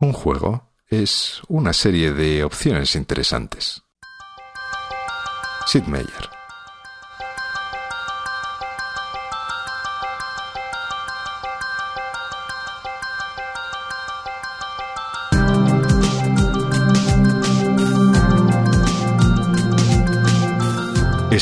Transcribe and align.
Un 0.00 0.14
juego 0.14 0.70
es 0.88 1.42
una 1.48 1.74
serie 1.74 2.12
de 2.14 2.42
opciones 2.42 2.96
interesantes. 2.96 3.82
Sid 5.66 5.84
Meier 5.84 6.39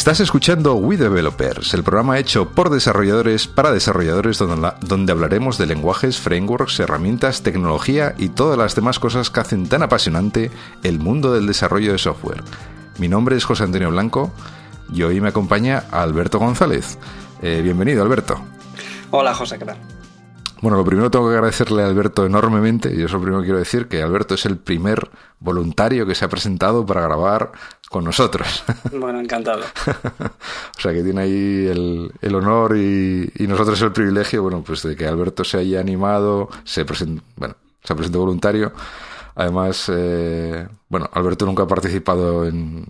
Estás 0.08 0.20
escuchando 0.20 0.74
We 0.76 0.96
Developers, 0.96 1.74
el 1.74 1.82
programa 1.82 2.18
hecho 2.18 2.48
por 2.48 2.70
desarrolladores 2.70 3.46
para 3.46 3.72
desarrolladores 3.72 4.38
donde, 4.38 5.12
hablaremos 5.12 5.58
de 5.58 5.66
lenguajes, 5.66 6.18
frameworks, 6.18 6.80
herramientas, 6.80 7.42
tecnología 7.42 8.14
y 8.16 8.30
todas 8.30 8.56
las 8.56 8.74
demás 8.74 8.98
cosas 8.98 9.28
que 9.28 9.40
hacen 9.40 9.68
tan 9.68 9.82
apasionante 9.82 10.50
el 10.82 10.98
mundo 10.98 11.34
del 11.34 11.46
desarrollo 11.46 11.92
de 11.92 11.98
software. 11.98 12.42
Mi 12.96 13.06
nombre 13.06 13.36
es 13.36 13.44
José 13.44 13.64
Antonio 13.64 13.90
Blanco 13.90 14.32
y 14.90 15.02
hoy 15.02 15.20
me 15.20 15.28
acompaña 15.28 15.84
Alberto 15.90 16.38
González. 16.38 16.98
Eh, 17.42 17.60
bienvenido, 17.62 18.02
Alberto. 18.02 18.40
Hola, 19.10 19.34
José, 19.34 19.58
¿qué 19.58 19.66
tal? 19.66 19.76
Bueno, 20.60 20.76
lo 20.76 20.84
primero 20.84 21.10
tengo 21.10 21.28
que 21.28 21.34
agradecerle 21.34 21.82
a 21.82 21.86
Alberto 21.86 22.26
enormemente, 22.26 22.92
y 22.92 23.02
eso 23.02 23.20
primero 23.20 23.42
quiero 23.42 23.58
decir, 23.58 23.86
que 23.86 24.02
Alberto 24.02 24.34
es 24.34 24.44
el 24.44 24.58
primer 24.58 25.08
voluntario 25.38 26.04
que 26.04 26.16
se 26.16 26.24
ha 26.24 26.28
presentado 26.28 26.84
para 26.84 27.02
grabar 27.02 27.52
con 27.88 28.04
nosotros. 28.04 28.64
Bueno, 28.98 29.20
encantado. 29.20 29.62
o 30.76 30.80
sea 30.80 30.92
que 30.92 31.02
tiene 31.02 31.20
ahí 31.20 31.66
el, 32.20 32.34
honor 32.34 32.76
y, 32.76 33.30
nosotros 33.46 33.80
el 33.82 33.92
privilegio, 33.92 34.42
bueno, 34.42 34.62
pues 34.66 34.82
de 34.82 34.96
que 34.96 35.06
Alberto 35.06 35.44
se 35.44 35.58
haya 35.58 35.78
animado, 35.78 36.48
se 36.64 36.84
presente, 36.84 37.22
bueno, 37.36 37.54
se 37.84 37.94
presente 37.94 38.18
voluntario. 38.18 38.72
Además, 39.36 39.90
eh, 39.94 40.66
bueno, 40.88 41.08
Alberto 41.12 41.46
nunca 41.46 41.62
ha 41.62 41.68
participado 41.68 42.44
en, 42.44 42.86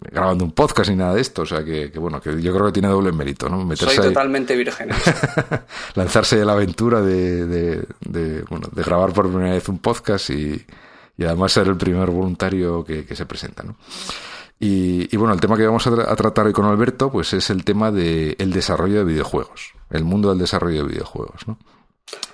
grabando 0.00 0.44
un 0.44 0.52
podcast 0.52 0.90
ni 0.90 0.96
nada 0.96 1.14
de 1.14 1.20
esto. 1.20 1.42
O 1.42 1.46
sea 1.46 1.64
que, 1.64 1.90
bueno, 1.96 2.20
que 2.20 2.40
yo 2.40 2.52
creo 2.52 2.66
que 2.66 2.72
tiene 2.72 2.88
doble 2.88 3.12
mérito, 3.12 3.48
¿no? 3.48 3.64
Meterse 3.64 3.96
Soy 3.96 4.08
totalmente 4.08 4.56
virgen. 4.56 4.90
lanzarse 5.94 6.40
a 6.40 6.44
la 6.44 6.52
aventura 6.52 7.00
de, 7.00 7.46
de, 7.46 8.44
bueno, 8.48 8.68
de 8.72 8.82
grabar 8.82 9.12
por 9.12 9.28
primera 9.28 9.54
vez 9.54 9.68
un 9.68 9.78
podcast 9.78 10.30
y, 10.30 10.64
y 11.16 11.24
además 11.24 11.52
ser 11.52 11.68
el 11.68 11.76
primer 11.76 12.10
voluntario 12.10 12.84
que, 12.84 13.14
se 13.14 13.26
presenta, 13.26 13.62
¿no? 13.62 13.76
Y, 14.62 15.16
bueno, 15.16 15.32
el 15.32 15.40
tema 15.40 15.56
que 15.56 15.66
vamos 15.66 15.86
a, 15.86 16.16
tratar 16.16 16.46
hoy 16.46 16.52
con 16.52 16.66
Alberto, 16.66 17.10
pues 17.10 17.32
es 17.32 17.48
el 17.48 17.64
tema 17.64 17.90
del 17.90 18.36
el 18.38 18.52
desarrollo 18.52 18.98
de 18.98 19.04
videojuegos, 19.04 19.72
el 19.88 20.04
mundo 20.04 20.28
del 20.30 20.38
desarrollo 20.38 20.82
de 20.82 20.88
videojuegos, 20.88 21.46
¿no? 21.46 21.58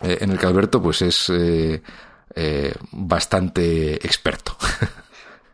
Eh, 0.02 0.18
en 0.20 0.30
el 0.30 0.38
que 0.38 0.46
Alberto, 0.46 0.82
pues 0.82 1.02
es 1.02 1.30
eh, 1.30 1.82
eh, 2.34 2.74
bastante 2.92 3.94
experto. 4.06 4.56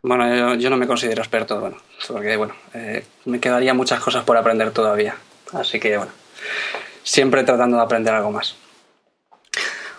Bueno, 0.03 0.56
yo, 0.56 0.69
no 0.69 0.77
me 0.77 0.89
considero 0.89 1.22
experto, 1.22 1.61
bueno, 1.61 1.77
porque 2.08 2.36
bueno, 2.36 2.55
eh, 2.75 3.05
me 3.27 3.39
quedaría 3.39 3.72
muchas 3.72 4.00
cosas 4.00 4.25
por 4.25 4.36
aprender 4.36 4.72
todavía. 4.72 5.14
Así 5.53 5.78
que 5.78 5.97
bueno, 5.97 6.11
siempre 7.05 7.44
tratando 7.44 7.77
de 7.77 7.84
aprender 7.84 8.12
algo 8.12 8.33
más. 8.33 8.56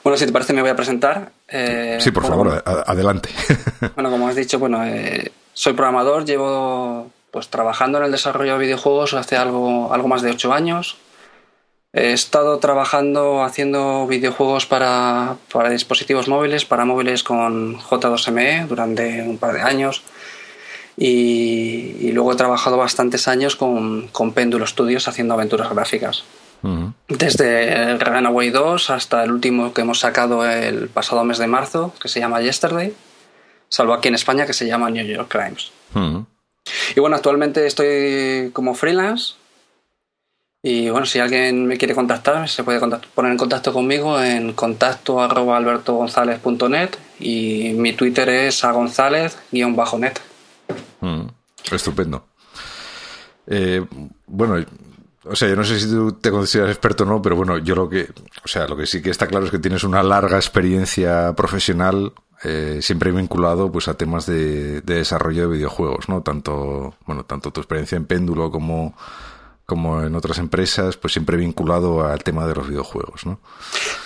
Bueno, 0.04 0.18
si 0.18 0.26
te 0.26 0.34
parece 0.34 0.52
me 0.52 0.62
voy 0.62 0.72
a 0.72 0.76
presentar. 0.76 1.32
Eh, 1.48 1.98
sí, 2.02 2.12
por 2.12 2.26
favor, 2.26 2.62
adelante. 2.66 3.30
bueno, 3.96 4.12
como 4.12 4.28
has 4.28 4.36
dicho, 4.36 4.60
bueno, 4.60 4.84
eh, 4.84 5.32
soy 5.54 5.72
programador, 5.72 6.26
llevo 6.26 7.10
pues 7.32 7.48
trabajando 7.48 7.98
en 8.00 8.04
el 8.04 8.12
desarrollo 8.12 8.54
de 8.54 8.66
videojuegos 8.66 9.14
hace 9.14 9.38
algo, 9.38 9.94
algo 9.94 10.08
más 10.10 10.22
de 10.22 10.32
ocho 10.32 10.52
años. 10.52 10.98
He 11.96 12.12
estado 12.12 12.58
trabajando 12.58 13.44
haciendo 13.44 14.08
videojuegos 14.08 14.66
para, 14.66 15.38
dispositivos 15.70 16.28
móviles, 16.28 16.66
para 16.66 16.86
móviles 16.86 17.22
con 17.24 17.78
J2ME 17.80 18.66
durante 18.66 19.22
un 19.22 19.38
par 19.38 19.54
de 19.54 19.62
años. 19.62 20.02
Y, 20.98 22.12
luego 22.12 22.34
he 22.34 22.36
trabajado 22.36 22.78
bastantes 22.78 23.28
años 23.28 23.56
con, 23.56 24.08
con 24.08 24.34
Péndulo 24.34 24.66
Studios 24.66 25.08
haciendo 25.08 25.36
aventuras 25.36 25.70
gráficas. 25.70 26.24
Desde 27.10 27.92
el 27.92 28.00
Runaway 28.00 28.50
2 28.50 28.90
hasta 28.90 29.24
el 29.24 29.32
último 29.32 29.74
que 29.74 29.82
hemos 29.82 30.00
sacado 30.00 30.50
el 30.50 30.88
pasado 30.88 31.24
mes 31.26 31.38
de 31.38 31.48
marzo, 31.48 31.94
que 32.02 32.08
se 32.08 32.22
llama 32.22 32.42
Yesterday, 32.42 32.94
salvo 33.70 33.94
aquí 33.94 34.08
en 34.08 34.16
España 34.16 34.46
que 34.46 34.54
se 34.54 34.66
llama 34.66 34.90
New 34.90 35.06
York 35.06 35.28
Crimes. 35.30 35.72
Y 36.96 37.00
bueno, 37.00 37.18
actualmente 37.18 37.68
estoy 37.68 38.50
como 38.54 38.74
freelance 38.74 39.36
y 40.66 40.90
bueno, 40.90 41.06
si 41.06 41.20
alguien 41.20 41.68
me 41.68 41.78
quiere 41.78 41.94
contactar, 41.94 42.48
se 42.48 42.64
puede 42.64 42.80
poner 42.80 43.32
en 43.34 43.38
contacto 43.38 43.74
conmigo 43.74 44.22
en 44.22 44.54
contacto 44.54 45.22
arroba 45.22 45.58
albertogonzález.net 45.58 46.92
y 47.20 47.74
mi 47.76 47.92
Twitter 47.92 48.30
es 48.30 48.64
agonzález-net. 48.64 50.20
Mm, 51.02 51.26
estupendo. 51.70 52.28
Eh, 53.46 53.86
bueno, 54.26 54.66
o 55.26 55.36
sea, 55.36 55.50
yo 55.50 55.58
no 55.58 55.66
sé 55.66 55.82
si 55.82 55.90
tú 55.90 56.14
te 56.14 56.32
consideras 56.32 56.72
experto 56.72 57.04
o 57.04 57.08
no, 57.08 57.22
pero 57.22 57.36
bueno, 57.36 57.58
yo 57.58 57.76
lo 57.76 57.90
que, 57.90 58.08
o 58.44 58.48
sea, 58.48 58.66
lo 58.66 58.78
que 58.78 58.86
sí 58.86 59.02
que 59.02 59.10
está 59.10 59.28
claro 59.28 59.44
es 59.44 59.52
que 59.52 59.60
tienes 59.60 59.84
una 59.84 60.02
larga 60.02 60.38
experiencia 60.38 61.34
profesional 61.36 62.14
eh, 62.42 62.80
siempre 62.82 63.12
vinculado 63.12 63.70
pues 63.70 63.90
a 63.90 63.96
temas 63.96 64.26
de, 64.26 64.80
de, 64.80 64.96
desarrollo 64.96 65.42
de 65.42 65.58
videojuegos, 65.58 66.08
¿no? 66.08 66.22
Tanto, 66.22 66.96
bueno, 67.06 67.26
tanto 67.26 67.52
tu 67.52 67.60
experiencia 67.60 67.98
en 67.98 68.06
Péndulo 68.06 68.50
como 68.50 68.96
como 69.66 70.04
en 70.04 70.16
otras 70.16 70.38
empresas, 70.40 70.98
pues 70.98 71.14
siempre 71.14 71.38
vinculado 71.38 72.06
al 72.06 72.24
tema 72.24 72.46
de 72.46 72.56
los 72.56 72.68
videojuegos, 72.68 73.26
¿no? 73.26 73.40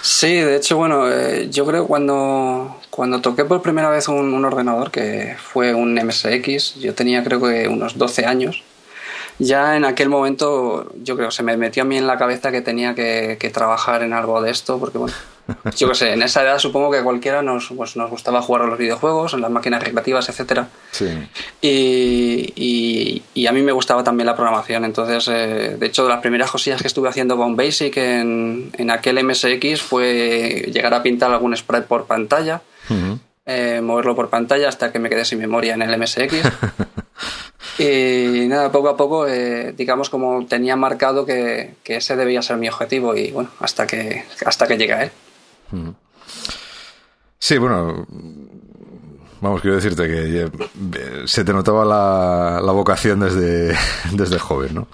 Sí, 0.02 0.36
de 0.36 0.58
hecho, 0.58 0.78
bueno, 0.78 1.10
eh, 1.10 1.50
yo 1.50 1.66
creo 1.66 1.88
cuando, 1.88 2.78
cuando 2.90 3.22
toqué 3.22 3.44
por 3.44 3.62
primera 3.62 3.90
vez 3.90 4.08
un, 4.08 4.46
ordenador, 4.46 4.92
que 4.92 5.36
fue 5.38 5.74
un 5.74 5.96
MSX, 5.96 6.76
yo 6.76 6.94
tenía 6.94 7.24
creo 7.24 7.42
que 7.42 7.68
unos 7.68 7.98
12 7.98 8.26
años, 8.26 8.64
ya 9.40 9.76
en 9.76 9.86
aquel 9.86 10.10
momento 10.10 10.92
yo 11.04 11.16
creo 11.16 11.32
se 11.32 11.44
me 11.44 11.58
metió 11.58 11.84
a 11.84 11.86
mí 11.86 11.98
en 11.98 12.08
la 12.08 12.18
cabeza 12.18 12.52
que 12.52 12.62
tenía 12.62 12.94
que, 12.94 13.38
que 13.40 13.50
trabajar 13.50 14.04
en 14.04 14.14
algo 14.14 14.42
de 14.42 14.52
esto, 14.52 14.80
porque 14.80 14.98
bueno, 14.98 15.16
yo 15.76 15.90
qué 15.90 15.96
sé, 15.96 16.14
en 16.14 16.22
esa 16.22 16.44
edad 16.44 16.60
supongo 16.60 16.92
que 16.92 17.02
cualquiera 17.04 17.42
nos, 17.42 17.70
pues, 17.76 17.96
nos 17.96 18.10
gustaba 18.10 18.42
jugar 18.42 18.64
a 18.64 18.68
los 18.68 18.78
videojuegos, 18.78 19.34
en 19.34 19.42
las 19.42 19.52
máquinas 19.52 19.82
recreativas, 19.84 20.28
etcétera. 20.30 20.68
Sí. 20.92 21.08
Y, 21.62 23.24
y, 23.34 23.48
a 23.48 23.52
mí 23.52 23.62
me 23.62 23.72
gustaba 23.72 24.04
también 24.04 24.28
la 24.28 24.36
programación. 24.36 24.84
Entonces, 24.84 25.28
eh, 25.30 25.78
de 25.80 25.86
hecho, 25.86 26.04
de 26.04 26.10
las 26.10 26.22
primeras 26.22 26.52
cosillas 26.52 26.82
que 26.82 26.88
estuve 26.88 27.08
haciendo 27.08 27.38
con 27.38 27.56
Basic 27.56 27.96
en, 27.98 28.72
en 28.78 28.92
aquel 28.92 29.24
MSX 29.24 29.82
fue 29.82 30.70
llegar 30.72 30.94
a 30.94 31.02
pintar 31.02 31.32
algún 31.32 31.56
sprite 31.56 31.84
por 31.84 32.06
pantalla, 32.06 32.62
eh, 33.46 33.80
moverlo 33.82 34.16
por 34.16 34.30
pantalla 34.30 34.68
hasta 34.68 34.92
que 34.92 35.00
me 35.00 35.10
quedé 35.10 35.24
sin 35.24 35.40
memoria 35.40 35.76
en 35.76 35.82
el 35.82 35.98
MSX. 35.98 36.34
y 37.80 38.48
nada, 38.48 38.72
poco 38.72 38.90
a 38.90 38.98
poco, 38.98 39.28
eh, 39.28 39.74
digamos, 39.78 40.10
como 40.10 40.46
tenía 40.46 40.76
marcado 40.76 41.26
que, 41.26 41.76
que, 41.84 41.98
ese 41.98 42.18
debía 42.18 42.42
ser 42.42 42.58
mi 42.58 42.68
objetivo 42.68 43.16
y 43.16 43.32
bueno, 43.32 43.50
hasta 43.60 43.88
que, 43.88 44.26
hasta 44.46 44.68
que 44.68 44.78
llegué 44.78 44.94
a 44.94 45.04
él. 45.04 45.12
Sí, 47.40 47.58
bueno, 47.58 48.06
vamos, 49.42 49.62
quiero 49.62 49.76
decirte 49.76 50.08
que 50.08 50.44
eh, 50.44 51.24
se 51.26 51.44
te 51.44 51.54
notaba 51.54 51.86
la, 51.86 52.62
la 52.62 52.72
vocación 52.72 53.20
desde, 53.20 53.78
desde 54.12 54.40
joven, 54.40 54.76
¿no? 54.76 54.88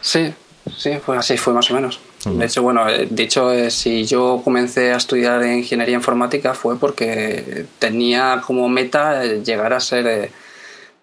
Sí, 0.00 0.32
sí, 0.76 0.98
fue 1.04 1.16
así, 1.16 1.36
fue 1.36 1.52
más 1.52 1.70
o 1.70 1.74
menos. 1.74 2.00
De 2.24 2.44
hecho, 2.44 2.62
bueno, 2.62 2.88
eh, 2.88 3.08
dicho, 3.10 3.52
eh, 3.52 3.70
si 3.70 4.04
yo 4.04 4.40
comencé 4.44 4.92
a 4.92 4.96
estudiar 4.96 5.44
ingeniería 5.44 5.96
informática 5.96 6.54
fue 6.54 6.78
porque 6.78 7.66
tenía 7.78 8.42
como 8.46 8.68
meta 8.68 9.24
llegar 9.24 9.72
a 9.72 9.80
ser 9.80 10.30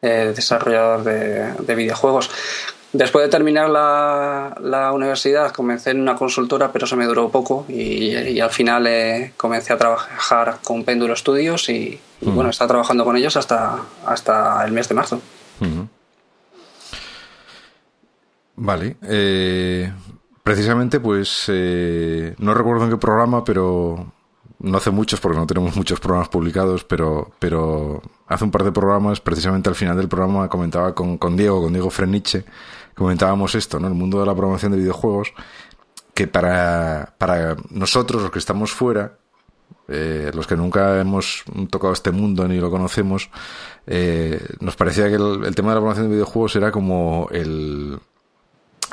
desarrollador 0.02 1.04
de, 1.04 1.54
de 1.54 1.76
videojuegos. 1.76 2.30
Después 2.92 3.24
de 3.24 3.30
terminar 3.30 3.70
la, 3.70 4.56
la, 4.62 4.92
universidad 4.92 5.52
comencé 5.52 5.92
en 5.92 6.02
una 6.02 6.16
consultora, 6.16 6.72
pero 6.72 6.86
eso 6.86 6.96
me 6.96 7.06
duró 7.06 7.30
poco 7.30 7.66
y, 7.70 8.40
al 8.40 8.50
final 8.50 8.88
eh, 8.88 9.34
comencé 9.38 9.74
a 9.74 9.78
trabajar 9.78 10.58
con 10.64 10.84
Péndulo 10.84 11.16
Studios 11.16 11.70
y, 11.70 12.00
bueno, 12.22 12.48
he 12.48 12.50
estado 12.50 12.70
trabajando 12.70 13.06
con 13.06 13.16
ellos 13.16 13.38
hasta, 13.38 13.80
hasta 14.06 14.66
el 14.66 14.72
mes 14.72 14.90
de 14.90 14.96
marzo. 14.96 15.22
Vale. 18.56 18.98
Eh, 19.04 19.94
precisamente, 20.42 21.00
pues 21.00 21.44
eh, 21.48 22.34
no 22.40 22.56
recuerdo 22.56 22.86
en 22.86 22.90
qué 22.90 22.98
programa, 22.98 23.44
pero 23.44 24.12
no 24.60 24.78
hace 24.78 24.90
muchos 24.90 25.20
porque 25.20 25.38
no 25.38 25.48
tenemos 25.48 25.76
muchos 25.76 26.00
programas 26.00 26.30
publicados, 26.30 26.84
pero, 26.84 27.32
pero 27.40 28.02
hace 28.28 28.44
un 28.44 28.52
par 28.52 28.64
de 28.64 28.72
programas, 28.72 29.22
precisamente 29.22 29.70
al 29.70 29.76
final 29.76 29.96
del 29.96 30.10
programa 30.10 30.50
comentaba 30.50 30.94
con, 30.94 31.18
con 31.18 31.38
Diego, 31.38 31.62
con 31.62 31.72
Diego 31.72 31.90
Freniche, 31.90 32.46
comentábamos 32.96 33.56
esto, 33.56 33.80
¿no? 33.80 33.88
El 33.88 33.94
mundo 33.94 34.20
de 34.20 34.26
la 34.26 34.36
programación 34.36 34.72
de 34.72 34.80
videojuegos, 34.80 35.34
que 36.14 36.28
para, 36.28 37.16
para 37.18 37.56
nosotros, 37.70 38.22
los 38.22 38.32
que 38.32 38.40
estamos 38.40 38.72
fuera, 38.72 39.18
eh, 39.88 40.32
los 40.34 40.46
que 40.46 40.56
nunca 40.56 41.00
hemos 41.00 41.44
tocado 41.70 41.94
este 41.94 42.12
mundo 42.12 42.48
ni 42.48 42.60
lo 42.60 42.70
conocemos, 42.70 43.30
eh, 43.88 44.40
nos 44.60 44.76
parecía 44.76 45.08
que 45.08 45.16
el, 45.16 45.56
tema 45.56 45.70
de 45.70 45.76
la 45.76 45.82
programación 45.82 46.08
de 46.08 46.16
videojuegos 46.16 46.56
era 46.56 46.72
como 46.72 47.28
el, 47.32 48.00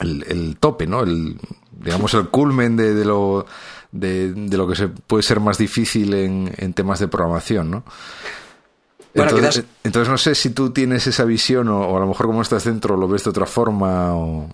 el, 0.01 0.57
tope, 0.59 0.87
¿no? 0.87 1.03
El, 1.03 1.39
digamos, 1.73 2.15
el 2.15 2.29
culmen 2.29 2.77
de, 2.77 2.95
de 2.95 3.05
lo 3.05 3.47
de, 3.93 4.35
lo 4.57 4.67
que 4.67 4.77
se 4.77 4.89
puede 4.89 5.23
ser 5.23 5.41
más 5.41 5.59
difícil 5.59 6.15
en, 6.15 6.53
en 6.57 6.73
temas 6.73 6.99
de 6.99 7.09
programación, 7.09 7.71
¿no? 7.71 7.85
Entonces, 9.23 9.65
entonces, 9.83 10.09
no 10.11 10.19
sé 10.19 10.35
si 10.35 10.51
tú 10.51 10.71
tienes 10.71 11.07
esa 11.07 11.25
visión 11.25 11.69
o, 11.69 11.97
a 11.97 12.01
lo 12.01 12.07
mejor 12.07 12.27
como 12.27 12.43
estás 12.43 12.65
dentro 12.65 12.97
lo 12.97 13.09
ves 13.09 13.25
de 13.25 13.31
otra 13.31 13.47
forma 13.47 14.15
o... 14.15 14.49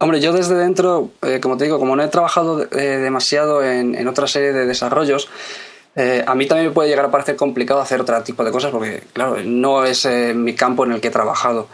Hombre, 0.00 0.20
yo 0.20 0.32
desde 0.32 0.54
dentro, 0.54 1.10
eh, 1.22 1.40
como 1.40 1.56
te 1.56 1.64
digo, 1.64 1.78
como 1.78 1.96
no 1.96 2.04
he 2.04 2.08
trabajado 2.08 2.62
eh, 2.70 2.98
demasiado 2.98 3.64
en, 3.64 3.96
en, 3.96 4.06
otra 4.06 4.28
serie 4.28 4.52
de 4.52 4.64
desarrollos, 4.64 5.28
eh, 5.96 6.24
a 6.24 6.36
mí 6.36 6.46
también 6.46 6.68
me 6.68 6.74
puede 6.74 6.88
llegar 6.88 7.06
a 7.06 7.10
parecer 7.10 7.34
complicado 7.34 7.80
hacer 7.80 8.00
otro 8.00 8.22
tipo 8.22 8.44
de 8.44 8.52
cosas 8.52 8.70
porque, 8.70 9.02
claro, 9.12 9.38
no 9.44 9.84
es 9.84 10.06
mi 10.34 10.54
campo 10.54 10.84
en 10.84 10.92
el 10.92 11.00
que 11.00 11.08
he 11.08 11.10
trabajado. 11.10 11.66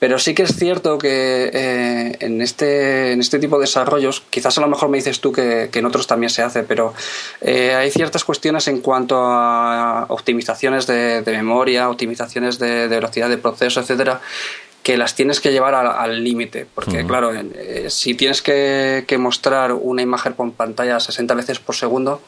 Pero 0.00 0.18
sí 0.18 0.34
que 0.34 0.44
es 0.44 0.56
cierto 0.56 0.96
que 0.96 1.50
eh, 1.52 2.16
en, 2.20 2.40
este, 2.40 3.12
en 3.12 3.20
este 3.20 3.38
tipo 3.38 3.58
de 3.58 3.64
desarrollos, 3.66 4.22
quizás 4.30 4.56
a 4.56 4.62
lo 4.62 4.66
mejor 4.66 4.88
me 4.88 4.96
dices 4.96 5.20
tú 5.20 5.30
que, 5.30 5.68
en 5.70 5.86
otros 5.86 6.06
también 6.06 6.30
se 6.30 6.42
hace, 6.42 6.62
pero 6.62 6.94
eh, 7.42 7.74
hay 7.74 7.90
ciertas 7.90 8.24
cuestiones 8.24 8.66
en 8.68 8.80
cuanto 8.80 9.18
a 9.18 10.06
optimizaciones 10.08 10.86
de, 10.86 11.22
memoria, 11.26 11.90
optimizaciones 11.90 12.58
de, 12.58 12.88
velocidad 12.88 13.28
de 13.28 13.36
proceso, 13.36 13.80
etcétera, 13.80 14.22
que 14.82 14.96
las 14.96 15.14
tienes 15.14 15.38
que 15.38 15.52
llevar 15.52 15.74
al 15.74 16.24
límite. 16.24 16.66
Porque, 16.74 17.04
claro, 17.04 17.32
eh, 17.34 17.90
si 17.90 18.14
tienes 18.14 18.40
que, 18.40 19.04
que 19.06 19.18
mostrar 19.18 19.74
una 19.74 20.00
imagen 20.00 20.32
por 20.32 20.50
pantalla 20.52 20.98
60 20.98 21.34
veces 21.34 21.58
por 21.58 21.76
segundo, 21.76 22.22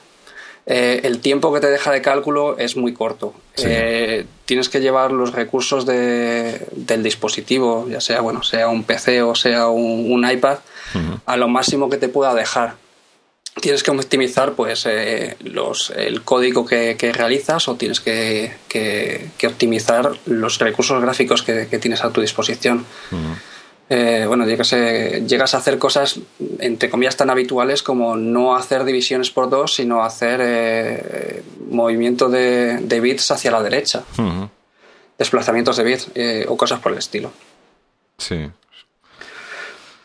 eh, 0.64 1.00
el 1.04 1.18
tiempo 1.18 1.52
que 1.52 1.60
te 1.60 1.68
deja 1.68 1.90
de 1.90 2.02
cálculo 2.02 2.56
es 2.56 2.76
muy 2.76 2.94
corto. 2.94 3.34
Eh, 3.58 4.26
tienes 4.44 4.68
que 4.68 4.80
llevar 4.80 5.12
los 5.12 5.32
recursos 5.32 5.84
del 5.86 7.02
dispositivo, 7.02 7.86
ya 7.88 8.00
sea 8.00 8.20
bueno, 8.20 8.42
sea 8.42 8.68
un 8.68 8.84
PC 8.84 9.22
o 9.22 9.34
sea 9.34 9.68
un, 9.68 10.28
iPad, 10.28 10.58
a 11.26 11.36
lo 11.36 11.48
máximo 11.48 11.90
que 11.90 11.96
te 11.96 12.08
pueda 12.08 12.34
dejar. 12.34 12.76
Tienes 13.60 13.82
que 13.82 13.90
optimizar 13.90 14.52
pues 14.52 14.86
eh, 14.86 15.36
los, 15.40 15.90
el 15.90 16.22
código 16.22 16.64
que, 16.64 16.96
realizas 17.12 17.68
o 17.68 17.74
tienes 17.74 18.00
que, 18.00 18.52
optimizar 19.44 20.12
los 20.26 20.58
recursos 20.58 21.02
gráficos 21.02 21.42
que, 21.42 21.66
tienes 21.78 22.04
a 22.04 22.10
tu 22.10 22.20
disposición. 22.20 22.86
Eh, 23.94 24.24
bueno, 24.26 24.46
llegas, 24.46 24.70
llegas 24.70 25.52
a 25.52 25.58
hacer 25.58 25.78
cosas, 25.78 26.18
entre 26.60 26.88
comillas, 26.88 27.14
tan 27.14 27.28
habituales 27.28 27.82
como 27.82 28.16
no 28.16 28.56
hacer 28.56 28.84
divisiones 28.84 29.30
por 29.30 29.50
dos, 29.50 29.74
sino 29.74 30.02
hacer 30.02 30.40
eh, 30.42 31.42
movimiento 31.68 32.30
de, 32.30 33.00
bits 33.02 33.32
hacia 33.32 33.50
la 33.50 33.62
derecha, 33.62 34.02
desplazamientos 35.18 35.76
de 35.76 35.84
bits 35.84 36.08
eh, 36.14 36.46
o 36.48 36.56
cosas 36.56 36.80
por 36.80 36.92
el 36.92 36.98
estilo. 36.98 37.32
Sí. 38.16 38.50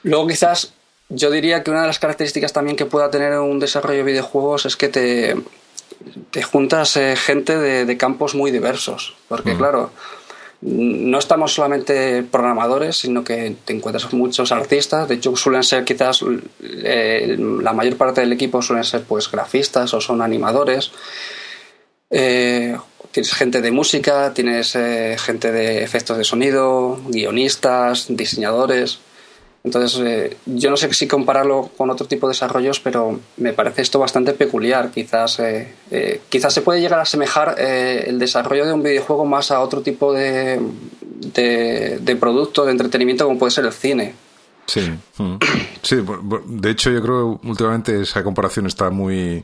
Luego 0.04 0.28
quizás 0.28 0.74
yo 1.08 1.32
diría 1.32 1.64
que 1.64 1.72
una 1.72 1.84
de 1.84 1.88
las 1.88 2.00
características 2.00 2.52
también 2.52 2.76
que 2.76 2.86
pueda 2.86 3.10
tener 3.10 3.40
un 3.40 3.58
desarrollo 3.58 4.00
de 4.00 4.12
videojuegos 4.12 4.66
es 4.66 4.76
que 4.76 4.90
te, 4.90 5.38
te 6.32 6.44
juntas 6.44 7.00
gente 7.16 7.58
de, 7.58 7.98
campos 7.98 8.36
muy 8.36 8.52
diversos, 8.52 9.16
porque 9.30 9.56
claro 9.56 9.92
no 10.62 11.20
estamos 11.20 11.54
solamente 11.54 12.24
programadores, 12.24 12.98
sino 12.98 13.24
que 13.24 13.56
te 13.64 13.74
encuentras 13.74 14.12
muchos 14.14 14.52
artistas. 14.52 15.08
De 15.08 15.16
hecho, 15.16 15.36
suelen 15.36 15.64
ser 15.64 15.84
quizás 15.84 16.24
eh, 16.62 17.36
la 17.38 17.74
mayor 17.74 17.96
parte 17.96 18.22
del 18.22 18.34
equipo 18.34 18.62
suelen 18.62 18.84
ser 18.84 19.04
pues 19.04 19.30
grafistas 19.30 19.94
o 19.94 20.02
son 20.02 20.22
animadores. 20.22 20.92
Eh, 22.10 22.76
tienes 23.12 23.34
gente 23.34 23.62
de 23.62 23.72
música, 23.72 24.34
tienes 24.34 24.76
eh, 24.76 25.16
gente 25.20 25.52
de 25.52 25.84
efectos 25.84 26.18
de 26.18 26.24
sonido, 26.24 27.00
guionistas, 27.08 28.08
diseñadores. 28.10 29.00
Entonces, 29.68 30.00
eh, 30.00 30.38
yo 30.46 30.70
no 30.70 30.78
sé 30.78 30.94
si 30.94 31.10
compararlo 31.10 31.70
con 31.76 31.90
otro 31.90 32.08
tipo 32.08 32.26
de 32.26 32.32
desarrollos, 32.32 32.80
pero 32.80 33.20
me 33.36 33.52
parece 33.52 33.82
esto 33.82 34.00
bastante 34.00 34.32
peculiar. 34.32 34.92
Quizás, 34.92 35.40
eh, 35.40 35.74
eh, 35.92 36.22
quizás 36.30 36.54
se 36.54 36.62
puede 36.62 36.80
llegar 36.80 37.00
a 37.00 37.02
asemejar 37.02 37.60
el 37.60 38.18
desarrollo 38.18 38.66
de 38.66 38.72
un 38.72 38.82
videojuego 38.82 39.26
más 39.26 39.52
a 39.52 39.60
otro 39.60 39.82
tipo 39.82 40.14
de, 40.14 40.62
de, 41.34 42.18
producto, 42.18 42.64
de 42.64 42.72
entretenimiento, 42.72 43.26
como 43.26 43.38
puede 43.38 43.52
ser 43.52 43.66
el 43.66 43.74
cine. 43.74 44.16
Sí, 44.68 44.90
mm. 45.18 45.36
sí, 45.82 45.98
de 46.46 46.70
hecho 46.70 46.90
yo 46.90 47.02
creo 47.02 47.40
que 47.42 47.48
últimamente 47.48 48.02
esa 48.02 48.24
comparación 48.24 48.68
está 48.68 48.90
muy, 48.90 49.44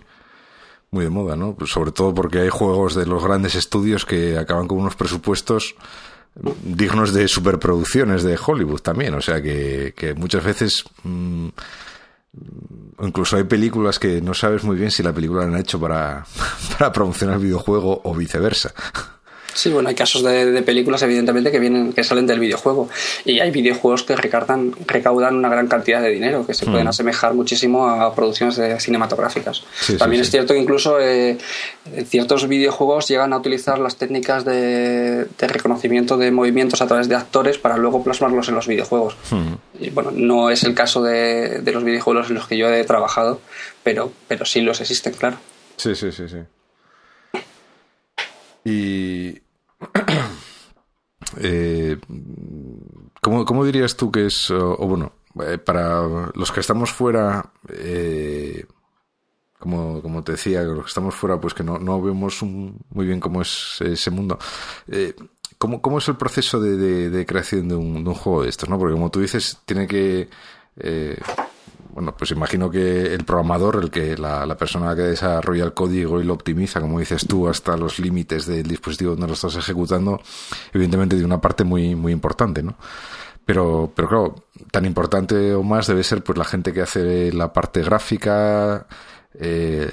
muy 0.91 1.03
de 1.03 1.09
moda, 1.09 1.35
¿no? 1.35 1.57
Sobre 1.65 1.91
todo 1.91 2.15
porque 2.15 2.39
hay 2.39 2.49
juegos 2.49 2.95
de 2.95 3.05
los 3.05 3.21
grandes 3.21 3.55
estudios 3.55 4.05
que 4.05 4.37
acaban 4.37 4.69
con 4.69 4.79
unos 4.79 4.95
presupuestos 4.95 5.75
dignos 6.35 7.13
de 7.13 7.27
superproducciones 7.27 8.23
de 8.23 8.37
Hollywood 8.43 8.81
también. 8.81 9.13
O 9.13 9.21
sea 9.21 9.41
que, 9.41 9.93
que 9.95 10.13
muchas 10.13 10.43
veces 10.43 10.83
mm, 11.03 11.47
incluso 13.01 13.37
hay 13.37 13.43
películas 13.43 13.99
que 13.99 14.21
no 14.21 14.33
sabes 14.33 14.63
muy 14.63 14.75
bien 14.75 14.91
si 14.91 15.03
la 15.03 15.13
película 15.13 15.41
la 15.41 15.47
han 15.47 15.59
hecho 15.59 15.79
para, 15.79 16.25
para 16.77 16.91
promocionar 16.91 17.35
el 17.37 17.43
videojuego 17.43 18.01
o 18.03 18.15
viceversa. 18.15 18.73
Sí, 19.53 19.69
bueno, 19.69 19.89
hay 19.89 19.95
casos 19.95 20.23
de, 20.23 20.61
películas, 20.63 21.01
evidentemente, 21.03 21.51
que 21.51 21.59
vienen, 21.59 21.93
que 21.93 22.03
salen 22.03 22.25
del 22.25 22.39
videojuego. 22.39 22.89
Y 23.25 23.39
hay 23.39 23.51
videojuegos 23.51 24.03
que 24.03 24.15
recaudan, 24.15 24.73
recaudan 24.87 25.35
una 25.35 25.49
gran 25.49 25.67
cantidad 25.67 26.01
de 26.01 26.09
dinero, 26.09 26.45
que 26.45 26.53
se 26.53 26.65
pueden 26.65 26.85
mm. 26.85 26.89
asemejar 26.89 27.33
muchísimo 27.33 27.87
a 27.87 28.13
producciones 28.13 28.59
cinematográficas. 28.83 29.63
También 29.97 30.21
es 30.21 30.31
cierto 30.31 30.53
que 30.53 30.59
incluso 30.59 30.99
eh, 30.99 31.37
ciertos 32.05 32.47
videojuegos 32.47 33.07
llegan 33.07 33.33
a 33.33 33.37
utilizar 33.37 33.79
las 33.79 33.97
técnicas 33.97 34.45
de, 34.45 35.27
reconocimiento 35.39 36.17
de 36.17 36.31
movimientos 36.31 36.81
a 36.81 36.87
través 36.87 37.07
de 37.07 37.15
actores 37.15 37.57
para 37.57 37.77
luego 37.77 38.03
plasmarlos 38.03 38.47
en 38.49 38.55
los 38.55 38.67
videojuegos. 38.67 39.15
Mm. 39.31 39.53
Y, 39.81 39.89
bueno, 39.89 40.11
no 40.11 40.49
es 40.49 40.63
el 40.63 40.73
caso 40.73 41.03
de, 41.03 41.59
de 41.61 41.71
los 41.71 41.83
videojuegos 41.83 42.29
en 42.29 42.35
los 42.35 42.47
que 42.47 42.57
yo 42.57 42.69
he 42.69 42.83
trabajado, 42.83 43.39
pero, 43.83 44.11
pero 44.27 44.45
sí 44.45 44.61
los 44.61 44.81
existen, 44.81 45.13
claro. 45.13 45.37
Sí, 45.77 45.95
sí, 45.95 46.11
sí, 46.11 46.23
sí. 46.27 46.37
Y. 48.65 49.42
eh, 51.37 51.97
¿cómo, 53.21 53.65
dirías 53.65 53.95
tú 53.95 54.11
que 54.11 54.27
es, 54.27 54.51
o, 54.51 54.77
bueno, 54.87 55.13
eh, 55.41 55.57
para 55.57 56.31
los 56.35 56.51
que 56.51 56.59
estamos 56.59 56.91
fuera, 56.91 57.51
eh, 57.69 58.65
como, 59.59 60.01
como 60.01 60.23
te 60.23 60.33
decía, 60.33 60.61
los 60.63 60.85
que 60.85 60.89
estamos 60.89 61.15
fuera, 61.15 61.39
pues 61.39 61.53
que 61.53 61.63
no, 61.63 61.79
no 61.79 62.01
vemos 62.01 62.41
muy 62.43 63.05
bien 63.05 63.19
cómo 63.19 63.41
es 63.41 63.79
ese 63.81 64.11
mundo. 64.11 64.37
Eh, 64.87 65.15
¿cómo, 65.57 65.81
¿Cómo 65.81 65.99
es 65.99 66.07
el 66.07 66.17
proceso 66.17 66.59
de, 66.59 67.25
creación 67.25 67.69
de 67.69 67.75
un, 67.75 68.03
de 68.03 68.09
un, 68.09 68.15
juego 68.15 68.43
de 68.43 68.49
estos? 68.49 68.69
¿no? 68.69 68.77
Porque 68.77 68.93
como 68.93 69.09
tú 69.09 69.21
dices, 69.21 69.59
tiene 69.65 69.87
que 69.87 70.29
bueno, 71.93 72.15
pues 72.17 72.31
imagino 72.31 72.71
que 72.71 73.13
el 73.13 73.23
programador, 73.23 73.83
el 73.83 73.91
que 73.91 74.17
la, 74.17 74.57
persona 74.57 74.95
que 74.95 75.03
desarrolla 75.03 75.63
el 75.63 75.73
código 75.73 76.19
y 76.19 76.23
lo 76.23 76.33
optimiza, 76.33 76.81
como 76.81 76.99
dices 76.99 77.27
tú, 77.27 77.47
hasta 77.47 77.77
los 77.77 77.99
límites 77.99 78.47
del 78.47 78.63
dispositivo 78.63 79.11
donde 79.11 79.27
lo 79.27 79.33
estás 79.33 79.55
ejecutando, 79.55 80.19
evidentemente 80.73 81.15
de 81.15 81.23
una 81.23 81.39
parte 81.39 81.63
muy, 81.63 81.95
muy 81.95 82.11
importante, 82.11 82.63
¿no? 82.63 82.75
Pero, 83.45 83.91
pero 83.93 84.07
claro, 84.07 84.35
tan 84.71 84.85
importante 84.85 85.53
o 85.53 85.61
más 85.63 85.85
debe 85.87 86.03
ser 86.03 86.23
pues 86.23 86.37
la 86.37 86.45
gente 86.45 86.73
que 86.73 86.81
hace 86.81 87.31
la 87.31 87.53
parte 87.53 87.83
gráfica, 87.83 88.87
eh, 89.35 89.91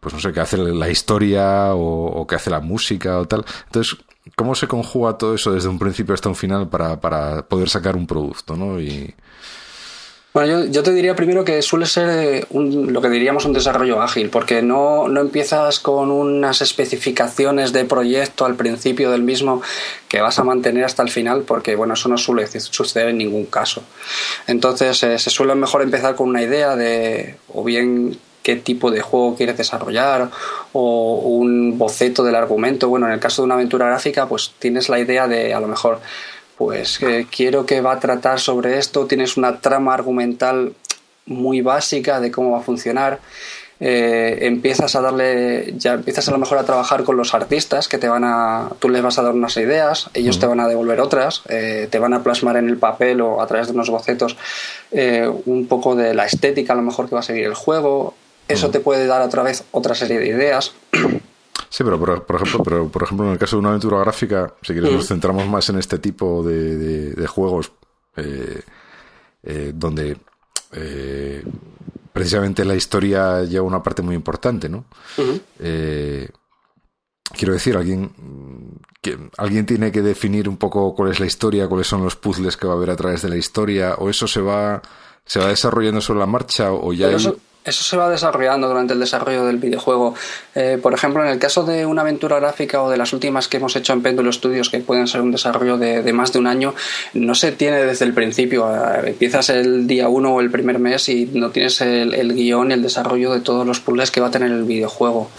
pues 0.00 0.12
no 0.12 0.20
sé, 0.20 0.32
que 0.32 0.40
hace 0.40 0.58
la 0.58 0.90
historia 0.90 1.74
o, 1.74 2.26
que 2.26 2.34
hace 2.34 2.50
la 2.50 2.60
música 2.60 3.18
o 3.18 3.26
tal. 3.26 3.44
Entonces, 3.66 3.96
¿cómo 4.36 4.54
se 4.54 4.68
conjuga 4.68 5.16
todo 5.16 5.34
eso 5.34 5.52
desde 5.52 5.68
un 5.68 5.78
principio 5.78 6.12
hasta 6.12 6.28
un 6.28 6.34
final 6.34 6.68
para, 6.68 7.00
para 7.00 7.46
poder 7.48 7.70
sacar 7.70 7.96
un 7.96 8.06
producto, 8.06 8.56
¿no? 8.56 8.80
Y, 8.80 9.14
bueno, 10.34 10.66
yo, 10.66 10.82
te 10.82 10.92
diría 10.92 11.16
primero 11.16 11.44
que 11.44 11.62
suele 11.62 11.86
ser 11.86 12.08
eh, 12.10 12.46
lo 12.50 13.00
que 13.00 13.08
diríamos 13.08 13.46
un 13.46 13.54
desarrollo 13.54 14.02
ágil, 14.02 14.28
porque 14.28 14.60
no, 14.62 15.08
no 15.08 15.20
empiezas 15.20 15.80
con 15.80 16.10
unas 16.10 16.60
especificaciones 16.60 17.72
de 17.72 17.84
proyecto 17.86 18.44
al 18.44 18.54
principio 18.54 19.10
del 19.10 19.22
mismo 19.22 19.62
que 20.06 20.20
vas 20.20 20.38
a 20.38 20.44
mantener 20.44 20.84
hasta 20.84 21.02
el 21.02 21.08
final, 21.08 21.42
porque 21.42 21.76
bueno, 21.76 21.94
eso 21.94 22.08
no 22.08 22.18
suele 22.18 22.46
suceder 22.46 23.08
en 23.08 23.18
ningún 23.18 23.46
caso. 23.46 23.82
Entonces 24.46 25.02
eh, 25.02 25.18
se 25.18 25.30
suele 25.30 25.54
mejor 25.54 25.82
empezar 25.82 26.14
con 26.14 26.28
una 26.28 26.42
idea 26.42 26.76
de 26.76 27.36
o 27.52 27.64
bien 27.64 28.18
qué 28.42 28.56
tipo 28.56 28.90
de 28.90 29.00
juego 29.00 29.34
quieres 29.34 29.56
desarrollar 29.56 30.30
o 30.72 31.20
un 31.24 31.78
boceto 31.78 32.22
del 32.22 32.34
argumento. 32.34 32.88
Bueno, 32.88 33.06
en 33.06 33.12
el 33.12 33.20
caso 33.20 33.42
de 33.42 33.46
una 33.46 33.56
aventura 33.56 33.86
gráfica, 33.86 34.26
pues 34.26 34.52
tienes 34.58 34.88
la 34.88 34.98
idea 34.98 35.26
de 35.26 35.52
a 35.52 35.60
lo 35.60 35.68
mejor 35.68 36.00
pues 36.58 37.00
quiero 37.30 37.64
que 37.64 37.80
va 37.80 37.92
a 37.92 38.00
tratar 38.00 38.40
sobre 38.40 38.78
esto, 38.78 39.06
tienes 39.06 39.36
una 39.36 39.60
trama 39.60 39.94
argumental 39.94 40.74
muy 41.26 41.60
básica 41.60 42.20
de 42.20 42.30
cómo 42.30 42.50
va 42.50 42.58
a 42.58 42.62
funcionar. 42.62 43.20
Eh, 43.80 44.38
empiezas 44.40 44.96
a 44.96 45.00
darle, 45.00 45.72
ya 45.76 45.94
empiezas 45.94 46.28
a 46.28 46.32
lo 46.32 46.38
mejor 46.38 46.58
a 46.58 46.64
trabajar 46.64 47.04
con 47.04 47.16
los 47.16 47.32
artistas 47.32 47.86
que 47.86 47.96
te 47.96 48.08
van 48.08 48.24
a, 48.24 48.70
tú 48.80 48.88
les 48.88 49.02
vas 49.02 49.20
a 49.20 49.22
dar 49.22 49.32
unas 49.32 49.56
ideas, 49.56 50.10
ellos 50.14 50.40
te 50.40 50.46
van 50.46 50.58
a 50.58 50.66
devolver 50.66 51.00
otras, 51.00 51.42
eh, 51.48 51.86
te 51.88 52.00
van 52.00 52.12
a 52.12 52.24
plasmar 52.24 52.56
en 52.56 52.68
el 52.68 52.76
papel 52.76 53.20
o 53.20 53.40
a 53.40 53.46
través 53.46 53.68
de 53.68 53.74
unos 53.74 53.88
bocetos 53.88 54.36
eh, 54.90 55.30
un 55.46 55.68
poco 55.68 55.94
de 55.94 56.12
la 56.12 56.26
estética 56.26 56.72
a 56.72 56.76
lo 56.76 56.82
mejor 56.82 57.08
que 57.08 57.14
va 57.14 57.20
a 57.20 57.24
seguir 57.24 57.44
el 57.44 57.54
juego, 57.54 58.14
eso 58.48 58.70
te 58.70 58.80
puede 58.80 59.06
dar 59.06 59.22
otra 59.22 59.44
vez 59.44 59.62
otra 59.70 59.94
serie 59.94 60.18
de 60.18 60.26
ideas. 60.26 60.72
Sí, 61.70 61.84
pero 61.84 61.98
por, 61.98 62.10
ejemplo, 62.10 62.62
pero 62.64 62.88
por 62.88 63.02
ejemplo 63.02 63.26
en 63.26 63.32
el 63.32 63.38
caso 63.38 63.56
de 63.56 63.60
una 63.60 63.70
aventura 63.70 63.98
gráfica, 63.98 64.54
si 64.62 64.72
quieres 64.72 64.92
nos 64.92 65.06
centramos 65.06 65.46
más 65.46 65.68
en 65.68 65.78
este 65.78 65.98
tipo 65.98 66.42
de, 66.42 67.26
juegos 67.26 67.72
eh, 68.16 68.62
eh, 69.42 69.72
donde 69.74 70.16
eh, 70.72 71.42
precisamente 72.12 72.64
la 72.64 72.74
historia 72.74 73.44
lleva 73.44 73.66
una 73.66 73.82
parte 73.82 74.02
muy 74.02 74.14
importante, 74.14 74.68
¿no? 74.68 74.84
Eh, 75.58 76.28
quiero 77.32 77.52
decir, 77.52 77.76
alguien, 77.76 78.10
que, 79.00 79.16
alguien 79.36 79.66
tiene 79.66 79.92
que 79.92 80.02
definir 80.02 80.48
un 80.48 80.56
poco 80.56 80.94
cuál 80.94 81.12
es 81.12 81.20
la 81.20 81.26
historia, 81.26 81.68
cuáles 81.68 81.86
son 81.86 82.02
los 82.02 82.16
puzzles 82.16 82.56
que 82.56 82.66
va 82.66 82.72
a 82.72 82.76
haber 82.76 82.90
a 82.90 82.96
través 82.96 83.22
de 83.22 83.28
la 83.28 83.36
historia, 83.36 83.94
o 83.98 84.10
eso 84.10 84.26
se 84.26 84.40
va, 84.40 84.82
se 85.24 85.38
va 85.38 85.48
desarrollando 85.48 86.00
sobre 86.00 86.20
la 86.20 86.26
marcha, 86.26 86.72
o 86.72 86.92
ya 86.92 87.08
hay... 87.08 87.16
Eso 87.68 87.84
se 87.84 87.96
va 87.96 88.08
desarrollando 88.08 88.66
durante 88.66 88.94
el 88.94 89.00
desarrollo 89.00 89.44
del 89.44 89.58
videojuego. 89.58 90.14
Eh, 90.54 90.78
por 90.80 90.94
ejemplo, 90.94 91.22
en 91.22 91.28
el 91.28 91.38
caso 91.38 91.64
de 91.64 91.84
una 91.84 92.02
aventura 92.02 92.40
gráfica 92.40 92.82
o 92.82 92.90
de 92.90 92.96
las 92.96 93.12
últimas 93.12 93.46
que 93.46 93.58
hemos 93.58 93.76
hecho 93.76 93.92
en 93.92 94.02
Péndulo 94.02 94.32
Studios, 94.32 94.70
que 94.70 94.80
pueden 94.80 95.06
ser 95.06 95.20
un 95.20 95.30
desarrollo 95.30 95.76
de, 95.76 96.12
más 96.12 96.32
de 96.32 96.38
un 96.38 96.46
año, 96.46 96.74
no 97.12 97.34
se 97.34 97.52
tiene 97.52 97.84
desde 97.84 98.06
el 98.06 98.14
principio. 98.14 98.68
Eh, 98.74 99.10
empiezas 99.10 99.50
el 99.50 99.86
día 99.86 100.08
uno 100.08 100.34
o 100.34 100.40
el 100.40 100.50
primer 100.50 100.78
mes 100.78 101.08
y 101.10 101.26
no 101.26 101.50
tienes 101.50 101.80
el, 101.82 102.32
guion 102.34 102.70
y 102.70 102.74
el 102.74 102.82
desarrollo 102.82 103.32
de 103.32 103.40
todos 103.40 103.66
los 103.66 103.80
puzzles 103.80 104.10
que 104.10 104.20
va 104.20 104.28
a 104.28 104.30
tener 104.30 104.50
el 104.50 104.64
videojuego. 104.64 105.30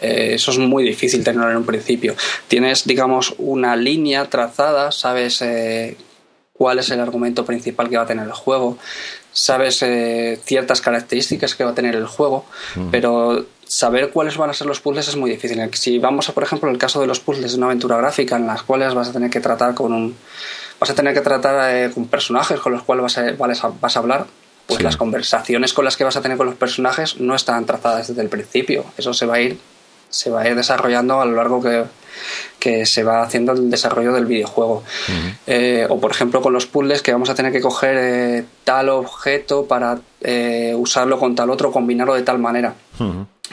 Eh, 0.00 0.30
eso 0.32 0.50
es 0.50 0.58
muy 0.58 0.82
difícil 0.82 1.22
tenerlo 1.22 1.50
en 1.50 1.58
un 1.58 1.66
principio. 1.66 2.14
Tienes, 2.48 2.84
digamos, 2.86 3.34
una 3.38 3.76
línea 3.76 4.24
trazada, 4.30 4.92
sabes 4.92 5.44
cuál 6.52 6.78
es 6.78 6.90
el 6.90 7.00
argumento 7.00 7.44
principal 7.44 7.88
que 7.88 7.96
va 7.96 8.04
a 8.04 8.06
tener 8.06 8.24
el 8.24 8.32
juego, 8.32 8.78
sabes 9.36 9.82
eh, 9.82 10.40
ciertas 10.44 10.80
características 10.80 11.54
que 11.54 11.62
va 11.62 11.72
a 11.72 11.74
tener 11.74 11.94
el 11.94 12.06
juego, 12.06 12.46
pero 12.90 13.44
saber 13.66 14.10
cuáles 14.10 14.38
van 14.38 14.48
a 14.48 14.54
ser 14.54 14.66
los 14.66 14.80
puzzles 14.80 15.08
es 15.08 15.16
muy 15.16 15.30
difícil. 15.30 15.60
Si 15.74 15.98
vamos 15.98 16.30
a, 16.30 16.32
por 16.32 16.42
ejemplo, 16.42 16.70
el 16.70 16.78
caso 16.78 17.02
de 17.02 17.06
los 17.06 17.20
puzzles 17.20 17.52
de 17.52 17.58
una 17.58 17.66
aventura 17.66 17.98
gráfica 17.98 18.36
en 18.36 18.46
las 18.46 18.62
cuales 18.62 18.94
vas 18.94 19.10
a 19.10 19.12
tener 19.12 19.28
que 19.28 19.40
tratar 19.40 19.74
con 19.74 19.92
un 19.92 20.16
vas 20.80 20.88
a 20.88 20.94
tener 20.94 21.12
que 21.12 21.20
tratar 21.20 21.74
eh, 21.74 21.90
con 21.92 22.06
personajes 22.06 22.58
con 22.60 22.72
los 22.72 22.82
cuales 22.82 23.02
vas 23.02 23.18
a, 23.62 23.68
vas 23.78 23.96
a 23.96 24.00
hablar, 24.00 24.26
pues 24.66 24.82
las 24.82 24.96
conversaciones 24.96 25.74
con 25.74 25.84
las 25.84 25.98
que 25.98 26.04
vas 26.04 26.16
a 26.16 26.22
tener 26.22 26.38
con 26.38 26.46
los 26.46 26.56
personajes 26.56 27.20
no 27.20 27.34
están 27.34 27.66
trazadas 27.66 28.08
desde 28.08 28.22
el 28.22 28.30
principio. 28.30 28.86
Eso 28.96 29.12
se 29.12 29.26
va 29.26 29.34
a 29.34 29.40
ir 29.40 29.58
se 30.08 30.30
va 30.30 30.42
a 30.42 30.48
ir 30.48 30.54
desarrollando 30.54 31.20
a 31.20 31.24
lo 31.24 31.36
largo 31.36 31.62
que, 31.62 31.84
que 32.58 32.86
se 32.86 33.02
va 33.02 33.22
haciendo 33.22 33.52
el 33.52 33.70
desarrollo 33.70 34.12
del 34.12 34.26
videojuego. 34.26 34.82
Eh, 35.46 35.86
o 35.88 36.00
por 36.00 36.10
ejemplo 36.10 36.40
con 36.42 36.52
los 36.52 36.66
puzzles 36.66 37.02
que 37.02 37.12
vamos 37.12 37.30
a 37.30 37.34
tener 37.34 37.52
que 37.52 37.60
coger 37.60 37.96
eh, 37.96 38.44
tal 38.64 38.88
objeto 38.88 39.66
para 39.66 39.98
eh, 40.20 40.74
usarlo 40.76 41.18
con 41.18 41.34
tal 41.34 41.50
otro, 41.50 41.70
combinarlo 41.70 42.14
de 42.14 42.22
tal 42.22 42.38
manera. 42.38 42.74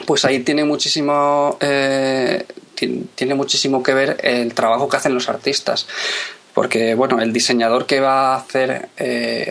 Pues 0.06 0.24
ahí 0.24 0.40
tiene 0.40 0.64
muchísimo, 0.64 1.56
tiene 1.60 3.34
muchísimo 3.34 3.82
que 3.82 3.94
ver 3.94 4.16
el 4.22 4.52
trabajo 4.52 4.88
que 4.88 4.96
hacen 4.96 5.14
los 5.14 5.28
artistas. 5.28 5.86
Porque, 6.52 6.94
bueno, 6.94 7.20
el 7.20 7.32
diseñador 7.32 7.84
que 7.84 8.00
va 8.00 8.34
a 8.34 8.36
hacer 8.36 8.88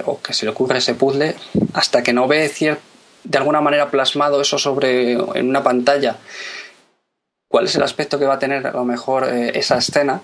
o 0.06 0.22
que 0.22 0.34
se 0.34 0.46
le 0.46 0.52
ocurre 0.52 0.80
ese 0.80 0.96
puzzle, 0.96 1.36
hasta 1.74 2.04
que 2.04 2.12
no 2.12 2.28
ve 2.28 2.52
de 3.24 3.38
alguna 3.38 3.62
manera 3.62 3.90
plasmado 3.90 4.42
eso 4.42 4.58
sobre 4.58 5.14
en 5.14 5.48
una 5.48 5.64
pantalla 5.64 6.18
cuál 7.54 7.66
es 7.66 7.76
el 7.76 7.84
aspecto 7.84 8.18
que 8.18 8.26
va 8.26 8.34
a 8.34 8.40
tener 8.40 8.66
a 8.66 8.72
lo 8.72 8.84
mejor 8.84 9.30
eh, 9.30 9.52
esa 9.54 9.78
escena, 9.78 10.20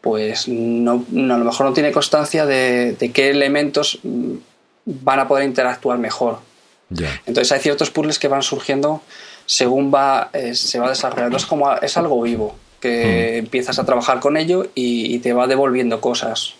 pues 0.00 0.48
no, 0.48 1.04
a 1.12 1.38
lo 1.38 1.44
mejor 1.44 1.66
no 1.66 1.72
tiene 1.72 1.92
constancia 1.92 2.46
de, 2.46 2.96
qué 3.14 3.30
elementos 3.30 4.00
mm, 4.02 4.32
van 4.84 5.20
a 5.20 5.28
poder 5.28 5.44
interactuar 5.44 5.98
mejor. 5.98 6.40
Entonces 7.26 7.52
hay 7.52 7.60
ciertos 7.60 7.92
puzzles 7.92 8.18
que 8.18 8.26
van 8.26 8.42
surgiendo 8.42 9.02
según 9.46 9.94
va, 9.94 10.30
eh, 10.32 10.56
se 10.56 10.80
va 10.80 10.88
desarrollando. 10.88 11.36
Es 11.36 11.46
como 11.46 11.72
es 11.74 11.96
algo 11.96 12.20
vivo, 12.20 12.56
que 12.80 13.34
mm. 13.36 13.44
empiezas 13.44 13.78
a 13.78 13.86
trabajar 13.86 14.18
con 14.18 14.36
ello 14.36 14.66
y, 14.74 15.20
te 15.20 15.32
va 15.32 15.46
devolviendo 15.46 16.00
cosas. 16.00 16.54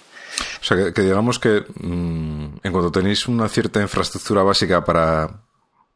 O 0.60 0.64
sea, 0.64 0.92
que, 0.92 1.02
digamos 1.02 1.40
que 1.40 1.64
mm, 1.74 2.58
en 2.62 2.72
cuanto 2.72 2.92
tenéis 2.92 3.26
una 3.26 3.48
cierta 3.48 3.82
infraestructura 3.82 4.44
básica 4.44 4.84
para, 4.84 5.43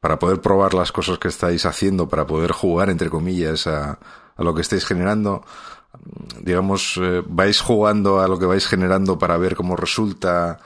para 0.01 0.19
poder 0.19 0.41
probar 0.41 0.75
las 0.75 0.93
cosas 0.93 1.19
que 1.19 1.29
estáis 1.29 1.67
haciendo, 1.67 2.09
para 2.09 2.27
poder 2.27 2.53
jugar, 2.53 2.91
entre 2.91 3.11
comillas, 3.11 3.67
a, 3.67 3.99
lo 4.37 4.55
que 4.55 4.63
estáis 4.63 4.85
generando. 4.85 5.45
Digamos, 6.41 6.99
eh, 7.03 7.23
vais 7.27 7.61
jugando 7.61 8.21
a 8.21 8.29
lo 8.29 8.39
que 8.39 8.47
vais 8.47 8.67
generando 8.67 9.19
para 9.19 9.37
ver 9.37 9.57
cómo 9.57 9.75
resulta 9.75 10.59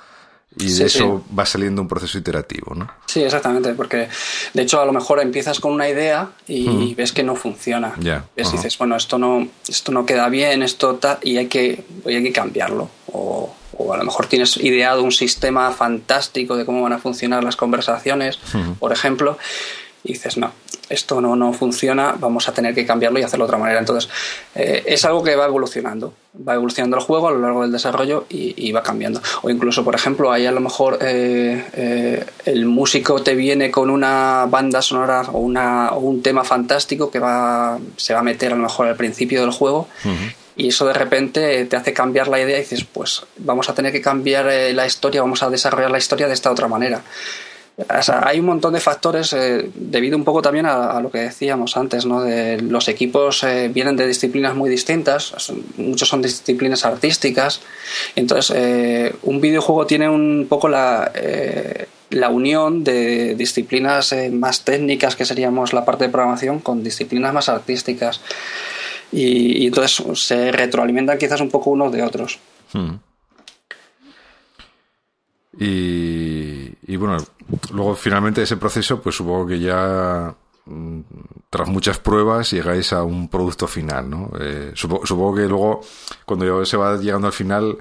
y 0.58 0.70
de 0.72 0.84
eso 0.84 1.24
va 1.36 1.46
saliendo 1.46 1.80
un 1.80 1.88
proceso 1.88 2.18
iterativo, 2.18 2.74
¿no? 2.74 2.86
Sí, 3.06 3.22
exactamente, 3.22 3.72
porque 3.72 4.08
de 4.52 4.62
hecho 4.62 4.80
a 4.80 4.84
lo 4.84 4.92
mejor 4.92 5.20
empiezas 5.20 5.60
con 5.60 5.72
una 5.72 5.88
idea 5.88 6.30
y 6.46 6.94
ves 6.94 7.12
que 7.12 7.22
no 7.22 7.36
funciona. 7.36 7.94
Ya. 7.98 8.26
Y 8.36 8.42
dices, 8.42 8.76
bueno, 8.76 8.96
esto 8.96 9.18
no, 9.18 9.48
esto 9.66 9.92
no 9.92 10.04
queda 10.04 10.28
bien, 10.28 10.62
esto 10.62 10.96
tal, 10.96 11.18
y 11.22 11.38
hay 11.38 11.46
que, 11.46 11.84
hay 12.04 12.22
que 12.22 12.32
cambiarlo. 12.32 12.90
O, 13.12 13.54
o 13.76 13.92
a 13.92 13.96
lo 13.96 14.04
mejor 14.04 14.26
tienes 14.26 14.56
ideado 14.56 15.02
un 15.02 15.12
sistema 15.12 15.70
fantástico 15.70 16.56
de 16.56 16.64
cómo 16.64 16.82
van 16.82 16.92
a 16.92 16.98
funcionar 16.98 17.44
las 17.44 17.56
conversaciones, 17.56 18.38
por 18.78 18.92
ejemplo, 18.92 19.38
y 20.04 20.14
dices, 20.14 20.36
no, 20.36 20.52
esto 20.88 21.20
no, 21.20 21.36
no 21.36 21.52
funciona, 21.52 22.14
vamos 22.18 22.48
a 22.48 22.52
tener 22.52 22.74
que 22.74 22.84
cambiarlo 22.84 23.18
y 23.18 23.22
hacerlo 23.22 23.44
de 23.46 23.50
otra 23.50 23.58
manera. 23.58 23.78
Entonces, 23.78 24.10
eh, 24.54 24.82
es 24.86 25.04
algo 25.04 25.22
que 25.22 25.36
va 25.36 25.46
evolucionando, 25.46 26.12
va 26.46 26.54
evolucionando 26.54 26.96
el 26.96 27.02
juego 27.02 27.28
a 27.28 27.30
lo 27.30 27.38
largo 27.38 27.62
del 27.62 27.72
desarrollo 27.72 28.26
y, 28.28 28.72
va 28.72 28.82
cambiando. 28.82 29.22
O 29.42 29.50
incluso, 29.50 29.84
por 29.84 29.94
ejemplo, 29.94 30.32
ahí 30.32 30.46
a 30.46 30.52
lo 30.52 30.60
mejor 30.60 30.98
eh, 31.00 31.64
eh, 31.74 32.26
el 32.46 32.66
músico 32.66 33.22
te 33.22 33.34
viene 33.34 33.70
con 33.70 33.90
una 33.90 34.46
banda 34.48 34.82
sonora 34.82 35.22
o, 35.32 35.38
una, 35.38 35.92
un 35.92 36.22
tema 36.22 36.42
fantástico 36.42 37.10
que 37.10 37.18
va, 37.18 37.78
se 37.96 38.14
va 38.14 38.20
a 38.20 38.24
meter 38.24 38.52
a 38.52 38.56
lo 38.56 38.62
mejor 38.62 38.88
al 38.88 38.96
principio 38.96 39.42
del 39.42 39.50
juego 39.50 39.88
y 40.56 40.68
eso 40.68 40.86
de 40.86 40.92
repente 40.92 41.64
te 41.64 41.76
hace 41.76 41.92
cambiar 41.92 42.28
la 42.28 42.40
idea 42.40 42.58
y 42.58 42.60
dices, 42.60 42.84
pues 42.84 43.22
vamos 43.38 43.68
a 43.68 43.74
tener 43.74 43.92
que 43.92 44.00
cambiar 44.00 44.48
eh, 44.48 44.72
la 44.72 44.86
historia, 44.86 45.22
vamos 45.22 45.42
a 45.42 45.50
desarrollar 45.50 45.90
la 45.90 45.98
historia 45.98 46.26
de 46.28 46.34
esta 46.34 46.50
otra 46.50 46.68
manera. 46.68 47.02
hay 48.22 48.38
un 48.38 48.46
montón 48.46 48.74
de 48.74 48.80
factores 48.80 49.32
eh, 49.32 49.70
debido 49.74 50.16
un 50.16 50.24
poco 50.24 50.42
también 50.42 50.66
a, 50.66 51.00
lo 51.00 51.10
que 51.10 51.20
decíamos 51.20 51.76
antes, 51.76 52.04
¿no? 52.04 52.24
Los 52.60 52.88
equipos 52.88 53.42
eh, 53.44 53.70
vienen 53.72 53.96
de 53.96 54.06
disciplinas 54.06 54.54
muy 54.54 54.68
distintas, 54.68 55.32
muchos 55.78 56.08
son 56.08 56.20
disciplinas 56.20 56.84
artísticas. 56.84 57.60
Entonces, 58.14 59.14
un 59.22 59.40
videojuego 59.40 59.86
tiene 59.86 60.08
un 60.08 60.46
poco 60.50 60.68
la, 60.68 61.10
la 62.10 62.28
unión 62.28 62.84
de 62.84 63.34
disciplinas 63.36 64.14
más 64.30 64.64
técnicas, 64.64 65.16
que 65.16 65.24
seríamos 65.24 65.72
la 65.72 65.86
parte 65.86 66.04
de 66.04 66.10
programación, 66.10 66.60
con 66.60 66.84
disciplinas 66.84 67.32
más 67.32 67.48
artísticas 67.48 68.20
y, 69.12 69.66
entonces 69.66 70.02
se 70.18 70.50
retroalimentan 70.50 71.18
quizás 71.18 71.40
un 71.40 71.50
poco 71.50 71.70
unos 71.70 71.92
de 71.92 72.02
otros. 72.02 72.38
Hmm. 72.72 72.94
Y, 75.58 76.96
bueno, 76.96 77.18
luego 77.72 77.94
finalmente 77.94 78.42
ese 78.42 78.56
proceso, 78.56 79.00
pues 79.00 79.16
supongo 79.16 79.46
que 79.46 79.60
ya 79.60 80.34
mm, 80.64 81.00
tras 81.50 81.68
muchas 81.68 81.98
pruebas 81.98 82.50
llegáis 82.50 82.92
a 82.92 83.02
un 83.02 83.28
producto 83.28 83.66
final, 83.66 84.08
¿no? 84.08 84.30
Eh, 84.40 84.72
supongo, 84.74 85.34
que 85.34 85.46
luego, 85.46 85.80
cuando 86.24 86.64
se 86.64 86.76
va 86.76 86.96
llegando 86.96 87.26
al 87.26 87.32
final, 87.34 87.78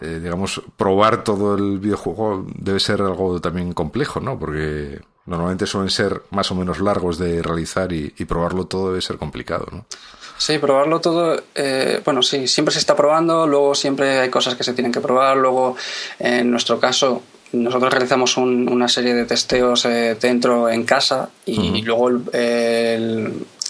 eh, 0.00 0.18
digamos, 0.20 0.60
probar 0.76 1.22
todo 1.22 1.54
el 1.54 1.78
videojuego 1.78 2.46
debe 2.56 2.80
ser 2.80 3.00
algo 3.00 3.40
también 3.40 3.72
complejo, 3.72 4.20
¿no? 4.20 4.38
Porque 4.38 5.00
normalmente 5.26 5.66
suelen 5.66 5.90
ser 5.90 6.22
más 6.30 6.50
o 6.50 6.56
menos 6.56 6.80
largos 6.80 7.16
de 7.16 7.42
realizar 7.42 7.92
y, 7.92 8.12
y 8.18 8.24
probarlo 8.24 8.66
todo 8.66 8.88
debe 8.88 9.02
ser 9.02 9.18
complicado, 9.18 9.68
¿no? 9.70 9.86
Sí, 10.36 10.58
probarlo 10.58 11.00
todo, 11.00 11.42
eh, 11.54 12.00
bueno, 12.04 12.22
sí, 12.22 12.48
siempre 12.48 12.72
se 12.72 12.80
está 12.80 12.96
probando, 12.96 13.46
luego 13.46 13.74
siempre 13.74 14.18
hay 14.18 14.30
cosas 14.30 14.56
que 14.56 14.64
se 14.64 14.72
tienen 14.72 14.92
que 14.92 15.00
probar, 15.00 15.36
luego 15.36 15.76
en 16.18 16.50
nuestro 16.50 16.80
caso 16.80 17.22
nosotros 17.52 17.92
realizamos 17.92 18.36
una 18.36 18.88
serie 18.88 19.14
de 19.14 19.26
testeos 19.26 19.84
eh, 19.84 20.16
dentro 20.20 20.68
en 20.68 20.82
casa 20.82 21.30
y, 21.46 21.82
luego 21.82 22.10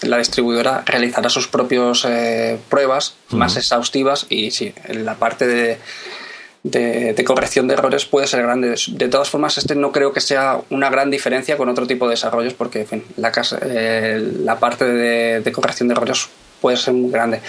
la 0.01 0.17
distribuidora 0.17 0.83
realizará 0.85 1.29
sus 1.29 1.47
propias 1.47 2.03
eh, 2.05 2.57
pruebas 2.67 3.15
más 3.29 3.57
exhaustivas 3.57 4.25
y 4.29 4.49
sí, 4.49 4.73
la 4.89 5.15
parte 5.15 5.45
de, 5.45 5.77
de, 6.63 7.23
corrección 7.23 7.67
de 7.67 7.75
errores 7.75 8.05
puede 8.05 8.25
ser 8.25 8.41
grande. 8.41 8.75
De 8.87 9.07
todas 9.07 9.29
formas, 9.29 9.59
este 9.59 9.75
no 9.75 9.91
creo 9.91 10.11
que 10.11 10.19
sea 10.19 10.61
una 10.71 10.89
gran 10.89 11.11
diferencia 11.11 11.55
con 11.55 11.69
otro 11.69 11.85
tipo 11.85 12.07
de 12.07 12.11
desarrollos 12.11 12.55
porque 12.55 12.81
en 12.81 12.87
fin, 12.87 13.03
la, 13.17 13.31
la 14.43 14.59
parte 14.59 14.85
de 14.85 15.51
corrección 15.51 15.87
de 15.89 15.93
errores 15.93 16.27
puede 16.65 16.77
ser 16.77 16.95
muy 16.95 17.11
grande. 17.11 17.41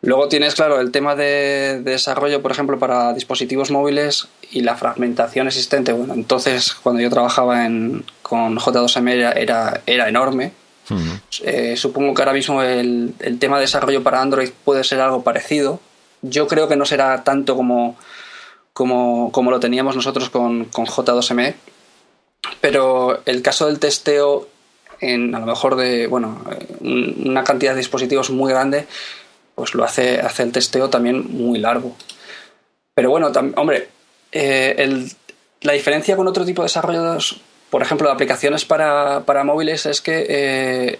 Luego 0.00 0.28
tienes, 0.28 0.54
claro, 0.54 0.80
el 0.80 0.92
tema 0.92 1.16
de, 1.16 1.80
desarrollo, 1.82 2.40
por 2.40 2.52
ejemplo, 2.52 2.78
para 2.78 3.12
dispositivos 3.14 3.72
móviles 3.72 4.28
y 4.52 4.60
la 4.60 4.76
fragmentación 4.76 5.48
existente. 5.48 5.92
Bueno, 5.92 6.14
entonces 6.14 6.72
cuando 6.72 7.02
yo 7.02 7.10
trabajaba 7.10 7.66
en, 7.66 8.04
con 8.22 8.56
J2M 8.56 9.10
era, 9.10 9.80
era, 9.86 10.08
enorme. 10.08 10.52
Eh, 11.42 11.74
supongo 11.76 12.14
que 12.14 12.22
ahora 12.22 12.32
mismo 12.32 12.62
el, 12.62 13.12
tema 13.40 13.56
de 13.56 13.62
desarrollo 13.62 14.04
para 14.04 14.22
Android 14.22 14.50
puede 14.64 14.84
ser 14.84 15.00
algo 15.00 15.24
parecido. 15.24 15.80
Yo 16.22 16.46
creo 16.46 16.68
que 16.68 16.76
no 16.76 16.84
será 16.84 17.24
tanto 17.24 17.56
como, 17.56 17.96
como, 18.72 19.32
como 19.32 19.50
lo 19.50 19.58
teníamos 19.58 19.96
nosotros 19.96 20.30
con, 20.30 20.66
con 20.66 20.86
J2M, 20.86 21.54
pero 22.60 23.20
el 23.26 23.42
caso 23.42 23.66
del 23.66 23.80
testeo 23.80 24.46
en 25.00 25.34
a 25.34 25.40
lo 25.40 25.46
mejor 25.46 25.76
de 25.76 26.06
bueno 26.06 26.42
una 26.80 27.44
cantidad 27.44 27.72
de 27.72 27.78
dispositivos 27.78 28.30
muy 28.30 28.50
grande 28.50 28.86
pues 29.54 29.74
lo 29.74 29.84
hace 29.84 30.20
hace 30.20 30.42
el 30.42 30.52
testeo 30.52 30.90
también 30.90 31.24
muy 31.30 31.58
largo 31.58 31.96
pero 32.94 33.10
bueno 33.10 33.30
hombre 33.56 33.88
eh, 34.32 35.06
la 35.62 35.72
diferencia 35.72 36.16
con 36.16 36.26
otro 36.28 36.44
tipo 36.44 36.62
de 36.62 36.66
desarrollos 36.66 37.40
por 37.70 37.82
ejemplo, 37.82 38.08
de 38.08 38.14
aplicaciones 38.14 38.64
para, 38.64 39.24
para 39.24 39.44
móviles 39.44 39.84
es 39.86 40.00
que 40.00 40.26
eh, 40.28 40.98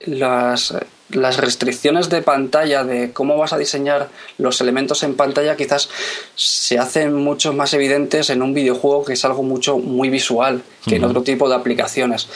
las, 0.00 0.74
las 1.10 1.38
restricciones 1.38 2.08
de 2.08 2.22
pantalla, 2.22 2.84
de 2.84 3.12
cómo 3.12 3.36
vas 3.36 3.52
a 3.52 3.58
diseñar 3.58 4.08
los 4.38 4.60
elementos 4.60 5.02
en 5.02 5.16
pantalla, 5.16 5.56
quizás 5.56 5.88
se 6.36 6.78
hacen 6.78 7.14
mucho 7.14 7.52
más 7.52 7.74
evidentes 7.74 8.30
en 8.30 8.42
un 8.42 8.54
videojuego 8.54 9.04
que 9.04 9.14
es 9.14 9.24
algo 9.24 9.42
mucho 9.42 9.78
muy 9.78 10.08
visual 10.08 10.62
que 10.86 10.96
en 10.96 11.04
otro 11.04 11.22
tipo 11.22 11.48
de 11.48 11.56
aplicaciones. 11.56 12.28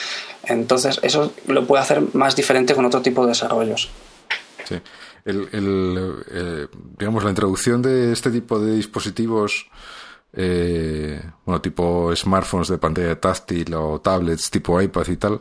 Entonces, 0.48 0.98
eso 1.02 1.32
lo 1.46 1.66
puede 1.66 1.82
hacer 1.82 2.02
más 2.14 2.34
diferente 2.34 2.74
con 2.74 2.84
otro 2.84 3.02
tipo 3.02 3.22
de 3.22 3.28
desarrollos. 3.28 3.90
Sí. 4.64 4.80
El, 5.24 6.24
eh, 6.30 6.66
digamos, 6.98 7.22
la 7.22 7.30
introducción 7.30 7.82
de 7.82 8.12
este 8.12 8.30
tipo 8.30 8.58
de 8.58 8.76
dispositivos, 8.76 9.66
eh, 10.32 11.20
bueno, 11.44 11.60
tipo 11.60 12.14
smartphones 12.16 12.68
de 12.68 12.78
pantalla 12.78 13.20
táctil 13.20 13.74
o 13.74 14.00
tablets 14.00 14.50
tipo 14.50 14.80
iPad 14.80 15.06
y 15.08 15.16
tal, 15.16 15.38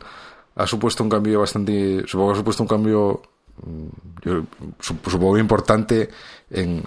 ha 0.56 0.66
supuesto 0.66 1.02
un 1.02 1.08
cambio 1.08 1.40
bastante, 1.40 2.02
supongo 2.06 2.30
que 2.30 2.34
ha 2.34 2.38
supuesto 2.38 2.62
un 2.64 2.68
cambio, 2.68 3.22
mm, 3.62 3.86
supongo 4.80 5.38
importante 5.38 6.10
en, 6.50 6.82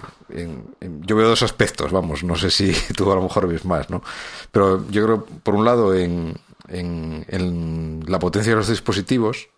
yo 1.00 1.16
veo 1.16 1.28
dos 1.28 1.42
aspectos, 1.42 1.90
vamos, 1.90 2.22
no 2.22 2.36
sé 2.36 2.50
si 2.50 2.72
tú 2.96 3.10
a 3.10 3.16
lo 3.16 3.22
mejor 3.22 3.48
ves 3.48 3.64
más, 3.64 3.90
¿no? 3.90 4.02
Pero 4.50 4.88
yo 4.90 5.04
creo, 5.04 5.24
por 5.24 5.54
un 5.54 5.64
lado, 5.64 5.94
en, 5.94 6.36
en, 6.72 8.02
la 8.06 8.18
potencia 8.18 8.52
de 8.52 8.56
los 8.56 8.68
dispositivos, 8.68 9.48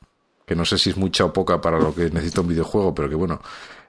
que 0.46 0.54
no 0.54 0.64
sé 0.64 0.78
si 0.78 0.90
es 0.90 0.96
mucha 0.96 1.24
o 1.24 1.32
poca 1.32 1.60
para 1.60 1.78
lo 1.78 1.94
que 1.94 2.10
necesita 2.10 2.42
un 2.42 2.48
videojuego, 2.48 2.94
pero 2.94 3.08
que 3.08 3.14
bueno, 3.14 3.40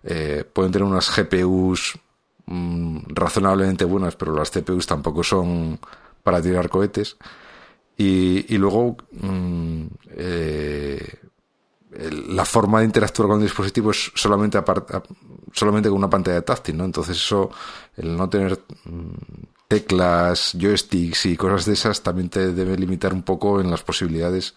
eh, 0.04 0.44
pueden 0.52 0.72
tener 0.72 0.88
unas 0.88 1.10
GPUs 1.14 2.00
mm, 2.46 3.00
razonablemente 3.10 3.86
buenas, 3.86 4.16
pero 4.16 4.34
las 4.36 4.52
CPUs 4.52 4.86
tampoco 4.86 5.24
son 5.24 5.80
para 6.24 6.42
tirar 6.42 6.70
cohetes. 6.70 7.18
Y, 7.98 8.58
luego 8.58 8.98
mm, 9.12 9.86
eh, 10.18 11.20
la 12.28 12.44
forma 12.44 12.80
de 12.80 12.86
interactuar 12.86 13.30
con 13.30 13.40
el 13.40 13.46
dispositivo 13.46 13.92
es 13.92 14.12
solamente, 14.16 14.62
solamente 15.54 15.90
con 15.90 15.98
una 15.98 16.10
pantalla 16.10 16.42
táctil, 16.42 16.76
¿no? 16.78 16.84
Entonces 16.84 17.16
eso, 17.18 17.52
el 17.96 18.18
no 18.18 18.30
tener 18.30 18.60
mm, 18.84 19.55
teclas, 19.68 20.52
joysticks 20.54 21.26
y 21.26 21.38
cosas 21.38 21.66
de 21.66 21.74
esas 21.74 22.02
también 22.02 22.30
te 22.30 22.52
debe 22.52 22.78
limitar 22.78 23.14
un 23.14 23.24
poco 23.24 23.60
en 23.62 23.72
las 23.72 23.84
posibilidades 23.84 24.54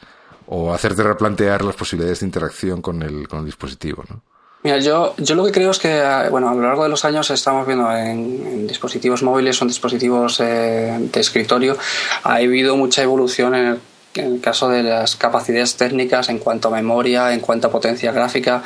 o 0.46 0.72
hacerte 0.72 1.02
replantear 1.02 1.64
las 1.64 1.76
posibilidades 1.76 2.20
de 2.20 2.26
interacción 2.26 2.80
con 2.80 3.02
el, 3.02 3.28
con 3.28 3.40
el 3.40 3.46
dispositivo, 3.46 4.04
¿no? 4.08 4.22
Mira, 4.62 4.78
yo, 4.78 5.14
yo 5.18 5.36
lo 5.36 5.44
que 5.44 5.52
creo 5.52 5.70
es 5.70 5.78
que, 5.78 6.02
bueno, 6.30 6.48
a 6.48 6.54
lo 6.54 6.62
largo 6.62 6.82
de 6.82 6.88
los 6.88 7.04
años 7.04 7.30
estamos 7.30 7.64
viendo 7.64 7.94
en, 7.94 8.66
dispositivos 8.66 9.22
móviles 9.22 9.60
en 9.62 9.68
dispositivos 9.68 10.40
eh, 10.40 10.98
de 11.12 11.20
escritorio, 11.20 11.76
ha 12.24 12.34
habido 12.34 12.76
mucha 12.76 13.02
evolución 13.02 13.54
en 13.54 13.66
el, 13.66 13.80
en 14.14 14.34
el, 14.34 14.40
caso 14.40 14.68
de 14.68 14.82
las 14.82 15.14
capacidades 15.14 15.76
técnicas 15.76 16.28
en 16.28 16.40
cuanto 16.40 16.68
a 16.68 16.70
memoria, 16.72 17.32
en 17.32 17.40
cuanto 17.40 17.68
a 17.68 17.70
potencia 17.70 18.10
gráfica. 18.10 18.64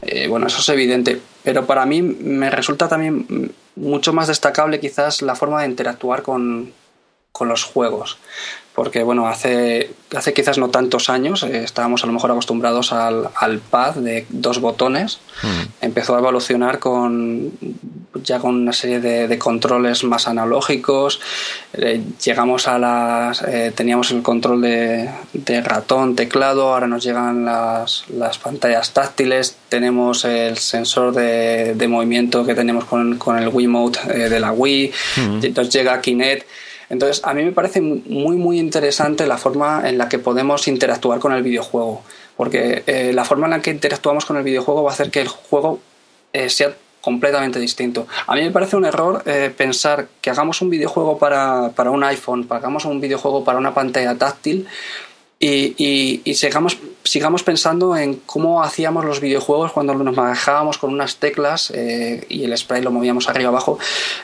Eh, 0.00 0.26
bueno, 0.26 0.46
eso 0.46 0.60
es 0.60 0.68
evidente, 0.70 1.20
pero 1.46 1.64
para 1.64 1.86
mí 1.86 2.02
me 2.02 2.50
resulta 2.50 2.88
también 2.88 3.52
mucho 3.76 4.12
más 4.12 4.26
destacable 4.26 4.80
quizás 4.80 5.22
la 5.22 5.36
forma 5.36 5.60
de 5.60 5.68
interactuar 5.68 6.22
con, 6.22 6.72
con 7.30 7.46
los 7.48 7.62
juegos 7.62 8.18
porque 8.76 9.02
bueno, 9.02 9.26
hace, 9.26 9.90
hace 10.14 10.34
quizás 10.34 10.58
no 10.58 10.68
tantos 10.68 11.08
años 11.08 11.42
eh, 11.42 11.64
estábamos 11.64 12.04
a 12.04 12.06
lo 12.06 12.12
mejor 12.12 12.30
acostumbrados 12.30 12.92
al, 12.92 13.30
al 13.34 13.58
pad 13.58 13.94
de 13.94 14.26
dos 14.28 14.60
botones. 14.60 15.18
Hmm. 15.42 15.62
Empezó 15.80 16.14
a 16.14 16.18
evolucionar 16.18 16.78
con 16.78 17.52
ya 18.22 18.38
con 18.38 18.54
una 18.54 18.74
serie 18.74 19.00
de, 19.00 19.38
controles 19.38 20.04
más 20.04 20.28
analógicos. 20.28 21.20
Eh, 21.72 22.02
llegamos 22.22 22.68
a 22.68 22.78
las. 22.78 23.42
Eh, 23.42 23.72
teníamos 23.74 24.10
el 24.10 24.22
control 24.22 24.60
de, 24.60 25.10
ratón, 25.64 26.14
teclado, 26.14 26.74
ahora 26.74 26.86
nos 26.86 27.02
llegan 27.02 27.46
las, 27.46 28.04
las 28.10 28.36
pantallas 28.36 28.92
táctiles, 28.92 29.56
tenemos 29.70 30.26
el 30.26 30.58
sensor 30.58 31.14
de, 31.14 31.86
movimiento 31.88 32.44
que 32.44 32.54
tenemos 32.54 32.84
con, 32.84 33.16
con 33.16 33.38
el 33.38 33.48
Wiimote 33.48 34.28
de 34.28 34.40
la 34.40 34.52
Wii, 34.52 34.92
hmm. 35.16 35.40
nos 35.54 35.70
llega 35.70 35.98
Kinect 36.02 36.46
entonces, 36.88 37.22
a 37.24 37.34
mí 37.34 37.44
me 37.44 37.52
parece 37.52 37.80
muy, 37.80 38.36
muy 38.36 38.58
interesante 38.58 39.26
la 39.26 39.38
forma 39.38 39.88
en 39.88 39.98
la 39.98 40.08
que 40.08 40.18
podemos 40.18 40.68
interactuar 40.68 41.18
con 41.18 41.32
el 41.32 41.42
videojuego, 41.42 42.02
porque 42.36 42.84
eh, 42.86 43.12
la 43.12 43.24
forma 43.24 43.46
en 43.46 43.52
la 43.52 43.60
que 43.60 43.70
interactuamos 43.70 44.24
con 44.24 44.36
el 44.36 44.44
videojuego 44.44 44.82
va 44.82 44.90
a 44.90 44.94
hacer 44.94 45.10
que 45.10 45.20
el 45.20 45.28
juego 45.28 45.80
eh, 46.32 46.48
sea 46.48 46.74
completamente 47.00 47.60
distinto. 47.60 48.06
A 48.26 48.34
mí 48.34 48.42
me 48.42 48.50
parece 48.50 48.76
un 48.76 48.84
error 48.84 49.22
eh, 49.26 49.52
pensar 49.56 50.08
que 50.20 50.30
hagamos 50.30 50.60
un 50.60 50.70
videojuego 50.70 51.18
para, 51.18 51.70
para 51.70 51.90
un 51.90 52.02
iPhone, 52.02 52.48
que 52.48 52.54
hagamos 52.54 52.84
un 52.84 53.00
videojuego 53.00 53.44
para 53.44 53.58
una 53.58 53.72
pantalla 53.72 54.16
táctil 54.16 54.66
y, 55.38 56.22
y, 56.24 56.34
sigamos, 56.34 56.78
sigamos 57.04 57.42
pensando 57.42 57.94
en 57.94 58.14
cómo 58.24 58.62
hacíamos 58.62 59.04
los 59.04 59.20
videojuegos 59.20 59.70
cuando 59.70 59.92
nos 59.92 60.16
manejábamos 60.16 60.78
con 60.78 60.94
unas 60.94 61.16
teclas 61.16 61.70
eh, 61.74 62.24
y 62.30 62.44
el 62.44 62.56
spray 62.56 62.80
lo 62.80 62.90
movíamos 62.90 63.28
arriba 63.28 63.50
abajo. 63.50 63.78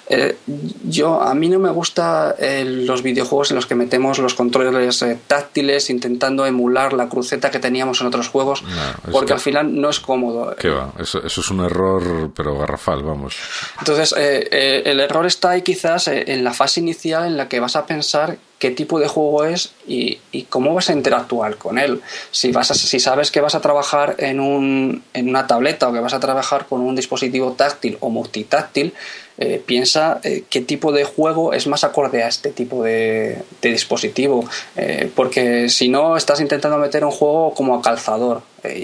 Eh, 0.08 0.36
yo 0.84 1.20
a 1.20 1.34
mí 1.34 1.50
no 1.50 1.58
me 1.58 1.68
gusta 1.68 2.34
eh, 2.38 2.64
los 2.64 3.02
videojuegos 3.02 3.50
en 3.50 3.56
los 3.56 3.66
que 3.66 3.74
metemos 3.74 4.20
los 4.20 4.32
controles 4.32 5.04
táctiles 5.26 5.90
intentando 5.90 6.46
emular 6.46 6.94
la 6.94 7.10
cruceta 7.10 7.50
que 7.50 7.58
teníamos 7.58 8.00
en 8.00 8.06
otros 8.06 8.28
juegos, 8.28 8.64
porque 9.10 9.34
al 9.34 9.40
final 9.40 9.78
no 9.78 9.90
es 9.90 10.00
cómodo. 10.00 10.56
¿Qué 10.56 10.70
va? 10.70 10.94
Eso, 10.98 11.22
eso, 11.22 11.42
es 11.42 11.50
un 11.50 11.60
error, 11.60 12.32
pero 12.34 12.56
garrafal, 12.56 13.02
vamos. 13.02 13.36
Entonces, 13.80 14.14
el 14.16 14.98
error 14.98 15.26
está 15.26 15.50
ahí 15.50 15.60
quizás 15.60 16.08
en 16.08 16.42
la 16.42 16.54
fase 16.54 16.80
inicial 16.80 17.26
en 17.26 17.36
la 17.36 17.48
que 17.48 17.60
vas 17.60 17.76
a 17.76 17.84
pensar 17.84 18.38
qué 18.62 18.70
tipo 18.70 19.00
de 19.00 19.08
juego 19.08 19.44
es 19.44 19.72
y, 19.88 20.20
cómo 20.48 20.72
vas 20.72 20.88
a 20.88 20.92
interactuar 20.92 21.56
con 21.56 21.80
él. 21.80 22.00
Si, 22.30 22.52
sabes 23.00 23.32
que 23.32 23.40
vas 23.40 23.56
a 23.56 23.60
trabajar 23.60 24.14
en, 24.18 24.38
un, 24.38 25.02
una 25.16 25.48
tableta 25.48 25.88
o 25.88 25.92
que 25.92 25.98
vas 25.98 26.14
a 26.14 26.20
trabajar 26.20 26.66
con 26.68 26.80
un 26.80 26.94
dispositivo 26.94 27.54
táctil 27.54 27.96
o 27.98 28.08
multitáctil, 28.08 28.94
eh, 29.36 29.60
piensa 29.66 30.20
eh, 30.22 30.44
qué 30.48 30.60
tipo 30.60 30.92
de 30.92 31.02
juego 31.02 31.52
es 31.52 31.66
más 31.66 31.82
acorde 31.82 32.22
a 32.22 32.28
este 32.28 32.50
tipo 32.50 32.84
de, 32.84 33.42
dispositivo. 33.60 34.48
Eh, 34.76 35.10
porque 35.12 35.68
si 35.68 35.88
no, 35.88 36.16
estás 36.16 36.40
intentando 36.40 36.78
meter 36.78 37.04
un 37.04 37.10
juego 37.10 37.54
como 37.54 37.74
a 37.74 37.82
calzador. 37.82 38.42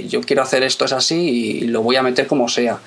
yo 0.08 0.22
quiero 0.22 0.42
hacer 0.42 0.64
esto 0.64 0.86
es 0.86 0.92
así 0.92 1.14
y 1.14 1.60
lo 1.68 1.82
voy 1.82 1.94
a 1.94 2.02
meter 2.02 2.26
como 2.26 2.48
sea. 2.48 2.80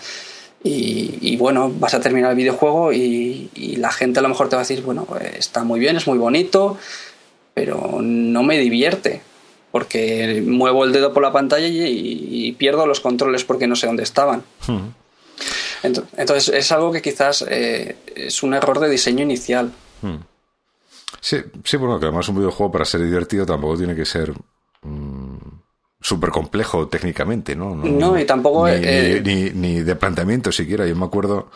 Y, 0.63 1.37
bueno, 1.37 1.71
vas 1.79 1.95
a 1.95 1.99
terminar 1.99 2.31
el 2.31 2.37
videojuego 2.37 2.93
y, 2.93 3.49
la 3.77 3.91
gente 3.91 4.19
a 4.19 4.21
lo 4.21 4.29
mejor 4.29 4.47
te 4.47 4.55
va 4.55 4.61
a 4.61 4.65
decir, 4.65 4.83
bueno, 4.83 5.07
está 5.35 5.63
muy 5.63 5.79
bien, 5.79 5.97
es 5.97 6.05
muy 6.05 6.19
bonito, 6.19 6.77
pero 7.53 7.99
no 8.01 8.43
me 8.43 8.59
divierte, 8.59 9.21
porque 9.71 10.43
muevo 10.45 10.83
el 10.83 10.93
dedo 10.93 11.13
por 11.13 11.23
la 11.23 11.31
pantalla 11.31 11.67
y, 11.67 12.51
pierdo 12.59 12.85
los 12.85 12.99
controles 12.99 13.43
porque 13.43 13.67
no 13.67 13.75
sé 13.75 13.87
dónde 13.87 14.03
estaban. 14.03 14.43
Hmm. 14.67 14.89
Entonces, 15.83 16.49
es 16.49 16.71
algo 16.71 16.91
que 16.91 17.01
quizás 17.01 17.43
eh, 17.49 17.95
es 18.15 18.43
un 18.43 18.53
error 18.53 18.79
de 18.79 18.89
diseño 18.89 19.23
inicial. 19.23 19.71
Hmm. 20.03 20.17
Sí, 21.19 21.37
sí, 21.63 21.77
bueno, 21.77 21.99
que 21.99 22.05
además 22.05 22.29
un 22.29 22.37
videojuego 22.37 22.71
para 22.71 22.85
ser 22.85 23.03
divertido 23.03 23.45
tampoco 23.45 23.77
tiene 23.77 23.95
que 23.95 24.05
ser... 24.05 24.31
Mm, 24.83 25.20
súper 26.01 26.31
complejo 26.31 26.87
técnicamente, 26.87 27.55
¿no? 27.55 27.75
No, 27.75 28.19
y 28.19 28.25
tampoco... 28.25 28.67
Ni, 28.67 28.73
eh, 28.75 29.51
ni, 29.53 29.81
de 29.81 29.95
planteamiento 29.95 30.51
siquiera. 30.51 30.85
Yo 30.87 30.95
me 30.95 31.05
acuerdo 31.05 31.49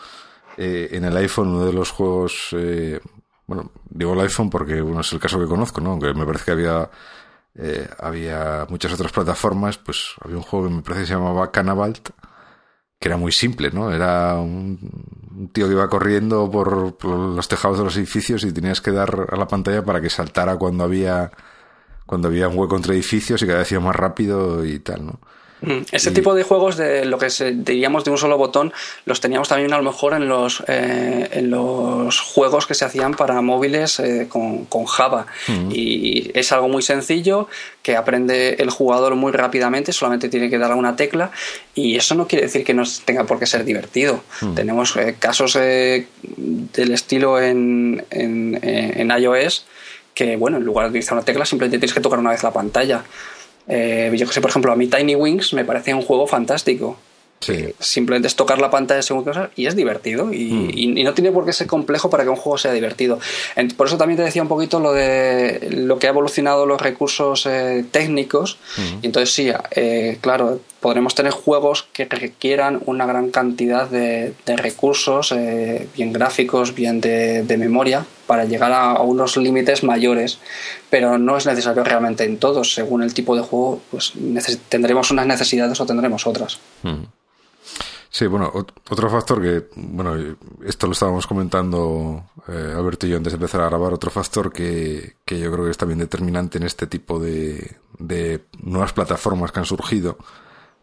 eh, 0.56 0.88
en 0.92 1.04
el 1.04 1.16
iPhone, 1.16 1.48
uno 1.48 1.66
de 1.66 1.72
los 1.72 1.90
juegos... 1.90 2.48
Eh, 2.52 3.00
bueno, 3.46 3.70
digo 3.90 4.14
el 4.14 4.20
iPhone 4.20 4.48
porque 4.48 4.80
bueno, 4.80 5.00
es 5.00 5.12
el 5.12 5.20
caso 5.20 5.38
que 5.38 5.46
conozco, 5.46 5.80
¿no? 5.80 5.90
Aunque 5.90 6.14
me 6.14 6.24
parece 6.24 6.44
que 6.44 6.50
había... 6.52 6.90
había 7.98 8.66
muchas 8.68 8.92
otras 8.92 9.12
plataformas, 9.12 9.78
pues 9.78 10.14
había 10.24 10.36
un 10.36 10.42
juego 10.42 10.68
que 10.68 10.74
me 10.74 10.82
parece 10.82 11.02
que 11.02 11.06
se 11.08 11.14
llamaba 11.14 11.50
Canavalt, 11.50 12.10
que 12.98 13.08
era 13.08 13.16
muy 13.16 13.32
simple, 13.32 13.70
¿no? 13.72 13.92
Era 13.92 14.34
un, 14.36 15.50
tío 15.52 15.66
que 15.66 15.72
iba 15.72 15.88
corriendo 15.88 16.50
por, 16.50 17.04
los 17.04 17.48
tejados 17.48 17.78
de 17.78 17.84
los 17.84 17.96
edificios 17.96 18.44
y 18.44 18.52
tenías 18.52 18.80
que 18.80 18.92
dar 18.92 19.26
a 19.30 19.36
la 19.36 19.48
pantalla 19.48 19.84
para 19.84 20.00
que 20.00 20.08
saltara 20.08 20.56
cuando 20.56 20.84
había 20.84 21.32
cuando 22.06 22.28
había 22.28 22.48
un 22.48 22.56
hueco 22.56 22.76
entre 22.76 22.94
edificios 22.94 23.42
y 23.42 23.46
cada 23.46 23.58
vez 23.58 23.72
iba 23.72 23.80
más 23.80 23.96
rápido 23.96 24.64
y 24.64 24.78
tal, 24.78 25.06
¿no? 25.06 25.20
Mm, 25.62 25.82
ese 25.90 26.10
tipo 26.10 26.34
de 26.34 26.42
juegos 26.42 26.76
de 26.76 27.06
lo 27.06 27.16
que 27.16 27.28
diríamos 27.54 28.04
de 28.04 28.10
un 28.10 28.18
solo 28.18 28.36
botón 28.36 28.74
los 29.06 29.22
teníamos 29.22 29.48
también 29.48 29.72
a 29.72 29.78
lo 29.78 29.84
mejor 29.84 30.12
en 30.12 30.28
los, 30.28 30.62
eh, 30.68 31.28
en 31.32 31.48
los 31.48 32.20
juegos 32.20 32.66
que 32.66 32.74
se 32.74 32.84
hacían 32.84 33.14
para 33.14 33.40
móviles 33.40 33.98
eh, 34.00 34.28
con, 34.28 34.66
Java 34.84 35.26
mm. 35.48 35.70
y 35.72 36.30
es 36.34 36.52
algo 36.52 36.68
muy 36.68 36.82
sencillo 36.82 37.48
que 37.82 37.96
aprende 37.96 38.56
el 38.58 38.68
jugador 38.68 39.14
muy 39.14 39.32
rápidamente 39.32 39.92
solamente 39.92 40.28
tiene 40.28 40.50
que 40.50 40.58
dar 40.58 40.72
a 40.72 40.76
una 40.76 40.94
tecla 40.94 41.30
y 41.74 41.96
eso 41.96 42.14
no 42.14 42.28
quiere 42.28 42.44
decir 42.44 42.62
que 42.62 42.74
no 42.74 42.82
tenga 43.06 43.24
por 43.24 43.38
qué 43.38 43.46
ser 43.46 43.64
divertido 43.64 44.22
mm. 44.42 44.54
tenemos 44.54 44.94
eh, 44.96 45.16
casos 45.18 45.54
del 45.54 46.06
estilo 46.92 47.40
en, 47.40 48.04
en, 48.10 48.60
en 48.62 49.10
iOS 49.10 49.64
que, 50.16 50.36
bueno, 50.36 50.56
en 50.56 50.64
lugar 50.64 50.86
de 50.86 50.90
utilizar 50.90 51.12
una 51.12 51.24
tecla, 51.24 51.44
simplemente 51.44 51.78
tienes 51.78 51.92
que 51.92 52.00
tocar 52.00 52.18
una 52.18 52.30
vez 52.30 52.42
la 52.42 52.50
pantalla. 52.50 53.04
Eh, 53.68 54.10
yo 54.16 54.26
que 54.26 54.32
sé, 54.32 54.40
por 54.40 54.48
ejemplo, 54.48 54.72
a 54.72 54.76
mí 54.76 54.86
Tiny 54.86 55.14
Wings 55.14 55.52
me 55.52 55.64
parece 55.64 55.92
un 55.92 56.00
juego 56.00 56.26
fantástico. 56.26 56.96
Simplemente 57.78 58.26
es 58.26 58.34
tocar 58.34 58.58
la 58.58 58.70
pantalla 58.70 59.02
según 59.02 59.22
cosas 59.22 59.50
y 59.56 59.66
es 59.66 59.76
divertido. 59.76 60.32
Y, 60.32 60.52
mm. 60.52 60.98
y, 60.98 61.04
no 61.04 61.12
tiene 61.12 61.30
por 61.30 61.44
qué 61.44 61.52
ser 61.52 61.66
complejo 61.66 62.08
para 62.08 62.24
que 62.24 62.30
un 62.30 62.36
juego 62.36 62.56
sea 62.56 62.72
divertido. 62.72 63.20
Por 63.76 63.86
eso 63.86 63.98
también 63.98 64.16
te 64.16 64.24
decía 64.24 64.42
un 64.42 64.48
poquito 64.48 64.80
lo 64.80 64.92
de 64.92 65.68
lo 65.70 65.98
que 65.98 66.06
ha 66.06 66.10
evolucionado 66.10 66.64
los 66.64 66.80
recursos 66.80 67.44
eh, 67.44 67.84
técnicos. 67.90 68.58
Mm. 68.78 68.98
Y 69.02 69.06
entonces 69.06 69.34
sí, 69.34 69.52
eh, 69.72 70.18
claro, 70.22 70.60
podremos 70.80 71.14
tener 71.14 71.32
juegos 71.32 71.86
que 71.92 72.06
requieran 72.06 72.80
una 72.86 73.06
gran 73.06 73.30
cantidad 73.30 73.88
de, 73.88 74.32
recursos, 74.46 75.32
eh, 75.32 75.88
bien 75.94 76.12
gráficos, 76.12 76.74
bien 76.74 77.00
de, 77.00 77.56
memoria, 77.58 78.06
para 78.26 78.44
llegar 78.44 78.72
a, 78.72 79.00
unos 79.00 79.36
límites 79.36 79.84
mayores. 79.84 80.38
Pero 80.90 81.18
no 81.18 81.36
es 81.36 81.46
necesario 81.46 81.84
realmente 81.84 82.24
en 82.24 82.38
todos. 82.38 82.74
Según 82.74 83.02
el 83.02 83.14
tipo 83.14 83.36
de 83.36 83.42
juego, 83.42 83.80
pues 83.90 84.12
tendremos 84.68 85.10
unas 85.10 85.26
necesidades 85.26 85.80
o 85.80 85.86
tendremos 85.86 86.26
otras. 86.26 86.58
Mm. 86.82 87.04
Sí, 88.16 88.26
bueno, 88.28 88.50
otro 88.54 89.10
factor 89.10 89.42
que, 89.42 89.66
bueno, 89.76 90.16
esto 90.64 90.86
lo 90.86 90.94
estábamos 90.94 91.26
comentando 91.26 92.24
eh, 92.48 92.72
Alberto 92.74 93.06
y 93.06 93.10
yo 93.10 93.18
antes 93.18 93.34
de 93.34 93.36
empezar 93.36 93.60
a 93.60 93.68
grabar, 93.68 93.92
otro 93.92 94.10
factor 94.10 94.50
que, 94.50 95.16
que 95.22 95.38
yo 95.38 95.52
creo 95.52 95.66
que 95.66 95.72
es 95.72 95.76
también 95.76 95.98
determinante 95.98 96.56
en 96.56 96.64
este 96.64 96.86
tipo 96.86 97.18
de, 97.18 97.76
de 97.98 98.40
nuevas 98.62 98.94
plataformas 98.94 99.52
que 99.52 99.58
han 99.58 99.66
surgido, 99.66 100.16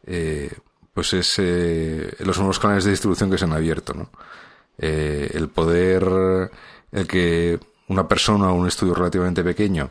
eh, 0.06 0.52
pues 0.94 1.14
es 1.14 1.34
eh, 1.40 2.14
los 2.20 2.38
nuevos 2.38 2.60
canales 2.60 2.84
de 2.84 2.92
distribución 2.92 3.32
que 3.32 3.40
se 3.40 3.46
han 3.46 3.54
abierto, 3.54 3.96
¿no? 3.96 4.12
El 4.78 5.50
poder, 5.50 6.52
el 6.94 7.08
que 7.08 7.60
una 7.90 8.08
persona 8.08 8.52
o 8.52 8.56
un 8.56 8.68
estudio 8.68 8.94
relativamente 8.94 9.44
pequeño 9.44 9.90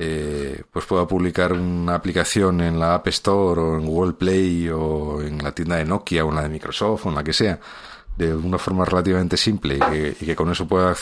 eh, 0.00 0.62
pues 0.70 0.84
pueda 0.84 1.08
publicar 1.08 1.52
una 1.52 1.96
aplicación 1.96 2.60
en 2.60 2.78
la 2.78 2.94
App 2.94 3.08
Store 3.08 3.60
o 3.60 3.76
en 3.76 3.84
Google 3.84 4.12
Play 4.12 4.68
o 4.68 5.20
en 5.20 5.38
la 5.38 5.52
tienda 5.52 5.74
de 5.74 5.84
Nokia 5.84 6.24
o 6.24 6.28
en 6.28 6.36
la 6.36 6.42
de 6.42 6.48
Microsoft 6.48 7.06
o 7.06 7.08
en 7.08 7.16
la 7.16 7.24
que 7.24 7.32
sea, 7.32 7.58
de 8.16 8.32
una 8.32 8.58
forma 8.58 8.84
relativamente 8.84 9.36
simple 9.36 9.80
y 10.20 10.24
que, 10.24 10.36
con 10.36 10.52
eso 10.52 10.68
pueda, 10.68 10.94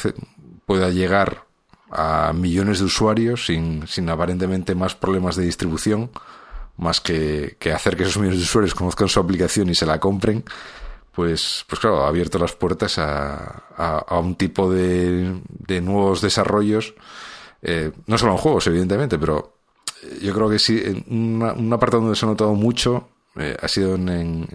pueda 0.65 0.89
llegar 0.89 1.45
a 1.91 2.33
millones 2.33 2.79
de 2.79 2.87
usuarios 2.87 3.45
sin, 3.45 3.87
sin 3.87 4.09
aparentemente 4.09 4.75
más 4.75 4.95
problemas 4.95 5.37
de 5.37 5.45
distribución, 5.45 6.11
más 6.79 7.03
que, 7.03 7.57
que 7.59 7.75
hacer 7.75 7.99
que 7.99 8.05
esos 8.05 8.17
millones 8.17 8.39
de 8.39 8.45
usuarios 8.45 8.75
conozcan 8.75 9.09
su 9.09 9.21
aplicación 9.21 9.69
y 9.69 9.75
se 9.75 9.85
la 9.85 10.01
compren, 10.01 10.43
pues, 11.17 11.65
pues 11.67 11.81
claro, 11.81 12.05
ha 12.05 12.09
abierto 12.09 12.39
las 12.39 12.53
puertas 12.53 12.99
a, 12.99 13.65
a, 13.77 14.19
un 14.21 14.37
tipo 14.37 14.71
de, 14.71 15.41
de 15.49 15.81
nuevos 15.81 16.21
desarrollos 16.21 16.95
eh, 17.63 17.91
no 18.07 18.19
solo 18.19 18.33
en 18.33 18.39
juegos, 18.39 18.67
evidentemente, 18.69 19.19
pero 19.19 19.55
yo 20.21 20.33
creo 20.33 20.49
que 20.49 20.59
sí, 20.59 21.05
una, 21.09 21.79
parte 21.79 21.97
donde 21.97 22.15
se 22.15 22.25
ha 22.25 22.29
notado 22.29 22.55
mucho 22.55 23.09
eh, 23.39 23.57
ha 23.61 23.69
sido 23.69 23.95
en, 23.95 24.09
en, 24.09 24.49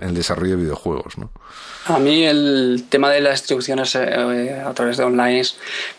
el 0.00 0.14
desarrollo 0.14 0.56
de 0.56 0.62
videojuegos. 0.62 1.18
¿no? 1.18 1.30
A 1.86 1.98
mí 1.98 2.24
el 2.24 2.84
tema 2.88 3.10
de 3.10 3.20
las 3.20 3.40
distribuciones 3.40 3.94
eh, 3.94 4.62
a 4.64 4.72
través 4.74 4.96
de 4.96 5.04
online 5.04 5.42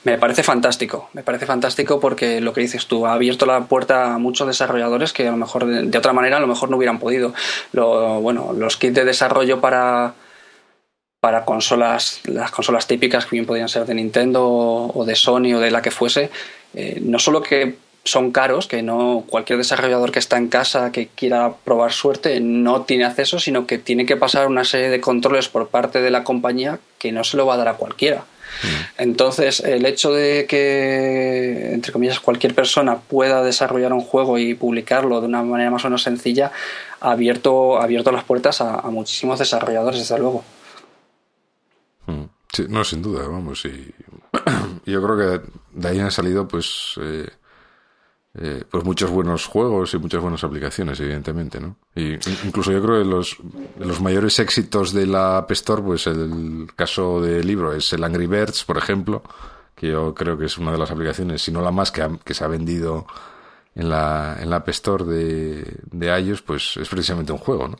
me 0.03 0.17
parece 0.17 0.43
fantástico. 0.43 1.09
Me 1.13 1.23
parece 1.23 1.45
fantástico 1.45 1.99
porque 1.99 2.41
lo 2.41 2.53
que 2.53 2.61
dices 2.61 2.87
tú 2.87 3.05
ha 3.05 3.13
abierto 3.13 3.45
la 3.45 3.61
puerta 3.65 4.13
a 4.13 4.17
muchos 4.17 4.47
desarrolladores 4.47 5.13
que 5.13 5.27
a 5.27 5.31
lo 5.31 5.37
mejor 5.37 5.65
de, 5.65 5.97
otra 5.97 6.13
manera 6.13 6.37
a 6.37 6.39
lo 6.39 6.47
mejor 6.47 6.69
no 6.69 6.77
hubieran 6.77 6.99
podido. 6.99 7.33
Lo, 7.71 8.21
bueno, 8.21 8.53
los 8.53 8.77
kits 8.77 8.95
de 8.95 9.05
desarrollo 9.05 9.61
para 9.61 10.13
para 11.19 11.43
consolas, 11.43 12.21
las 12.25 12.49
consolas 12.51 12.87
típicas 12.87 13.25
que 13.25 13.35
bien 13.35 13.45
podían 13.45 13.67
ser 13.67 13.85
de 13.85 13.93
Nintendo 13.93 14.47
o 14.47 15.03
de 15.05 15.15
Sony 15.15 15.53
o 15.53 15.59
de 15.59 15.69
la 15.69 15.81
que 15.81 15.91
fuese, 15.91 16.29
eh, 16.73 16.99
no 17.01 17.19
solo 17.19 17.41
que 17.41 17.75
son 18.03 18.31
caros, 18.31 18.67
que 18.67 18.81
no 18.81 19.23
cualquier 19.27 19.57
desarrollador 19.57 20.11
que 20.11 20.19
está 20.19 20.37
en 20.37 20.47
casa 20.47 20.91
que 20.91 21.07
quiera 21.07 21.53
probar 21.63 21.91
suerte 21.91 22.39
no 22.39 22.83
tiene 22.83 23.05
acceso, 23.05 23.39
sino 23.39 23.67
que 23.67 23.77
tiene 23.77 24.05
que 24.05 24.17
pasar 24.17 24.47
una 24.47 24.63
serie 24.63 24.89
de 24.89 25.01
controles 25.01 25.49
por 25.49 25.67
parte 25.67 26.01
de 26.01 26.09
la 26.09 26.23
compañía 26.23 26.79
que 26.97 27.11
no 27.11 27.23
se 27.23 27.37
lo 27.37 27.45
va 27.45 27.55
a 27.55 27.57
dar 27.57 27.67
a 27.67 27.73
cualquiera. 27.75 28.25
Mm. 28.63 29.01
Entonces, 29.01 29.59
el 29.59 29.85
hecho 29.85 30.11
de 30.11 30.45
que, 30.47 31.73
entre 31.73 31.91
comillas, 31.91 32.19
cualquier 32.19 32.55
persona 32.55 32.97
pueda 32.97 33.43
desarrollar 33.43 33.93
un 33.93 34.01
juego 34.01 34.37
y 34.39 34.55
publicarlo 34.55 35.21
de 35.21 35.27
una 35.27 35.43
manera 35.43 35.71
más 35.71 35.85
o 35.85 35.87
menos 35.87 36.03
sencilla, 36.03 36.51
ha 36.99 37.11
abierto, 37.11 37.79
ha 37.79 37.83
abierto 37.83 38.11
las 38.11 38.23
puertas 38.23 38.61
a, 38.61 38.79
a 38.79 38.89
muchísimos 38.89 39.39
desarrolladores, 39.39 39.99
desde 39.99 40.17
luego. 40.17 40.43
Sí, 42.51 42.65
no, 42.67 42.83
sin 42.83 43.01
duda, 43.01 43.27
vamos. 43.27 43.63
Y 43.65 43.93
yo 44.91 45.03
creo 45.03 45.17
que 45.17 45.49
de 45.73 45.87
ahí 45.87 45.99
han 45.99 46.11
salido, 46.11 46.47
pues, 46.47 46.95
eh, 47.01 47.29
eh, 48.35 48.63
pues 48.69 48.83
muchos 48.83 49.09
buenos 49.09 49.45
juegos 49.45 49.93
y 49.93 49.97
muchas 49.97 50.21
buenas 50.21 50.43
aplicaciones, 50.43 50.99
evidentemente, 50.99 51.59
¿no? 51.59 51.77
Y 51.95 52.13
incluso 52.45 52.71
yo 52.71 52.81
creo 52.81 52.99
que 52.99 53.09
los, 53.09 53.37
los 53.79 54.01
mayores 54.01 54.37
éxitos 54.39 54.93
de 54.93 55.07
la 55.07 55.37
App 55.37 55.51
Store, 55.51 55.81
pues 55.81 56.05
el 56.07 56.67
caso 56.75 57.21
del 57.21 57.45
libro 57.45 57.73
es 57.73 57.91
el 57.93 58.03
Angry 58.03 58.27
Birds, 58.27 58.63
por 58.63 58.77
ejemplo, 58.77 59.23
que 59.75 59.87
yo 59.87 60.13
creo 60.13 60.37
que 60.37 60.45
es 60.45 60.57
una 60.57 60.71
de 60.71 60.77
las 60.77 60.91
aplicaciones, 60.91 61.41
si 61.41 61.51
no 61.51 61.61
la 61.61 61.71
más 61.71 61.91
que, 61.91 62.07
que 62.23 62.33
se 62.33 62.43
ha 62.43 62.47
vendido 62.47 63.07
en 63.73 63.89
la, 63.89 64.37
en 64.39 64.49
la 64.49 64.57
App 64.57 64.69
Store 64.69 65.05
de, 65.05 65.77
de 65.91 66.19
iOS, 66.21 66.41
pues 66.41 66.77
es 66.77 66.87
precisamente 66.87 67.31
un 67.31 67.39
juego, 67.39 67.67
¿no? 67.67 67.77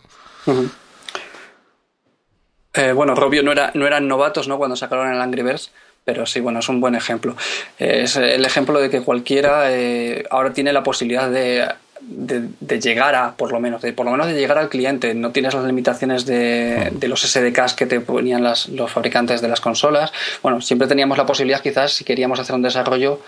Eh, 2.74 2.94
bueno, 2.94 3.16
Robio 3.16 3.44
no, 3.44 3.52
era, 3.52 3.72
no 3.74 3.86
eran 3.88 4.08
novatos 4.08 4.48
¿no? 4.48 4.58
cuando 4.58 4.76
sacaron 4.76 5.12
el 5.12 5.20
Angry 5.20 5.42
Birds, 5.42 5.72
pero 6.06 6.26
sí, 6.26 6.40
bueno, 6.40 6.60
es 6.60 6.70
un 6.70 6.82
buen 6.82 6.96
ejemplo. 6.96 7.36
es 7.78 8.16
el 8.16 8.46
ejemplo 8.46 8.80
de 8.80 8.90
que 8.90 9.02
cualquiera 9.02 9.72
eh, 9.72 10.26
ahora 10.30 10.54
tiene 10.54 10.74
la 10.74 10.84
posibilidad 10.84 11.30
de, 11.30 11.68
de, 12.02 12.80
llegar 12.80 13.16
a, 13.16 13.36
por 13.36 13.52
lo 13.52 13.60
menos, 13.60 13.82
de, 13.82 13.94
por 13.94 14.06
lo 14.06 14.12
menos 14.12 14.28
de 14.28 14.34
llegar 14.34 14.58
al 14.58 14.70
cliente. 14.70 15.14
No 15.14 15.32
tienes 15.32 15.54
las 15.54 15.66
limitaciones 15.66 16.26
de, 16.26 16.90
de 16.92 17.08
los 17.08 17.22
SDKs 17.22 17.74
que 17.74 17.86
te 17.86 18.00
ponían 18.00 18.44
las, 18.44 18.70
los 18.70 18.92
fabricantes 18.92 19.42
de 19.42 19.48
las 19.48 19.62
consolas. 19.62 20.12
Bueno, 20.42 20.62
siempre 20.62 20.88
teníamos 20.88 21.18
la 21.18 21.26
posibilidad, 21.26 21.62
quizás, 21.62 21.94
si 21.94 22.04
queríamos 22.04 22.40
hacer 22.40 22.56
un 22.56 22.62
desarrollo, 22.62 23.22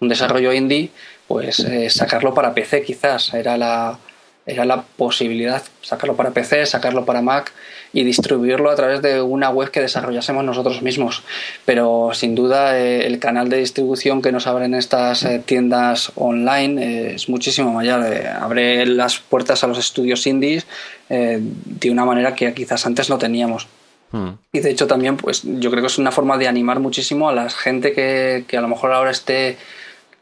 un 0.00 0.08
desarrollo 0.08 0.52
indie, 0.52 0.90
pues 1.26 1.60
eh, 1.60 1.90
sacarlo 1.90 2.34
para 2.34 2.54
PC, 2.54 2.82
quizás. 2.82 3.34
Era 3.34 3.56
la, 3.56 3.98
era 4.46 4.64
la 4.64 4.82
posibilidad 4.82 5.62
sacarlo 5.82 6.16
para 6.16 6.30
PC, 6.30 6.66
sacarlo 6.66 7.04
para 7.04 7.22
Mac 7.22 7.52
y 7.92 8.04
distribuirlo 8.04 8.70
a 8.70 8.76
través 8.76 9.02
de 9.02 9.20
una 9.20 9.50
web 9.50 9.70
que 9.70 9.80
desarrollásemos 9.80 10.44
nosotros 10.44 10.82
mismos. 10.82 11.22
Pero 11.64 12.10
sin 12.14 12.34
duda 12.34 12.78
eh, 12.78 13.06
el 13.06 13.18
canal 13.18 13.48
de 13.48 13.58
distribución 13.58 14.22
que 14.22 14.32
nos 14.32 14.46
abren 14.46 14.74
estas 14.74 15.24
eh, 15.24 15.42
tiendas 15.44 16.12
online 16.14 16.82
eh, 16.82 17.14
es 17.14 17.28
muchísimo 17.28 17.72
mayor. 17.72 18.04
abre 18.40 18.86
las 18.86 19.18
puertas 19.18 19.64
a 19.64 19.66
los 19.66 19.78
estudios 19.78 20.26
indies 20.26 20.66
de 21.08 21.90
una 21.90 22.04
manera 22.04 22.36
que 22.36 22.54
quizás 22.54 22.86
antes 22.86 23.10
no 23.10 23.18
teníamos. 23.18 23.66
Hmm. 24.12 24.30
Y 24.52 24.60
de 24.60 24.70
hecho 24.70 24.86
también, 24.86 25.16
pues 25.16 25.42
yo 25.44 25.70
creo 25.70 25.82
que 25.82 25.88
es 25.88 25.98
una 25.98 26.12
forma 26.12 26.38
de 26.38 26.46
animar 26.46 26.78
muchísimo 26.78 27.28
a 27.28 27.34
la 27.34 27.50
gente 27.50 27.92
que, 27.92 28.44
que 28.46 28.56
a 28.56 28.60
lo 28.60 28.68
mejor 28.68 28.92
ahora 28.92 29.10
esté 29.10 29.56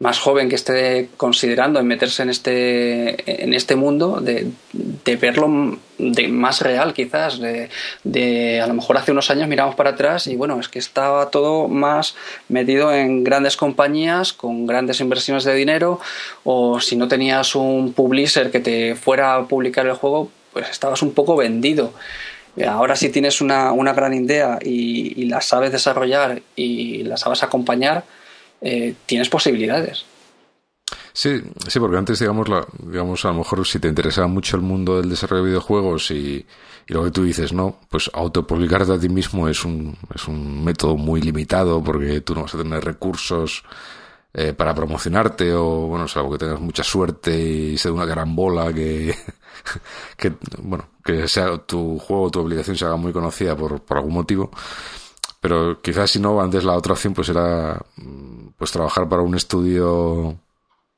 más 0.01 0.21
joven 0.21 0.49
que 0.49 0.55
esté 0.55 1.09
considerando 1.17 1.81
en 1.81 1.87
meterse 1.87 2.23
en 2.23 2.31
este, 2.31 3.43
en 3.43 3.53
este 3.53 3.75
mundo, 3.75 4.21
de, 4.21 4.47
verlo 5.17 5.79
de 5.99 6.29
más 6.29 6.61
real 6.61 6.95
quizás, 6.95 7.41
de, 7.41 8.61
a 8.61 8.67
lo 8.69 8.75
mejor 8.75 8.97
hace 8.97 9.11
unos 9.11 9.31
años 9.31 9.49
miramos 9.49 9.75
para 9.75 9.91
atrás 9.91 10.29
y 10.29 10.37
bueno, 10.37 10.61
es 10.61 10.69
que 10.69 10.79
estaba 10.79 11.31
todo 11.31 11.67
más 11.67 12.15
metido 12.49 12.95
en 12.95 13.25
grandes 13.25 13.57
compañías 13.57 14.33
con 14.33 14.67
grandes 14.67 15.01
inversiones 15.01 15.43
de 15.43 15.55
dinero 15.55 16.01
o 16.45 16.81
si 16.81 16.95
no 16.95 17.09
tenías 17.09 17.57
un 17.57 17.93
publisher 17.93 18.53
que 18.53 18.61
te 18.61 18.95
fuera 18.95 19.35
a 19.35 19.47
publicar 19.47 19.85
el 19.87 19.95
juego, 19.95 20.31
pues 20.53 20.71
estabas 20.71 21.03
un 21.03 21.13
poco 21.13 21.35
vendido. 21.35 21.93
Ahora 22.67 22.97
si 22.97 23.09
tienes 23.11 23.41
una, 23.41 23.73
una 23.73 23.93
gran 23.93 24.15
idea 24.15 24.59
y 24.63 25.25
la 25.27 25.41
sabes 25.41 25.73
desarrollar 25.73 26.43
y 26.55 27.03
la 27.05 27.17
sabes 27.17 27.43
acompañar, 27.43 28.05
eh, 28.61 28.94
tienes 29.07 29.29
posibilidades. 29.29 30.05
Sí, 31.12 31.42
sí, 31.66 31.81
porque 31.81 31.97
antes, 31.97 32.18
digamos, 32.21 32.49
digamos, 32.79 33.25
a 33.25 33.29
lo 33.29 33.35
mejor 33.38 33.66
si 33.66 33.81
te 33.81 33.88
interesaba 33.88 34.29
mucho 34.29 34.57
el 34.57 34.62
mundo 34.62 35.01
del 35.01 35.11
desarrollo 35.11 35.42
de 35.42 35.49
videojuegos 35.49 36.11
y, 36.11 36.47
lo 36.87 37.05
que 37.05 37.11
tú 37.11 37.25
dices, 37.25 37.53
¿no? 37.53 37.81
Pues 37.90 38.11
autopublicarte 38.14 38.92
a 38.92 38.99
ti 38.99 39.09
mismo 39.09 39.49
es 39.49 39.64
un, 39.64 39.97
es 40.14 40.27
un 40.27 40.64
método 40.64 40.97
muy 40.97 41.21
limitado 41.21 41.83
porque 41.85 42.23
tú 42.23 42.35
no 42.35 42.42
vas 42.42 42.55
a 42.55 42.59
tener 42.59 42.83
recursos 42.83 43.62
eh, 44.33 44.55
para 44.55 44.75
promocionarte 44.75 45.53
o, 45.55 45.88
bueno, 45.88 46.09
salvo 46.09 46.33
que 46.33 46.38
tengas 46.38 46.61
mucha 46.61 46.83
suerte 46.83 47.37
y 47.38 47.77
sea 47.77 47.92
una 47.92 48.07
gran 48.07 48.35
bola 48.35 48.73
que, 48.73 49.14
que, 50.16 50.33
bueno, 50.62 50.88
que 51.05 51.29
sea 51.29 51.59
tu 51.59 51.99
juego, 51.99 52.31
tu 52.31 52.40
obligación 52.40 52.77
se 52.77 52.85
haga 52.87 52.97
muy 52.97 53.12
conocida 53.12 53.57
por, 53.57 53.83
por 53.83 53.99
algún 53.99 54.14
motivo. 54.14 54.51
Pero 55.40 55.81
quizás 55.81 56.11
si 56.11 56.18
no, 56.18 56.40
antes 56.40 56.64
la 56.64 56.77
otra 56.77 56.94
opción 56.94 57.14
pues 57.14 57.29
era 57.29 57.81
pues 58.57 58.72
trabajar 58.72 59.09
para 59.09 59.22
un 59.22 59.35
estudio 59.35 60.37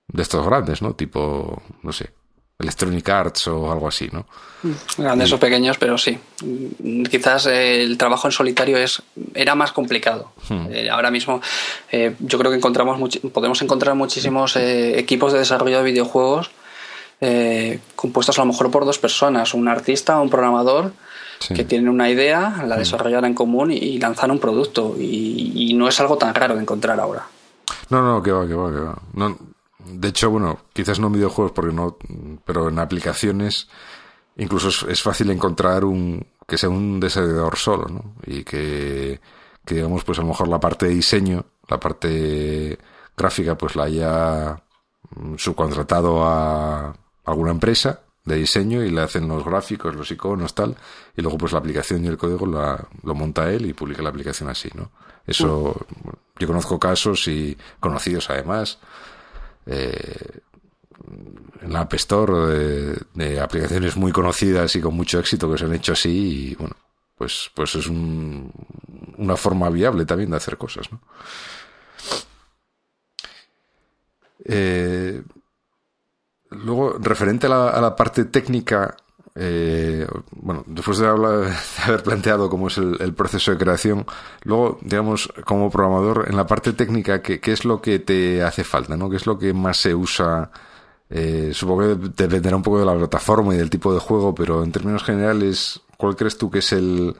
de 0.08 0.22
estos 0.22 0.44
grandes, 0.46 0.80
¿no? 0.80 0.94
Tipo, 0.94 1.62
no 1.82 1.92
sé, 1.92 2.10
Electronic 2.58 3.08
Arts 3.08 3.48
o 3.48 3.70
algo 3.70 3.88
así, 3.88 4.08
¿no? 4.12 4.26
Grandes 4.96 5.32
o 5.32 5.38
pequeños, 5.38 5.78
pero 5.78 5.98
sí. 5.98 6.18
Quizás 7.10 7.46
el 7.46 7.96
trabajo 7.98 8.28
en 8.28 8.32
solitario 8.32 8.78
es 8.78 9.02
era 9.34 9.54
más 9.54 9.72
complicado. 9.72 10.32
Hmm. 10.48 10.66
Eh, 10.70 10.90
ahora 10.90 11.10
mismo 11.10 11.40
eh, 11.92 12.14
yo 12.18 12.38
creo 12.38 12.50
que 12.50 12.56
encontramos 12.56 13.18
podemos 13.32 13.60
encontrar 13.62 13.94
muchísimos 13.94 14.56
eh, 14.56 14.98
equipos 14.98 15.32
de 15.32 15.40
desarrollo 15.40 15.78
de 15.78 15.84
videojuegos 15.84 16.50
eh, 17.22 17.80
compuestos 17.96 18.38
a 18.38 18.42
lo 18.42 18.46
mejor 18.46 18.70
por 18.70 18.86
dos 18.86 18.98
personas, 18.98 19.52
un 19.52 19.68
artista 19.68 20.18
o 20.18 20.22
un 20.22 20.30
programador 20.30 20.92
que 21.48 21.64
tienen 21.64 21.88
una 21.88 22.10
idea, 22.10 22.62
la 22.66 22.76
desarrollan 22.76 23.24
en 23.24 23.34
común 23.34 23.72
y, 23.72 23.98
lanzan 23.98 24.30
un 24.30 24.38
producto. 24.38 24.94
Y, 24.98 25.72
no 25.74 25.88
es 25.88 25.98
algo 26.00 26.18
tan 26.18 26.34
raro 26.34 26.54
de 26.54 26.60
encontrar 26.60 27.00
ahora. 27.00 27.26
No, 27.88 28.02
no, 28.02 28.22
que 28.22 28.30
va, 28.30 28.46
que 28.46 28.54
va, 28.54 28.70
que 28.70 28.80
va. 28.80 28.98
No, 29.14 29.38
de 29.78 30.08
hecho, 30.08 30.30
bueno, 30.30 30.58
quizás 30.72 31.00
no 31.00 31.06
en 31.06 31.14
videojuegos, 31.14 31.52
porque 31.52 31.72
no, 31.72 31.96
pero 32.44 32.68
en 32.68 32.78
aplicaciones 32.78 33.68
incluso 34.36 34.88
es, 34.88 35.02
fácil 35.02 35.30
encontrar 35.30 35.84
un 35.84 36.26
que 36.46 36.58
sea 36.58 36.68
un 36.68 37.00
desarrollador 37.00 37.56
solo, 37.56 37.86
¿no? 37.88 38.14
Y 38.26 38.42
que, 38.44 39.20
que, 39.64 39.76
digamos, 39.76 40.04
pues 40.04 40.18
a 40.18 40.22
lo 40.22 40.28
mejor 40.28 40.48
la 40.48 40.60
parte 40.60 40.86
de 40.86 40.94
diseño, 40.94 41.44
la 41.68 41.78
parte 41.78 42.78
gráfica, 43.16 43.56
pues 43.56 43.76
la 43.76 43.84
haya 43.84 44.62
subcontratado 45.36 46.24
a 46.24 46.94
alguna 47.24 47.52
empresa 47.52 48.00
de 48.24 48.36
diseño 48.36 48.82
y 48.84 48.90
le 48.90 49.00
hacen 49.00 49.28
los 49.28 49.44
gráficos, 49.44 49.94
los 49.94 50.10
iconos, 50.10 50.54
tal, 50.54 50.76
y 51.16 51.22
luego 51.22 51.38
pues 51.38 51.52
la 51.52 51.58
aplicación 51.58 52.04
y 52.04 52.08
el 52.08 52.18
código 52.18 52.46
lo 52.46 53.14
monta 53.14 53.50
él 53.50 53.66
y 53.66 53.72
publica 53.72 54.02
la 54.02 54.10
aplicación 54.10 54.48
así, 54.48 54.70
¿no? 54.74 54.90
Eso, 55.26 55.86
yo 56.38 56.46
conozco 56.46 56.78
casos 56.78 57.28
y 57.28 57.56
conocidos 57.78 58.30
además, 58.30 58.78
eh, 59.66 60.40
en 61.62 61.72
la 61.72 61.80
App 61.80 61.94
Store 61.94 62.96
de, 63.14 63.40
aplicaciones 63.40 63.96
muy 63.96 64.12
conocidas 64.12 64.74
y 64.76 64.80
con 64.80 64.94
mucho 64.94 65.18
éxito 65.18 65.50
que 65.50 65.58
se 65.58 65.64
han 65.64 65.74
hecho 65.74 65.92
así 65.92 66.50
y 66.50 66.54
bueno, 66.54 66.76
pues, 67.16 67.50
pues 67.54 67.74
es 67.74 67.86
una 67.86 69.36
forma 69.36 69.68
viable 69.70 70.04
también 70.04 70.30
de 70.30 70.36
hacer 70.36 70.56
cosas, 70.56 70.90
¿no? 70.90 71.00
Eh, 74.44 75.22
luego, 76.50 76.96
referente 76.98 77.46
a 77.46 77.80
la, 77.80 77.96
parte 77.96 78.24
técnica, 78.24 78.96
eh, 79.34 80.06
bueno, 80.32 80.64
después 80.66 80.98
de, 80.98 81.06
haber 81.84 82.02
planteado 82.02 82.50
cómo 82.50 82.68
es 82.68 82.78
el, 82.78 83.14
proceso 83.14 83.52
de 83.52 83.58
creación, 83.58 84.06
luego, 84.42 84.78
digamos, 84.82 85.32
como 85.44 85.70
programador, 85.70 86.26
en 86.28 86.36
la 86.36 86.46
parte 86.46 86.72
técnica, 86.72 87.22
¿qué, 87.22 87.40
es 87.44 87.64
lo 87.64 87.80
que 87.80 88.00
te 88.00 88.42
hace 88.42 88.64
falta? 88.64 88.96
¿no? 88.96 89.08
¿Qué 89.08 89.16
es 89.16 89.26
lo 89.26 89.38
que 89.38 89.52
más 89.52 89.78
se 89.78 89.94
usa? 89.94 90.50
Eh, 91.08 91.50
supongo 91.54 91.80
que 91.80 92.08
dependerá 92.24 92.56
un 92.56 92.62
poco 92.62 92.78
de 92.78 92.86
la 92.86 92.96
plataforma 92.96 93.54
y 93.54 93.58
del 93.58 93.70
tipo 93.70 93.92
de 93.92 94.00
juego, 94.00 94.34
pero 94.34 94.62
en 94.62 94.72
términos 94.72 95.02
generales, 95.02 95.80
¿cuál 95.96 96.16
crees 96.16 96.38
tú 96.38 96.50
que 96.50 96.60
es 96.60 96.72
el, 96.72 97.16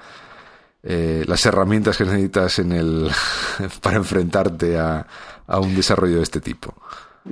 las 0.83 1.45
herramientas 1.47 1.97
que 1.97 2.05
necesitas 2.05 2.59
en 2.61 2.73
el, 2.73 3.11
para 3.83 3.97
enfrentarte 3.97 4.79
a, 4.79 5.07
a 5.47 5.61
un 5.61 5.75
desarrollo 5.75 6.17
de 6.17 6.23
este 6.23 6.41
tipo? 6.41 6.75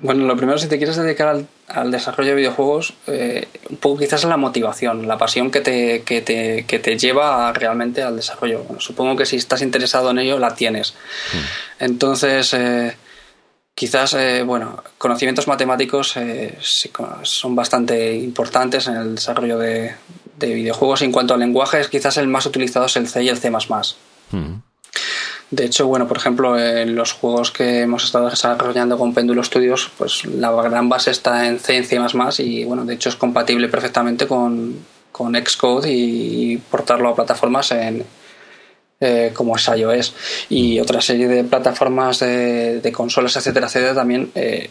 Bueno, 0.01 0.27
lo 0.27 0.37
primero, 0.37 0.59
si 0.59 0.69
te 0.69 0.79
quieres 0.79 0.97
dedicar 0.97 1.45
al, 1.69 1.91
desarrollo 1.91 2.31
de 2.31 2.37
videojuegos, 2.37 2.95
eh, 3.07 3.49
un 3.69 3.77
poco 3.79 3.99
quizás 3.99 4.23
es 4.23 4.29
la 4.29 4.37
motivación, 4.37 5.09
la 5.09 5.19
pasión 5.19 5.51
que 5.51 5.61
te, 5.61 6.03
que 6.03 6.21
te, 6.21 6.65
que 6.67 6.79
te 6.79 6.97
lleva 6.97 7.53
realmente 7.53 8.03
al 8.03 8.17
desarrollo. 8.17 8.65
supongo 8.79 9.17
que 9.17 9.27
si 9.27 9.37
estás 9.37 9.63
interesado 9.63 10.11
en 10.11 10.19
ello, 10.19 10.39
la 10.39 10.55
tienes. 10.55 10.95
Hmm. 11.33 11.85
Entonces, 11.85 12.55
eh, 12.55 12.97
quizás, 13.75 14.15
eh, 14.15 14.43
bueno, 14.45 14.83
conocimientos 14.99 15.49
matemáticos 15.49 16.15
son 17.23 17.57
bastante 17.57 18.15
importantes 18.15 18.87
en 18.87 18.97
el 18.97 19.15
desarrollo 19.17 19.59
de, 19.59 19.95
videojuegos. 20.39 21.03
En 21.03 21.11
cuanto 21.11 21.35
a 21.35 21.37
lenguajes, 21.37 21.89
quizás 21.89 22.17
el 22.19 22.29
más 22.29 22.47
utilizado 22.47 22.87
es 22.87 22.97
el 22.97 23.09
C 23.09 23.25
y 23.25 23.29
el 23.29 23.39
C. 23.39 23.51
De 25.51 25.65
hecho, 25.65 25.87
bueno, 25.87 26.07
por 26.07 26.19
ejemplo, 26.19 26.59
en 26.59 26.95
los 26.95 27.13
juegos 27.13 27.51
que 27.51 27.81
hemos 27.81 28.05
estado 28.05 28.29
desarrollando 28.29 28.99
con 28.99 29.15
Péndulo 29.15 29.43
Studios, 29.43 29.91
pues 29.97 30.27
la 30.27 30.51
gran 30.63 30.91
base 30.91 31.11
está 31.11 31.47
en 31.47 31.59
C, 31.59 31.77
en 31.77 31.85
C++ 31.85 31.99
y 32.43 32.65
bueno, 32.65 32.85
de 32.85 32.95
hecho 32.95 33.09
es 33.09 33.17
compatible 33.17 33.69
perfectamente 33.69 34.27
con, 34.27 34.79
con 35.11 35.35
Xcode 35.35 35.91
y, 35.91 36.59
portarlo 36.59 37.09
a 37.09 37.15
plataformas 37.15 37.73
en, 37.73 38.05
eh, 39.01 39.31
como 39.33 39.57
es 39.57 39.67
iOS 39.69 40.15
y 40.51 40.81
otra 40.81 41.01
serie 41.01 41.27
de 41.27 41.45
plataformas 41.45 42.21
de, 42.21 42.93
consolas, 42.95 43.35
etcétera, 43.37 43.69
etcétera, 43.69 43.95
también 43.95 44.31
eh, 44.35 44.69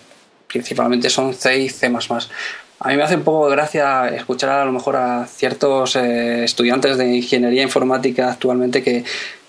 principalmente 0.47 1.09
son 1.09 1.33
C 1.33 1.57
y 1.59 1.69
C++. 1.69 1.91
A 2.79 2.89
mí 2.89 2.95
me 2.95 3.01
hace 3.01 3.15
un 3.15 3.23
poco 3.23 3.49
de 3.49 3.55
gracia 3.55 4.09
escuchar 4.09 4.51
a 4.51 4.65
lo 4.65 4.71
mejor 4.71 4.97
a 4.97 5.25
ciertos 5.25 5.95
eh, 5.95 6.43
estudiantes 6.43 6.97
de 6.99 7.15
ingeniería 7.15 7.63
informática 7.63 8.29
actualmente 8.29 8.83
que 8.83 9.03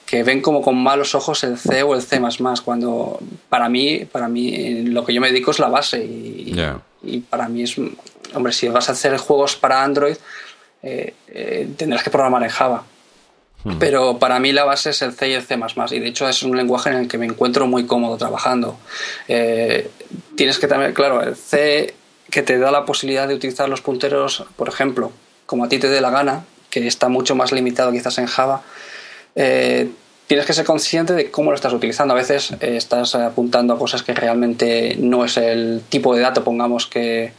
que 0.09 0.23
ven 0.23 0.40
como 0.40 0.62
con 0.62 0.75
malos 0.75 1.14
ojos 1.14 1.44
el 1.44 1.59
C 1.59 1.83
o 1.83 1.94
el 1.94 2.01
C++, 2.01 2.18
cuando 2.64 3.21
para 3.51 3.68
mí, 3.68 4.07
para 4.11 4.27
mí 4.27 4.85
lo 4.85 5.05
que 5.05 5.12
yo 5.12 5.21
me 5.21 5.29
dedico 5.29 5.51
es 5.51 5.59
la 5.59 5.68
base 5.68 6.03
y, 6.03 6.57
y 7.03 7.18
para 7.21 7.47
mí 7.51 7.64
es, 7.64 7.77
hombre, 8.35 8.55
si 8.55 8.68
vas 8.68 8.88
a 8.88 8.92
hacer 8.92 9.18
juegos 9.18 9.57
para 9.57 9.85
Android, 9.85 10.16
eh, 10.83 11.12
eh, 11.29 11.68
tendrás 11.77 12.03
que 12.03 12.09
programar 12.09 12.42
en 12.42 12.49
Java. 12.49 12.85
Hmm. 13.64 13.79
Pero 13.79 14.18
para 14.18 14.38
mí 14.38 14.51
la 14.53 14.64
base 14.64 14.90
es 14.90 15.03
el 15.03 15.12
C 15.12 15.29
y 15.29 15.33
el 15.35 15.42
C++, 15.42 15.57
y 15.90 15.99
de 15.99 16.09
hecho 16.09 16.27
es 16.27 16.42
un 16.42 16.57
lenguaje 16.57 16.88
en 16.88 16.97
el 16.97 17.09
que 17.09 17.18
me 17.18 17.27
encuentro 17.27 17.66
muy 17.66 17.85
cómodo 17.85 18.16
trabajando. 18.16 18.79
Eh, 19.29 19.90
tienes 20.37 20.59
que 20.59 20.68
también, 20.68 20.94
claro, 20.94 21.23
el 21.23 21.37
C 21.37 21.94
que 22.31 22.42
te 22.42 22.57
da 22.57 22.71
la 22.71 22.87
posibilidad 22.87 23.29
de 23.29 23.35
utilizar 23.35 23.68
los 23.68 23.83
punteros, 23.83 24.47
por 24.57 24.68
ejemplo, 24.68 25.12
como 25.44 25.64
a 25.64 25.68
ti 25.68 25.79
te 25.79 25.90
dé 25.90 26.01
la 26.01 26.09
gana, 26.09 26.44
que 26.71 26.87
está 26.87 27.09
mucho 27.09 27.35
más 27.35 27.53
limitado 27.53 27.92
quizás 27.92 28.16
en 28.16 28.27
Java, 28.27 28.62
eh, 29.40 29.88
tienes 30.27 30.46
que 30.46 30.53
ser 30.53 30.64
consciente 30.64 31.12
de 31.12 31.31
cómo 31.31 31.53
lo 31.53 31.55
estás 31.55 31.72
utilizando. 31.72 32.12
A 32.12 32.16
veces 32.16 32.51
eh, 32.61 32.77
estás 32.77 33.14
apuntando 33.14 33.72
a 33.72 33.79
cosas 33.79 34.03
que 34.03 34.12
realmente 34.12 34.96
no 34.98 35.24
es 35.24 35.37
el 35.37 35.83
tipo 35.88 36.12
de 36.12 36.22
dato, 36.22 36.42
pongamos, 36.42 36.88
que 36.88 37.33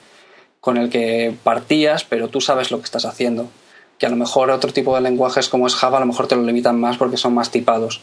con 0.62 0.78
el 0.78 0.90
que 0.90 1.36
partías, 1.44 2.06
pero 2.06 2.30
tú 2.30 2.40
sabes 2.40 2.72
lo 2.72 2.80
que 2.80 2.86
estás 2.86 3.04
haciendo. 3.04 3.50
Que 3.98 4.06
a 4.06 4.10
lo 4.10 4.16
mejor 4.16 4.50
otro 4.50 4.72
tipo 4.72 4.96
de 4.96 5.02
lenguajes 5.02 5.50
como 5.50 5.68
es 5.68 5.76
Java, 5.76 5.98
a 5.98 6.00
lo 6.00 6.06
mejor 6.06 6.28
te 6.28 6.38
lo 6.38 6.44
limitan 6.44 6.80
más 6.80 6.96
porque 6.96 7.18
son 7.18 7.34
más 7.34 7.52
tipados. 7.52 8.00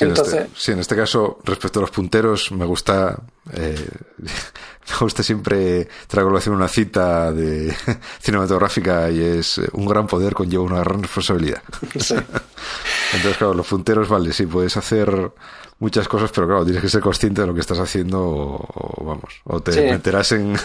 Hmm. 0.00 0.08
Entonces, 0.08 0.46
sí, 0.56 0.72
en 0.72 0.80
este 0.80 0.96
caso, 0.96 1.38
respecto 1.44 1.80
a 1.80 1.82
los 1.82 1.90
punteros, 1.90 2.52
me 2.52 2.64
gusta 2.64 3.20
eh, 3.52 3.88
me 4.90 4.98
gusta 5.00 5.22
siempre 5.22 5.88
traigo 6.06 6.36
a 6.36 6.50
una 6.50 6.68
cita 6.68 7.32
de 7.32 7.74
cinematográfica 8.20 9.10
y 9.10 9.22
es 9.22 9.58
un 9.72 9.86
gran 9.86 10.06
poder 10.06 10.34
conlleva 10.34 10.64
una 10.64 10.80
gran 10.80 11.02
responsabilidad. 11.02 11.62
Entonces, 11.92 13.36
claro, 13.38 13.54
los 13.54 13.66
punteros, 13.66 14.08
vale, 14.08 14.32
sí, 14.32 14.46
puedes 14.46 14.76
hacer 14.76 15.30
muchas 15.78 16.08
cosas, 16.08 16.30
pero 16.34 16.46
claro, 16.46 16.64
tienes 16.64 16.82
que 16.82 16.88
ser 16.88 17.00
consciente 17.00 17.40
de 17.40 17.46
lo 17.46 17.54
que 17.54 17.60
estás 17.60 17.78
haciendo 17.78 18.20
o, 18.20 19.04
vamos, 19.04 19.40
o 19.44 19.60
te 19.60 19.90
meterás 19.90 20.32
en, 20.32 20.56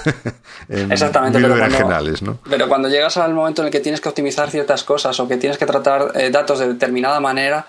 en 0.69 0.91
Exactamente, 0.91 1.39
pero 1.39 1.55
cuando, 1.57 2.11
¿no? 2.21 2.39
Pero 2.49 2.67
cuando 2.67 2.89
llegas 2.89 3.15
al 3.17 3.33
momento 3.33 3.61
en 3.61 3.67
el 3.67 3.71
que 3.71 3.79
tienes 3.79 4.01
que 4.01 4.09
optimizar 4.09 4.49
ciertas 4.49 4.83
cosas 4.83 5.17
o 5.19 5.27
que 5.27 5.37
tienes 5.37 5.57
que 5.57 5.65
tratar 5.65 6.11
eh, 6.15 6.29
datos 6.31 6.59
de 6.59 6.67
determinada 6.67 7.19
manera, 7.19 7.65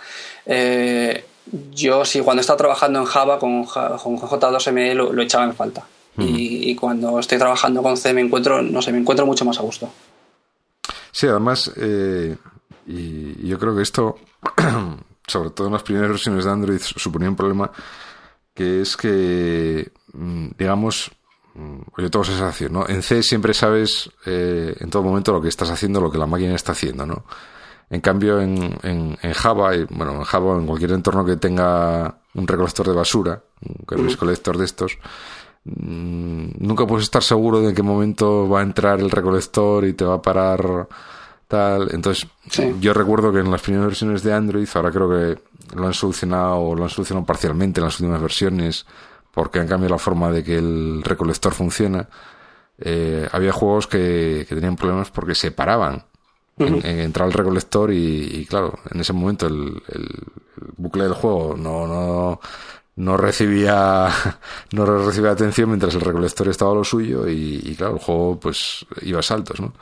eh, 0.46 1.24
yo 1.72 2.04
sí, 2.04 2.20
cuando 2.20 2.40
he 2.40 2.42
estado 2.42 2.57
trabajando 2.59 3.00
en 3.00 3.04
Java 3.04 3.38
con, 3.38 3.64
con 3.64 4.18
J2ME 4.18 4.94
lo, 4.94 5.22
echaba 5.22 5.44
en 5.44 5.54
falta. 5.54 5.87
y, 6.16 6.74
cuando 6.76 7.18
estoy 7.18 7.38
trabajando 7.38 7.83
con 7.83 7.96
C 7.96 8.12
me 8.14 8.20
encuentro, 8.20 8.62
no 8.62 8.80
sé, 8.80 8.92
me 8.92 8.98
encuentro 8.98 9.26
mucho 9.26 9.44
más 9.44 9.59
a 9.59 9.62
gusto. 9.62 9.90
Sí, 11.11 11.26
además, 11.26 11.70
eh, 11.76 12.37
y 12.87 13.46
yo 13.46 13.59
creo 13.59 13.76
que 13.76 13.83
esto, 13.83 14.16
sobre 15.26 15.50
todo 15.50 15.68
en 15.68 15.72
las 15.72 15.83
primeras 15.83 16.11
versiones 16.11 16.44
de 16.44 16.50
Android, 16.50 16.80
suponía 16.80 17.28
un 17.28 17.37
problema 17.37 17.70
que 18.54 18.83
es 18.83 18.96
que, 18.96 19.92
mm, 20.12 20.48
digamos, 20.57 21.11
mm, 21.54 21.78
yo 21.98 22.11
tengo 22.11 22.24
sensación, 22.24 22.72
¿no? 22.72 22.88
En 22.88 23.02
C 23.02 23.22
siempre 23.22 23.52
sabes 23.52 24.11
eh, 24.26 24.74
en 24.78 24.90
todo 24.90 25.02
momento 25.02 25.33
lo 25.33 25.40
que 25.40 25.48
estás 25.48 25.70
haciendo, 25.70 26.00
lo 26.00 26.11
que 26.11 26.18
la 26.18 26.26
máquina 26.26 26.54
está 26.54 26.72
haciendo, 26.72 27.04
¿no? 27.04 27.24
En 27.90 28.01
cambio, 28.01 28.40
en, 28.40 28.79
en, 28.83 29.33
Java, 29.35 29.77
y, 29.77 29.85
bueno, 29.85 30.14
en 30.14 30.25
Java, 30.25 30.57
en 30.57 30.66
cualquier 30.66 30.92
entorno 30.92 31.25
que 31.25 31.37
tenga 31.37 32.16
un 32.35 32.47
recolector 32.47 32.87
de 32.88 32.94
basura, 32.94 33.42
un 33.62 33.77
garbage 33.87 34.16
collector 34.16 34.59
de 34.59 34.64
estos, 34.64 34.99
mm, 35.64 36.47
nunca 36.59 36.87
puedes 36.87 37.05
estar 37.05 37.23
seguro 37.23 37.61
de 37.61 37.68
en 37.68 37.75
qué 37.75 37.83
momento 37.83 38.49
va 38.49 38.61
a 38.61 38.62
entrar 38.62 39.01
el 39.01 39.11
recolector 39.11 39.85
y 39.85 39.92
te 39.92 40.05
va 40.05 40.14
a 40.14 40.23
parar 40.23 40.88
tal. 41.47 41.90
Entonces, 41.92 42.27
yo 42.81 42.94
recuerdo 42.94 43.33
que 43.33 43.40
en 43.40 43.51
las 43.51 43.62
primeras 43.62 43.88
versiones 43.88 44.23
de 44.23 44.33
Android, 44.33 44.68
ahora 44.75 44.90
creo 44.90 45.11
que 45.11 45.77
lo 45.77 45.87
han 45.87 45.94
solucionado 45.94 46.57
o 46.61 46.75
lo 46.75 46.85
han 46.85 46.90
solucionado 46.90 47.27
parcialmente 47.27 47.81
en 47.81 47.85
las 47.85 48.01
últimas 48.01 48.20
versiones, 48.20 48.87
porque 49.33 49.59
han 49.61 49.68
cambiado 49.68 49.94
la 49.94 49.99
forma 49.99 50.31
de 50.31 50.42
que 50.42 50.57
el 50.57 51.03
recolector 51.05 51.53
funciona. 51.53 52.09
Eh, 52.79 53.29
había 53.31 53.53
juegos 53.53 53.87
que, 53.87 54.47
que 54.49 54.55
tenían 54.55 54.77
problemas 54.77 55.11
porque 55.11 55.35
se 55.35 55.53
paraban 55.53 56.05
en, 56.59 56.85
entrar 56.85 57.27
al 57.27 57.33
recolector 57.33 57.93
y, 57.93 58.47
claro, 58.49 58.79
en 58.90 59.01
ese 59.01 59.12
momento 59.12 59.47
el, 59.47 59.83
el, 59.88 60.09
bucle 60.77 61.05
del 61.05 61.14
juego 61.14 61.57
no, 61.57 61.87
no, 61.87 62.40
no 62.97 63.17
recibía 63.17 64.09
no 64.73 64.87
recibía 64.87 65.33
atención 65.33 65.69
mientras 65.69 65.95
el 65.95 66.01
recolector 66.01 66.49
estaba 66.49 66.73
a 66.73 66.75
lo 66.75 66.85
suyo 66.85 67.29
y, 67.29 67.75
claro, 67.77 67.95
el 67.95 68.01
juego 68.01 68.38
pues 68.38 68.87
iba 69.03 69.21
a 69.21 69.23
saltos, 69.23 69.61
¿no? 69.61 69.73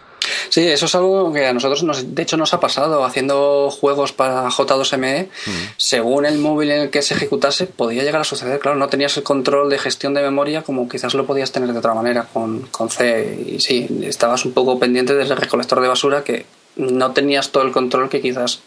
Sí, 0.48 0.68
eso 0.68 0.86
es 0.86 0.94
algo 0.94 1.32
que 1.32 1.46
a 1.46 1.52
nosotros 1.52 1.82
nos, 1.82 2.14
de 2.14 2.22
hecho 2.22 2.36
nos 2.36 2.54
ha 2.54 2.60
pasado 2.60 3.04
haciendo 3.04 3.70
juegos 3.70 4.12
para 4.12 4.48
J2ME, 4.48 5.26
mm. 5.26 5.50
según 5.76 6.26
el 6.26 6.38
móvil 6.38 6.70
en 6.70 6.82
el 6.82 6.90
que 6.90 7.02
se 7.02 7.14
ejecutase 7.14 7.66
podía 7.66 8.04
llegar 8.04 8.20
a 8.20 8.24
suceder, 8.24 8.60
claro, 8.60 8.76
no 8.76 8.88
tenías 8.88 9.16
el 9.16 9.24
control 9.24 9.68
de 9.68 9.78
gestión 9.78 10.14
de 10.14 10.22
memoria 10.22 10.62
como 10.62 10.88
quizás 10.88 11.14
lo 11.14 11.26
podías 11.26 11.50
tener 11.50 11.72
de 11.72 11.78
otra 11.78 11.94
manera 11.94 12.28
con, 12.32 12.62
con 12.70 12.88
C 12.88 13.46
y 13.46 13.60
sí, 13.60 13.88
estabas 14.04 14.44
un 14.44 14.52
poco 14.52 14.78
pendiente 14.78 15.14
del 15.14 15.28
recolector 15.36 15.80
de 15.80 15.88
basura 15.88 16.22
que 16.22 16.46
no 16.76 17.12
tenías 17.12 17.50
todo 17.50 17.64
el 17.64 17.72
control 17.72 18.08
que 18.08 18.20
quizás 18.20 18.62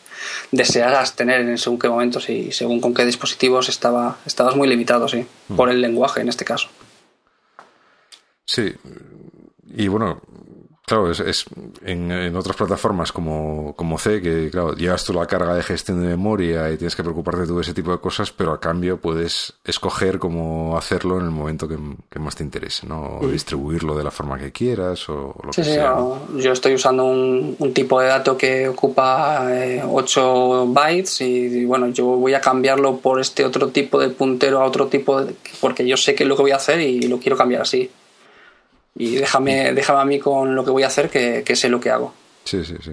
desearas 0.51 1.15
tener 1.15 1.41
en 1.41 1.57
según 1.57 1.79
qué 1.79 1.89
momentos 1.89 2.29
y 2.29 2.51
según 2.51 2.81
con 2.81 2.93
qué 2.93 3.05
dispositivos 3.05 3.69
estaba, 3.69 4.17
estabas 4.25 4.55
muy 4.55 4.67
limitado, 4.67 5.07
sí, 5.07 5.25
mm. 5.49 5.55
por 5.55 5.69
el 5.69 5.81
lenguaje 5.81 6.21
en 6.21 6.29
este 6.29 6.45
caso. 6.45 6.69
Sí, 8.45 8.73
y 9.75 9.87
bueno, 9.87 10.21
Claro, 10.85 11.09
es, 11.09 11.45
en, 11.83 12.35
otras 12.35 12.55
plataformas 12.55 13.11
como, 13.11 13.73
como 13.75 13.97
C, 13.97 14.21
que 14.21 14.49
claro, 14.51 14.75
llevas 14.75 15.03
tú 15.03 15.13
la 15.13 15.25
carga 15.25 15.55
de 15.55 15.63
gestión 15.63 15.99
de 15.99 16.09
memoria 16.09 16.71
y 16.71 16.77
tienes 16.77 16.95
que 16.95 17.01
preocuparte 17.01 17.51
de 17.51 17.61
ese 17.61 17.73
tipo 17.73 17.91
de 17.91 17.97
cosas, 17.97 18.31
pero 18.31 18.51
a 18.51 18.59
cambio 18.59 18.97
puedes 18.97 19.53
escoger 19.63 20.19
cómo 20.19 20.77
hacerlo 20.77 21.17
en 21.17 21.25
el 21.25 21.31
momento 21.31 21.67
que, 21.67 22.19
más 22.19 22.35
te 22.35 22.43
interese, 22.43 22.85
¿no? 22.85 23.17
O 23.19 23.27
distribuirlo 23.27 23.97
de 23.97 24.03
la 24.03 24.11
forma 24.11 24.37
que 24.37 24.51
quieras 24.51 25.09
o, 25.09 25.35
lo 25.43 25.51
que 25.51 25.63
sea. 25.63 25.95
Sí, 25.97 26.43
yo 26.43 26.51
estoy 26.51 26.75
usando 26.75 27.05
un, 27.05 27.55
tipo 27.73 27.99
de 27.99 28.07
dato 28.07 28.37
que 28.37 28.67
ocupa 28.67 29.47
8 29.89 30.63
eh, 30.63 30.65
bytes 30.69 31.21
y, 31.21 31.65
bueno, 31.65 31.87
yo 31.89 32.05
voy 32.05 32.35
a 32.35 32.41
cambiarlo 32.41 32.97
por 32.97 33.19
este 33.19 33.43
otro 33.43 33.69
tipo 33.69 33.99
de 33.99 34.09
puntero 34.09 34.61
a 34.61 34.65
otro 34.65 34.87
tipo, 34.87 35.21
de, 35.21 35.35
porque 35.59 35.85
yo 35.87 35.97
sé 35.97 36.13
que 36.13 36.23
es 36.23 36.29
lo 36.29 36.35
que 36.35 36.43
voy 36.43 36.51
a 36.51 36.57
hacer 36.57 36.79
y 36.79 37.01
lo 37.07 37.17
quiero 37.19 37.35
cambiar 37.35 37.63
así 37.63 37.89
y 38.95 39.15
déjame, 39.15 39.73
déjame 39.73 39.99
a 39.99 40.05
mí 40.05 40.19
con 40.19 40.55
lo 40.55 40.63
que 40.63 40.71
voy 40.71 40.83
a 40.83 40.87
hacer 40.87 41.09
que, 41.09 41.55
sé 41.55 41.69
lo 41.69 41.79
que 41.79 41.91
hago. 41.91 42.13
Sí, 42.43 42.63
sí, 42.63 42.75
sí. 42.81 42.91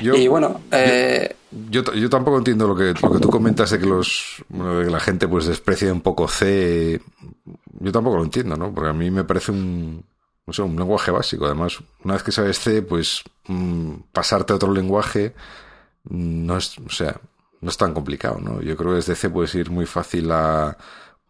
y 0.00 0.28
bueno, 0.28 0.62
eh, 0.70 1.34
yo, 1.70 1.82
yo, 1.94 2.10
tampoco 2.10 2.38
entiendo 2.38 2.68
lo 2.68 2.76
que, 2.76 2.94
lo 3.00 3.12
que 3.12 3.18
tú 3.18 3.30
comentas 3.30 3.70
de 3.70 3.78
que 3.78 3.86
los 3.86 4.44
bueno, 4.48 4.78
de 4.78 4.84
que 4.86 4.90
la 4.90 5.00
gente 5.00 5.28
pues 5.28 5.46
desprecia 5.46 5.92
un 5.92 6.02
poco 6.02 6.28
C. 6.28 7.00
Yo 7.80 7.92
tampoco 7.92 8.16
lo 8.16 8.24
entiendo, 8.24 8.56
¿no? 8.56 8.72
Porque 8.72 8.90
a 8.90 8.92
mí 8.92 9.10
me 9.10 9.24
parece 9.24 9.52
un, 9.52 10.04
no 10.46 10.52
sé, 10.52 10.62
un 10.62 10.76
lenguaje 10.76 11.10
básico. 11.10 11.46
Además, 11.46 11.78
una 12.04 12.14
vez 12.14 12.22
que 12.22 12.32
sabes 12.32 12.58
C, 12.58 12.82
pues 12.82 13.22
mm, 13.46 13.94
pasarte 14.12 14.52
a 14.52 14.56
otro 14.56 14.72
lenguaje 14.72 15.34
no 16.04 16.56
es, 16.56 16.78
o 16.78 16.90
sea, 16.90 17.20
no 17.60 17.70
es 17.70 17.76
tan 17.76 17.94
complicado, 17.94 18.38
¿no? 18.40 18.60
Yo 18.60 18.76
creo 18.76 18.90
que 18.90 18.96
desde 18.96 19.14
C 19.14 19.30
puedes 19.30 19.54
ir 19.54 19.70
muy 19.70 19.86
fácil 19.86 20.30
a, 20.30 20.76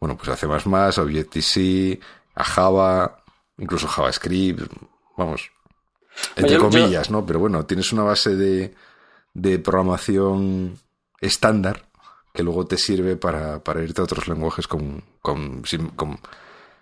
bueno, 0.00 0.16
pues 0.16 0.28
a 0.28 0.36
C++, 0.36 0.46
a 0.46 1.02
Objective-C, 1.02 2.00
a 2.34 2.44
Java, 2.44 3.15
incluso 3.58 3.88
JavaScript, 3.88 4.72
vamos, 5.16 5.50
entre 6.36 6.58
comillas, 6.58 7.10
¿no? 7.10 7.24
Pero 7.26 7.38
bueno, 7.38 7.66
tienes 7.66 7.92
una 7.92 8.02
base 8.02 8.36
de, 8.36 8.74
de 9.34 9.58
programación 9.58 10.78
estándar 11.20 11.86
que 12.32 12.42
luego 12.42 12.66
te 12.66 12.76
sirve 12.76 13.16
para, 13.16 13.62
para 13.64 13.82
irte 13.82 14.00
a 14.00 14.04
otros 14.04 14.28
lenguajes 14.28 14.68
con, 14.68 15.02
con, 15.22 15.62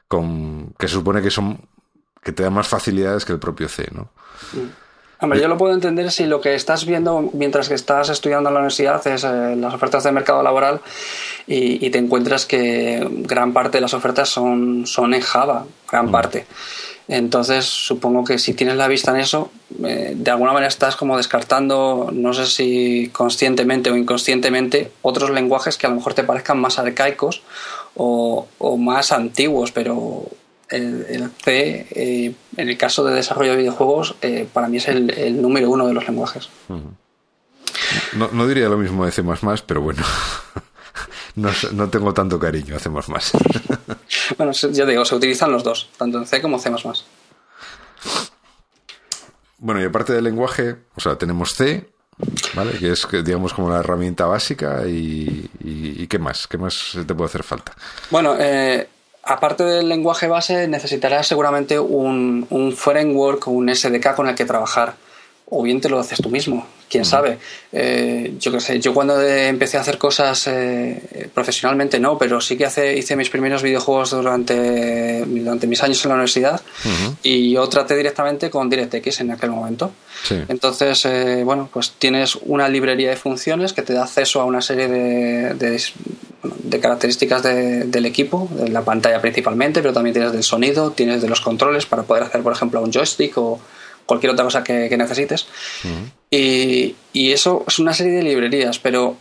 con, 0.09 0.75
que 0.79 0.89
se 0.89 0.95
supone 0.95 1.23
que 1.23 1.31
son 1.31 1.69
que 2.23 2.33
te 2.33 2.43
dan 2.43 2.55
más 2.55 2.67
facilidades 2.67 3.25
que 3.25 3.33
el 3.33 3.39
propio 3.39 3.69
C, 3.69 3.87
¿no? 3.93 4.11
Mm. 4.53 4.84
Hombre, 5.21 5.41
yo 5.41 5.49
lo 5.49 5.57
puedo 5.57 5.75
entender 5.75 6.11
si 6.11 6.27
lo 6.27 6.41
que 6.41 6.55
estás 6.55 6.85
viendo 6.85 7.31
mientras 7.33 7.69
que 7.69 7.75
estás 7.75 8.09
estudiando 8.09 8.51
en 8.51 8.55
la 8.55 8.61
universidad 8.61 9.07
es 9.07 9.25
eh, 9.25 9.57
las 9.57 9.73
ofertas 9.73 10.05
de 10.05 10.13
mercado 10.13 10.43
laboral 10.43 10.81
y, 11.47 11.89
te 11.91 11.99
encuentras 11.99 12.47
que 12.47 13.07
gran 13.11 13.53
parte 13.53 13.79
de 13.79 13.83
las 13.83 13.95
ofertas 13.95 14.29
son, 14.29 14.87
son 14.87 15.15
en 15.15 15.21
Java, 15.21 15.67
gran 15.91 16.07
mm. 16.07 16.11
parte. 16.11 16.47
Entonces, 17.07 17.67
supongo 17.67 18.25
que 18.25 18.39
si 18.39 18.55
tienes 18.55 18.77
la 18.77 18.89
vista 18.89 19.11
en 19.11 19.19
eso, 19.19 19.51
eh, 19.85 20.15
de 20.17 20.31
alguna 20.31 20.53
manera 20.53 20.69
estás 20.69 20.97
como 20.97 21.19
descartando, 21.19 22.09
no 22.13 22.33
sé 22.33 22.47
si 22.47 23.11
conscientemente 23.13 23.91
o 23.91 23.97
inconscientemente, 23.97 24.91
otros 25.03 25.31
lenguajes 25.31 25.77
que 25.77 25.87
a 25.87 25.91
lo 25.91 25.97
mejor 25.97 26.15
te 26.15 26.25
parezcan 26.25 26.59
más 26.59 26.79
arcaicos 26.79 27.43
o, 27.95 28.47
o 28.59 28.77
más 28.79 29.13
antiguos, 29.13 29.71
pero 29.71 30.25
el, 30.69 31.31
C, 31.43 31.87
eh, 31.91 32.35
en 32.57 32.69
el 32.69 32.77
caso 32.79 33.05
de 33.05 33.15
desarrollo 33.15 33.53
de 33.53 33.59
videojuegos, 33.59 34.17
eh, 34.23 34.49
para 34.53 34.69
mí 34.69 34.79
es 34.79 34.89
el, 34.89 35.41
número 35.41 35.71
uno 35.71 35.87
de 35.87 35.95
los 35.95 36.07
lenguajes. 36.07 36.49
no, 38.15 38.47
diría 38.47 38.69
lo 38.69 38.79
mismo 38.79 39.05
de 39.05 39.13
C, 39.13 39.23
pero 39.67 39.81
bueno. 39.81 40.03
no, 41.37 41.91
tengo 41.91 42.15
tanto 42.15 42.39
cariño 42.39 42.77
a 42.77 42.79
C. 42.79 42.89
bueno, 44.39 44.53
ya 44.53 44.87
digo, 44.87 45.05
se 45.05 45.15
utilizan 45.15 45.53
los 45.53 45.63
dos, 45.65 45.89
tanto 45.97 46.19
en 46.19 46.27
C 46.27 46.41
como 46.41 46.59
C. 46.59 46.71
Bueno, 49.59 49.81
y 49.81 49.85
aparte 49.85 50.13
del 50.13 50.25
lenguaje, 50.25 50.77
o 50.95 51.01
sea, 51.01 51.17
tenemos 51.17 51.55
C, 51.55 51.89
¿vale? 52.55 52.73
Que 52.79 52.93
es, 52.93 53.07
digamos, 53.25 53.55
como 53.55 53.71
la 53.71 53.81
herramienta 53.81 54.27
básica 54.27 54.83
y, 54.87 56.07
¿qué 56.09 56.19
más? 56.19 56.47
¿Qué 56.47 56.59
más 56.59 56.97
te 57.07 57.15
puede 57.15 57.29
hacer 57.29 57.43
falta? 57.43 57.73
Bueno, 58.11 58.37
eh, 58.39 58.89
aparte 59.27 59.65
del 59.65 59.89
lenguaje 59.89 60.27
base, 60.27 60.69
necesitarás 60.69 61.27
seguramente 61.27 61.79
un, 61.79 62.47
un 62.51 62.73
framework 62.73 63.49
un 63.49 63.75
SDK 63.75 64.15
con 64.15 64.29
el 64.29 64.35
que 64.35 64.45
trabajar. 64.45 64.95
O 65.49 65.63
bien 65.63 65.81
te 65.81 65.89
lo 65.89 65.99
haces 65.99 66.21
tú 66.21 66.31
mismo, 66.31 66.67
quién 66.89 67.05
sabe. 67.05 67.39
Eh, 67.73 68.35
yo 68.39 68.53
qué 68.53 68.61
sé, 68.61 68.81
yo 68.81 68.95
cuando 68.95 69.21
empecé 69.21 69.79
a 69.79 69.81
hacer 69.81 69.99
cosas 69.99 70.47
eh, 70.47 71.29
profesionalmente 71.35 71.99
no, 71.99 72.17
pero 72.17 72.41
sí 72.41 72.57
que 72.57 72.67
hace, 72.67 72.97
hice 72.97 73.17
mis 73.17 73.31
primeros 73.31 73.63
videojuegos 73.63 74.11
durante, 74.11 75.25
durante 75.25 75.67
mis 75.67 75.83
años 75.83 76.05
en 76.05 76.09
la 76.11 76.15
universidad 76.15 76.61
y 77.23 77.53
yo 77.53 77.69
traté 77.69 77.97
directamente 77.97 78.51
con 78.51 78.71
DirectX 78.71 79.21
en 79.21 79.33
aquel 79.33 79.51
momento. 79.51 79.93
Entonces, 80.49 81.05
eh, 81.05 81.43
bueno, 81.45 81.69
pues 81.73 81.93
tienes 81.99 82.37
una 82.43 82.69
librería 82.69 83.11
de 83.11 83.17
funciones 83.17 83.73
que 83.73 83.83
te 83.83 83.93
da 83.93 84.05
acceso 84.05 84.41
a 84.41 84.45
una 84.45 84.63
serie 84.63 84.89
de, 84.89 85.55
de 85.55 86.81
características 86.81 87.43
del 87.43 88.07
equipo, 88.07 88.49
de 88.53 88.69
la 88.69 88.83
pantalla 88.83 89.21
principalmente, 89.21 89.81
pero 89.81 89.93
también 89.93 90.15
tienes 90.15 90.33
del 90.33 90.43
sonido, 90.43 90.93
tienes 90.93 91.23
de 91.23 91.29
los 91.29 91.41
controles 91.41 91.87
para 91.87 92.05
poder 92.05 92.25
hacer, 92.25 92.43
por 92.43 92.53
ejemplo, 92.53 92.81
un 92.81 92.93
joystick 92.93 93.37
o 93.39 93.61
cualquier 94.07 94.33
otra 94.33 94.45
cosa 94.45 94.63
que, 94.63 94.95
necesites. 94.97 95.47
Y, 97.13 97.33
eso 97.33 97.65
es 97.67 97.79
una 97.79 97.93
serie 97.93 98.15
de 98.15 98.23
librerías, 98.23 98.79
pero 98.79 99.17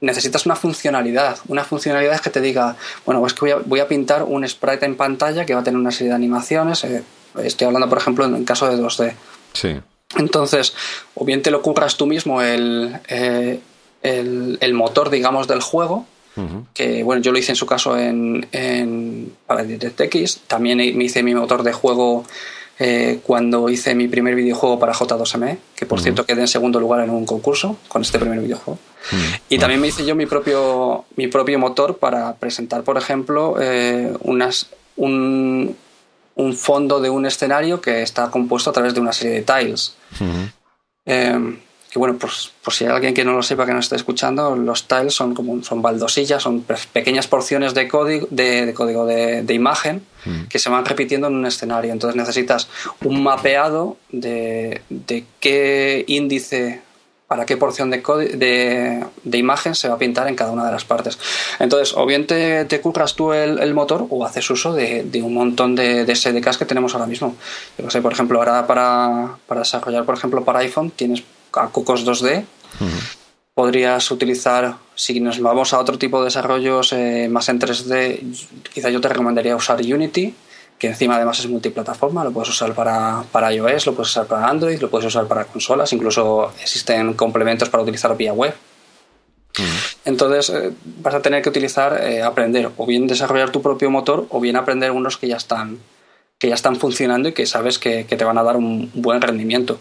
necesitas 0.00 0.46
una 0.46 0.56
funcionalidad. 0.56 1.38
Una 1.48 1.64
funcionalidad 1.64 2.20
que 2.20 2.30
te 2.30 2.40
diga, 2.40 2.76
bueno, 3.04 3.20
pues 3.20 3.34
que 3.34 3.54
voy 3.54 3.80
a, 3.80 3.88
pintar 3.88 4.22
un 4.22 4.46
sprite 4.48 4.86
en 4.86 4.96
pantalla 4.96 5.44
que 5.44 5.54
va 5.54 5.60
a 5.60 5.64
tener 5.64 5.78
una 5.78 5.90
serie 5.90 6.10
de 6.10 6.16
animaciones. 6.16 6.84
Eh, 6.84 7.02
estoy 7.42 7.66
hablando, 7.66 7.88
por 7.88 7.98
ejemplo, 7.98 8.24
en 8.24 8.34
el 8.34 8.44
caso 8.44 8.68
de 8.68 8.76
2D. 8.76 9.14
Sí. 9.52 9.80
Entonces, 10.16 10.74
o 11.14 11.24
bien 11.24 11.42
te 11.42 11.50
lo 11.50 11.62
curras 11.62 11.96
tú 11.96 12.06
mismo 12.06 12.40
el, 12.42 12.98
eh, 13.08 13.60
el, 14.02 14.58
el 14.60 14.74
motor, 14.74 15.10
digamos, 15.10 15.48
del 15.48 15.60
juego, 15.60 16.06
que 16.74 17.04
bueno, 17.04 17.22
yo 17.22 17.30
lo 17.30 17.38
hice 17.38 17.52
en 17.52 17.56
su 17.56 17.64
caso 17.64 17.96
en, 17.96 18.48
en 18.50 19.32
para 19.46 19.62
DirectX, 19.62 20.40
también 20.48 20.78
me 20.78 21.04
hice 21.04 21.22
mi 21.22 21.32
motor 21.32 21.62
de 21.62 21.72
juego 21.72 22.24
eh, 22.78 23.20
cuando 23.22 23.68
hice 23.68 23.94
mi 23.94 24.08
primer 24.08 24.34
videojuego 24.34 24.78
para 24.78 24.92
J2ME, 24.92 25.58
que 25.76 25.86
por 25.86 26.00
cierto 26.00 26.26
quedé 26.26 26.40
en 26.40 26.48
segundo 26.48 26.80
lugar 26.80 27.04
en 27.04 27.10
un 27.10 27.24
concurso 27.26 27.76
con 27.88 28.02
este 28.02 28.18
primer 28.18 28.40
videojuego. 28.40 28.78
Y 29.48 29.58
también 29.58 29.80
me 29.80 29.88
hice 29.88 30.06
yo 30.06 30.14
mi 30.14 30.26
propio, 30.26 31.04
mi 31.16 31.28
propio 31.28 31.58
motor 31.58 31.98
para 31.98 32.34
presentar, 32.36 32.82
por 32.82 32.96
ejemplo, 32.96 33.56
eh, 33.60 34.12
unas, 34.20 34.70
un, 34.96 35.76
un, 36.34 36.54
fondo 36.54 37.00
de 37.00 37.10
un 37.10 37.26
escenario 37.26 37.80
que 37.82 38.02
está 38.02 38.30
compuesto 38.30 38.70
a 38.70 38.72
través 38.72 38.94
de 38.94 39.00
una 39.00 39.12
serie 39.12 39.34
de 39.34 39.42
tiles 39.42 39.94
que 41.94 42.00
bueno, 42.00 42.16
pues 42.18 42.50
por 42.64 42.74
si 42.74 42.84
hay 42.84 42.90
alguien 42.90 43.14
que 43.14 43.24
no 43.24 43.34
lo 43.34 43.42
sepa, 43.44 43.64
que 43.64 43.72
no 43.72 43.78
esté 43.78 43.94
escuchando, 43.94 44.56
los 44.56 44.88
tiles 44.88 45.14
son 45.14 45.32
como 45.32 45.62
son 45.62 45.80
baldosillas, 45.80 46.42
son 46.42 46.64
pequeñas 46.92 47.28
porciones 47.28 47.72
de 47.72 47.86
código, 47.86 48.26
de, 48.32 48.74
código 48.74 49.06
de, 49.06 49.54
imagen 49.54 50.02
mm. 50.24 50.46
que 50.48 50.58
se 50.58 50.70
van 50.70 50.84
repitiendo 50.84 51.28
en 51.28 51.36
un 51.36 51.46
escenario. 51.46 51.92
Entonces 51.92 52.16
necesitas 52.16 52.68
un 53.04 53.22
mapeado 53.22 53.96
de, 54.10 54.82
de 54.88 55.24
qué 55.38 56.04
índice 56.08 56.82
para 57.28 57.46
qué 57.46 57.56
porción 57.56 57.90
de, 57.90 57.98
de, 57.98 59.04
de, 59.22 59.38
imagen 59.38 59.76
se 59.76 59.88
va 59.88 59.94
a 59.94 59.98
pintar 59.98 60.26
en 60.26 60.34
cada 60.34 60.50
una 60.50 60.66
de 60.66 60.72
las 60.72 60.84
partes. 60.84 61.16
Entonces, 61.60 61.94
o 61.96 62.04
bien 62.06 62.26
te, 62.26 62.64
te 62.64 62.80
curras 62.80 63.14
tú 63.14 63.32
el, 63.32 63.72
motor 63.72 64.08
o 64.10 64.26
haces 64.26 64.50
uso 64.50 64.74
de, 64.74 65.08
un 65.22 65.32
montón 65.32 65.76
de, 65.76 66.04
de, 66.04 66.14
SDKs 66.16 66.58
que 66.58 66.64
tenemos 66.64 66.92
ahora 66.94 67.06
mismo. 67.06 67.36
Yo 67.78 67.88
sé, 67.88 68.02
por 68.02 68.12
ejemplo, 68.12 68.40
ahora 68.40 68.66
para, 68.66 69.36
para 69.46 69.60
desarrollar, 69.60 70.04
por 70.04 70.16
ejemplo, 70.16 70.44
para 70.44 70.58
iPhone 70.58 70.90
tienes 70.90 71.22
a 71.56 71.68
Cocos 71.68 72.06
2D. 72.06 72.44
Podrías 73.54 74.10
utilizar, 74.10 74.76
si 74.96 75.20
nos 75.20 75.40
vamos 75.40 75.72
a 75.72 75.78
otro 75.78 75.96
tipo 75.96 76.18
de 76.18 76.24
desarrollos 76.24 76.92
eh, 76.92 77.28
más 77.30 77.48
en 77.48 77.60
3D, 77.60 78.36
quizá 78.72 78.90
yo 78.90 79.00
te 79.00 79.08
recomendaría 79.08 79.54
usar 79.54 79.80
Unity, 79.80 80.34
que 80.78 80.88
encima 80.88 81.16
además 81.16 81.38
es 81.38 81.48
multiplataforma, 81.48 82.24
lo 82.24 82.32
puedes 82.32 82.50
usar 82.50 82.74
para, 82.74 83.22
para 83.30 83.52
iOS, 83.52 83.86
lo 83.86 83.94
puedes 83.94 84.10
usar 84.10 84.26
para 84.26 84.48
Android, 84.48 84.80
lo 84.80 84.90
puedes 84.90 85.06
usar 85.06 85.28
para 85.28 85.44
consolas, 85.44 85.92
incluso 85.92 86.52
existen 86.60 87.14
complementos 87.14 87.68
para 87.68 87.82
utilizar 87.82 88.16
vía 88.16 88.32
web. 88.32 88.54
Entonces 90.04 90.50
eh, 90.50 90.72
vas 91.00 91.14
a 91.14 91.22
tener 91.22 91.42
que 91.42 91.48
utilizar, 91.48 92.00
eh, 92.02 92.22
aprender, 92.22 92.70
o 92.76 92.86
bien 92.86 93.06
desarrollar 93.06 93.50
tu 93.50 93.62
propio 93.62 93.90
motor, 93.90 94.26
o 94.30 94.40
bien 94.40 94.56
aprender 94.56 94.90
unos 94.90 95.16
que 95.16 95.28
ya 95.28 95.36
están, 95.36 95.78
que 96.38 96.48
ya 96.48 96.54
están 96.54 96.76
funcionando 96.76 97.28
y 97.28 97.32
que 97.32 97.46
sabes 97.46 97.78
que, 97.78 98.04
te 98.04 98.24
van 98.24 98.38
a 98.38 98.42
dar 98.42 98.56
un 98.56 98.90
buen 98.94 99.20
rendimiento. 99.20 99.78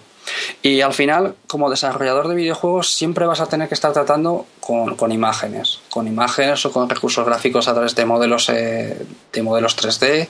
Y 0.62 0.82
al 0.82 0.94
final, 0.94 1.36
como 1.48 1.70
desarrollador 1.70 2.28
de 2.28 2.36
videojuegos, 2.36 2.90
siempre 2.90 3.26
vas 3.26 3.42
a 3.42 3.48
tener 3.48 3.68
que 3.68 3.74
estar 3.74 3.94
tratando 3.94 4.46
con, 4.60 5.12
imágenes, 5.12 5.80
con 5.90 6.08
imágenes 6.08 6.66
o 6.66 6.72
con 6.72 6.90
recursos 6.90 7.26
gráficos 7.26 7.68
a 7.68 7.74
través 7.74 7.96
de 7.96 8.06
modelos, 8.06 8.50
eh, 8.50 9.06
de 9.32 9.44
modelos 9.44 9.76
3D. 9.78 10.28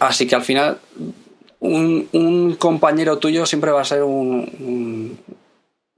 así 0.00 0.26
que 0.26 0.34
al 0.34 0.42
final, 0.42 0.78
un, 1.60 2.56
compañero 2.58 3.18
tuyo 3.18 3.46
siempre 3.46 3.70
va 3.70 3.82
a 3.82 3.84
ser 3.84 4.02
un, 4.02 5.18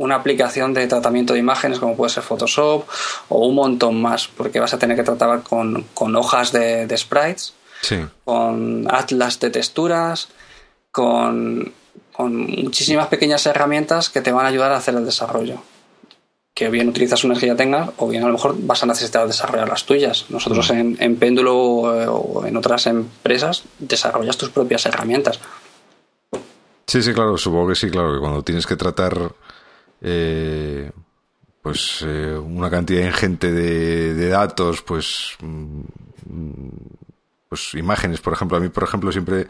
una 0.02 0.16
aplicación 0.16 0.74
de 0.74 0.86
tratamiento 0.86 1.32
de 1.32 1.38
imágenes 1.38 1.78
como 1.78 1.96
puede 1.96 2.10
ser 2.10 2.24
Photoshop 2.24 2.84
o 3.28 3.46
un 3.46 3.54
montón 3.54 4.00
más, 4.02 4.28
porque 4.28 4.58
vas 4.58 4.74
a 4.74 4.78
tener 4.78 4.96
que 4.96 5.04
tratar 5.04 5.42
con, 5.42 5.86
hojas 6.16 6.50
de, 6.52 6.92
sprites, 6.96 7.54
con 8.24 8.86
atlas 8.90 9.38
de 9.38 9.50
texturas, 9.50 10.28
con, 10.90 11.72
muchísimas 12.18 13.08
pequeñas 13.08 13.44
herramientas 13.46 14.10
que 14.10 14.20
te 14.20 14.32
van 14.32 14.46
a 14.46 14.48
ayudar 14.48 14.72
a 14.72 14.76
hacer 14.76 14.94
el 14.94 15.04
desarrollo. 15.04 15.62
Que 16.54 16.68
bien 16.68 16.88
utilizas 16.88 17.24
una 17.24 17.38
que 17.38 17.46
ya 17.46 17.56
tengas 17.56 17.90
o 17.96 18.08
bien 18.08 18.22
a 18.22 18.26
lo 18.26 18.34
mejor 18.34 18.54
vas 18.58 18.82
a 18.82 18.86
necesitar 18.86 19.26
desarrollar 19.26 19.68
las 19.68 19.86
tuyas. 19.86 20.26
Nosotros 20.28 20.68
en, 20.70 20.96
en 21.00 21.16
Péndulo 21.16 22.00
eh, 22.00 22.06
o 22.06 22.44
en 22.46 22.56
otras 22.56 22.86
empresas 22.86 23.64
desarrollas 23.78 24.36
tus 24.36 24.50
propias 24.50 24.84
herramientas. 24.84 25.40
Sí, 26.86 27.02
sí, 27.02 27.14
claro, 27.14 27.38
supongo 27.38 27.68
que 27.68 27.74
sí, 27.74 27.88
claro, 27.88 28.12
que 28.12 28.20
cuando 28.20 28.42
tienes 28.42 28.66
que 28.66 28.76
tratar 28.76 29.32
eh, 30.02 30.90
pues 31.62 32.04
eh, 32.06 32.36
una 32.36 32.68
cantidad 32.68 33.06
ingente 33.06 33.52
de, 33.52 34.28
datos, 34.28 34.82
pues, 34.82 35.36
mm, 35.40 35.82
pues 37.48 37.74
imágenes, 37.74 38.20
por 38.20 38.32
ejemplo. 38.32 38.56
A 38.56 38.60
mí, 38.60 38.68
por 38.68 38.82
ejemplo, 38.82 39.12
siempre 39.12 39.46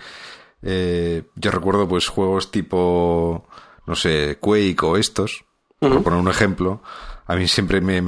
eh, 0.62 1.24
yo 1.34 1.50
recuerdo 1.50 1.88
pues 1.88 2.08
juegos 2.08 2.50
tipo, 2.50 3.46
no 3.86 3.94
sé, 3.94 4.38
Quake 4.40 4.82
o 4.82 4.96
estos, 4.96 5.44
por 5.78 6.02
poner 6.02 6.20
un 6.20 6.28
ejemplo. 6.28 6.82
A 7.26 7.36
mí 7.36 7.48
siempre 7.48 7.80
me, 7.80 8.02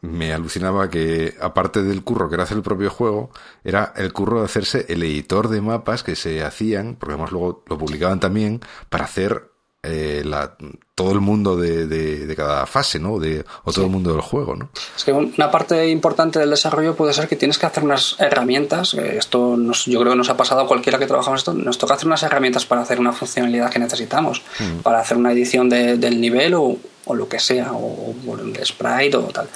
me, 0.00 0.32
alucinaba 0.32 0.90
que, 0.90 1.36
aparte 1.40 1.82
del 1.82 2.02
curro 2.02 2.28
que 2.28 2.34
era 2.34 2.44
hacer 2.44 2.56
el 2.56 2.62
propio 2.62 2.90
juego, 2.90 3.30
era 3.64 3.92
el 3.96 4.12
curro 4.12 4.40
de 4.40 4.44
hacerse 4.44 4.86
el 4.88 5.02
editor 5.02 5.48
de 5.48 5.60
mapas 5.60 6.02
que 6.02 6.16
se 6.16 6.42
hacían, 6.42 6.96
porque 6.96 7.14
además 7.14 7.32
luego 7.32 7.64
lo 7.68 7.78
publicaban 7.78 8.20
también, 8.20 8.60
para 8.88 9.04
hacer 9.04 9.49
eh, 9.82 10.22
la, 10.26 10.56
todo 10.94 11.12
el 11.12 11.20
mundo 11.20 11.56
de, 11.56 11.86
de, 11.86 12.36
cada 12.36 12.66
fase, 12.66 12.98
¿no? 12.98 13.18
De, 13.18 13.42
o 13.64 13.72
todo 13.72 13.86
el 13.86 13.90
mundo 13.90 14.12
del 14.12 14.20
juego, 14.20 14.54
¿no? 14.54 14.68
Es 14.94 15.04
que 15.04 15.12
una 15.12 15.50
parte 15.50 15.88
importante 15.88 16.38
del 16.38 16.50
desarrollo 16.50 16.94
puede 16.94 17.14
ser 17.14 17.28
que 17.28 17.36
tienes 17.36 17.56
que 17.56 17.64
hacer 17.64 17.82
unas 17.82 18.16
herramientas. 18.18 18.92
Esto 18.92 19.56
nos, 19.56 19.86
yo 19.86 19.98
creo 20.00 20.12
que 20.12 20.18
nos 20.18 20.28
ha 20.28 20.36
pasado 20.36 20.60
a 20.60 20.68
cualquiera 20.68 20.98
que 20.98 21.06
trabajamos 21.06 21.40
esto. 21.40 21.54
Nos 21.54 21.78
toca 21.78 21.94
hacer 21.94 22.06
unas 22.06 22.22
herramientas 22.22 22.66
para 22.66 22.82
hacer 22.82 23.00
una 23.00 23.12
funcionalidad 23.12 23.70
que 23.70 23.78
necesitamos, 23.78 24.42
mm. 24.58 24.80
para 24.80 25.00
hacer 25.00 25.16
una 25.16 25.32
edición 25.32 25.70
del 25.70 26.20
nivel 26.20 26.52
o, 26.52 26.76
o, 27.06 27.14
lo 27.14 27.26
que 27.26 27.38
sea, 27.38 27.72
o, 27.72 28.14
el 28.38 28.66
sprite 28.66 29.16
o 29.16 29.22
tal. 29.28 29.48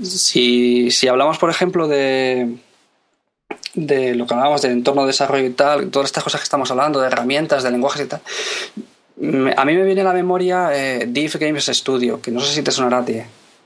Si, 0.00 0.92
si 0.92 1.08
hablamos, 1.08 1.38
por 1.38 1.50
ejemplo, 1.50 1.88
de 1.88 2.58
de 3.74 4.14
lo 4.14 4.26
que 4.26 4.34
hablábamos 4.34 4.62
del 4.62 4.72
entorno 4.72 5.02
de 5.02 5.08
desarrollo 5.08 5.46
y 5.46 5.50
tal, 5.50 5.90
todas 5.90 6.06
estas 6.06 6.22
cosas 6.22 6.40
que 6.40 6.44
estamos 6.44 6.70
hablando, 6.70 7.00
de 7.00 7.06
herramientas, 7.06 7.62
de 7.62 7.70
lenguajes 7.70 8.02
y 8.02 8.06
tal, 8.06 8.20
a 9.56 9.64
mí 9.64 9.74
me 9.74 9.84
viene 9.84 10.00
a 10.00 10.04
la 10.04 10.12
memoria 10.12 10.70
eh, 10.72 11.06
Div 11.08 11.36
Games 11.38 11.66
Studio, 11.66 12.20
que 12.20 12.30
no 12.30 12.40
sé 12.40 12.54
si 12.54 12.62
te 12.62 12.72
sonará 12.72 12.98
a 12.98 13.04
ti. 13.04 13.20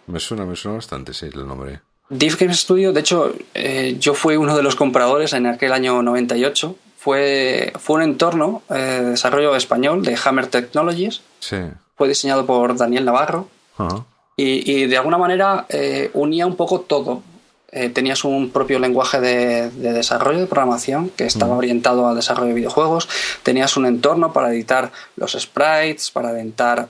Me 0.07 0.20
suena, 0.20 0.44
me 0.44 0.54
suena 0.54 0.76
bastante, 0.76 1.14
sí, 1.14 1.26
el 1.32 1.46
nombre. 1.46 1.80
Div 2.11 2.36
Games 2.38 2.61
Studio, 2.61 2.92
de 2.92 3.00
hecho, 3.00 3.34
eh, 3.54 3.96
yo 3.98 4.14
fui 4.14 4.36
uno 4.36 4.57
de 4.57 4.62
los 4.62 4.76
compradores 4.76 5.32
en 5.32 5.46
aquel 5.46 5.72
año 5.72 6.02
98. 6.02 6.76
Fue, 6.98 7.72
fue 7.78 7.96
un 7.96 8.02
entorno 8.02 8.62
eh, 8.68 8.74
de 8.74 9.11
desarrollo 9.11 9.57
español 9.57 10.04
de 10.04 10.18
Hammer 10.24 10.48
Technologies. 10.48 11.22
Sí. 11.40 11.57
Fue 11.96 12.09
diseñado 12.09 12.44
por 12.44 12.76
Daniel 12.76 13.04
Navarro. 13.04 13.48
y, 14.36 14.70
y, 14.70 14.86
de 14.86 14.96
alguna 14.96 15.16
manera 15.16 15.66
unía 16.12 16.46
un 16.46 16.57
poco 16.57 16.80
todo. 16.80 17.22
Eh, 17.77 17.91
tenías 17.91 18.24
un 18.24 18.49
propio 18.49 18.79
lenguaje 18.79 19.20
de, 19.20 19.68
desarrollo 19.68 20.39
de 20.39 20.47
programación 20.47 21.11
que 21.11 21.27
estaba 21.27 21.55
mm. 21.55 21.59
orientado 21.59 22.09
al 22.09 22.16
desarrollo 22.16 22.49
de 22.49 22.55
videojuegos, 22.55 23.07
tenías 23.43 23.77
un 23.77 23.85
entorno 23.85 24.33
para 24.33 24.51
editar 24.51 24.93
los 25.16 25.33
sprites, 25.33 26.11
para 26.11 26.31
editar, 26.41 26.89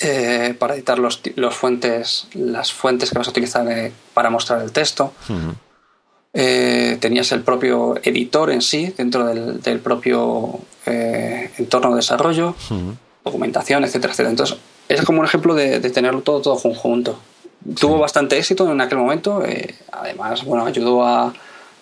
eh, 0.00 0.54
para 0.58 0.74
editar 0.74 0.98
los, 0.98 1.22
los, 1.34 1.54
fuentes, 1.54 2.26
las 2.34 2.74
fuentes 2.74 3.08
que 3.08 3.16
vas 3.16 3.28
a 3.28 3.30
utilizar 3.30 3.66
eh, 3.72 3.90
para 4.12 4.28
mostrar 4.28 4.60
el 4.60 4.70
texto. 4.70 5.14
tenías 6.34 7.32
el 7.32 7.40
propio 7.40 7.94
editor 8.02 8.50
en 8.50 8.60
sí 8.60 8.92
dentro 8.94 9.24
del, 9.28 9.80
propio 9.80 10.60
entorno 10.84 11.92
de 11.92 11.96
desarrollo, 11.96 12.54
documentación, 13.24 13.84
etcétera, 13.84 14.12
etcétera. 14.12 14.28
Entonces, 14.28 14.58
es 14.90 15.00
como 15.06 15.20
un 15.20 15.24
ejemplo 15.24 15.54
de, 15.54 15.80
de 15.80 15.88
tenerlo 15.88 16.20
todo, 16.20 16.42
todo 16.42 16.60
conjunto 16.60 17.18
tuvo 17.78 17.98
bastante 17.98 18.38
éxito 18.38 18.70
en 18.70 18.80
aquel 18.80 18.98
momento. 18.98 19.44
Eh, 19.44 19.74
además, 19.92 20.44
bueno, 20.44 20.66
ayudó 20.66 21.04
a, 21.04 21.32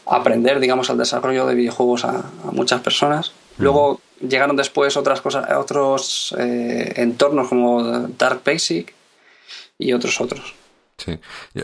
aprender, 0.06 0.58
digamos, 0.58 0.88
al 0.88 0.96
desarrollo 0.96 1.46
de 1.46 1.54
videojuegos 1.54 2.04
a, 2.04 2.24
muchas 2.52 2.80
personas. 2.80 3.32
Luego 3.58 4.00
llegaron 4.20 4.56
después 4.56 4.96
otras 4.96 5.20
cosas, 5.20 5.50
otros 5.52 6.34
eh, 6.38 6.94
entornos 6.96 7.48
como 7.48 7.82
Dark 8.16 8.40
Basic 8.44 8.94
y 9.78 9.92
otros 9.92 10.20
otros. 10.20 10.54
Sí, 10.96 11.18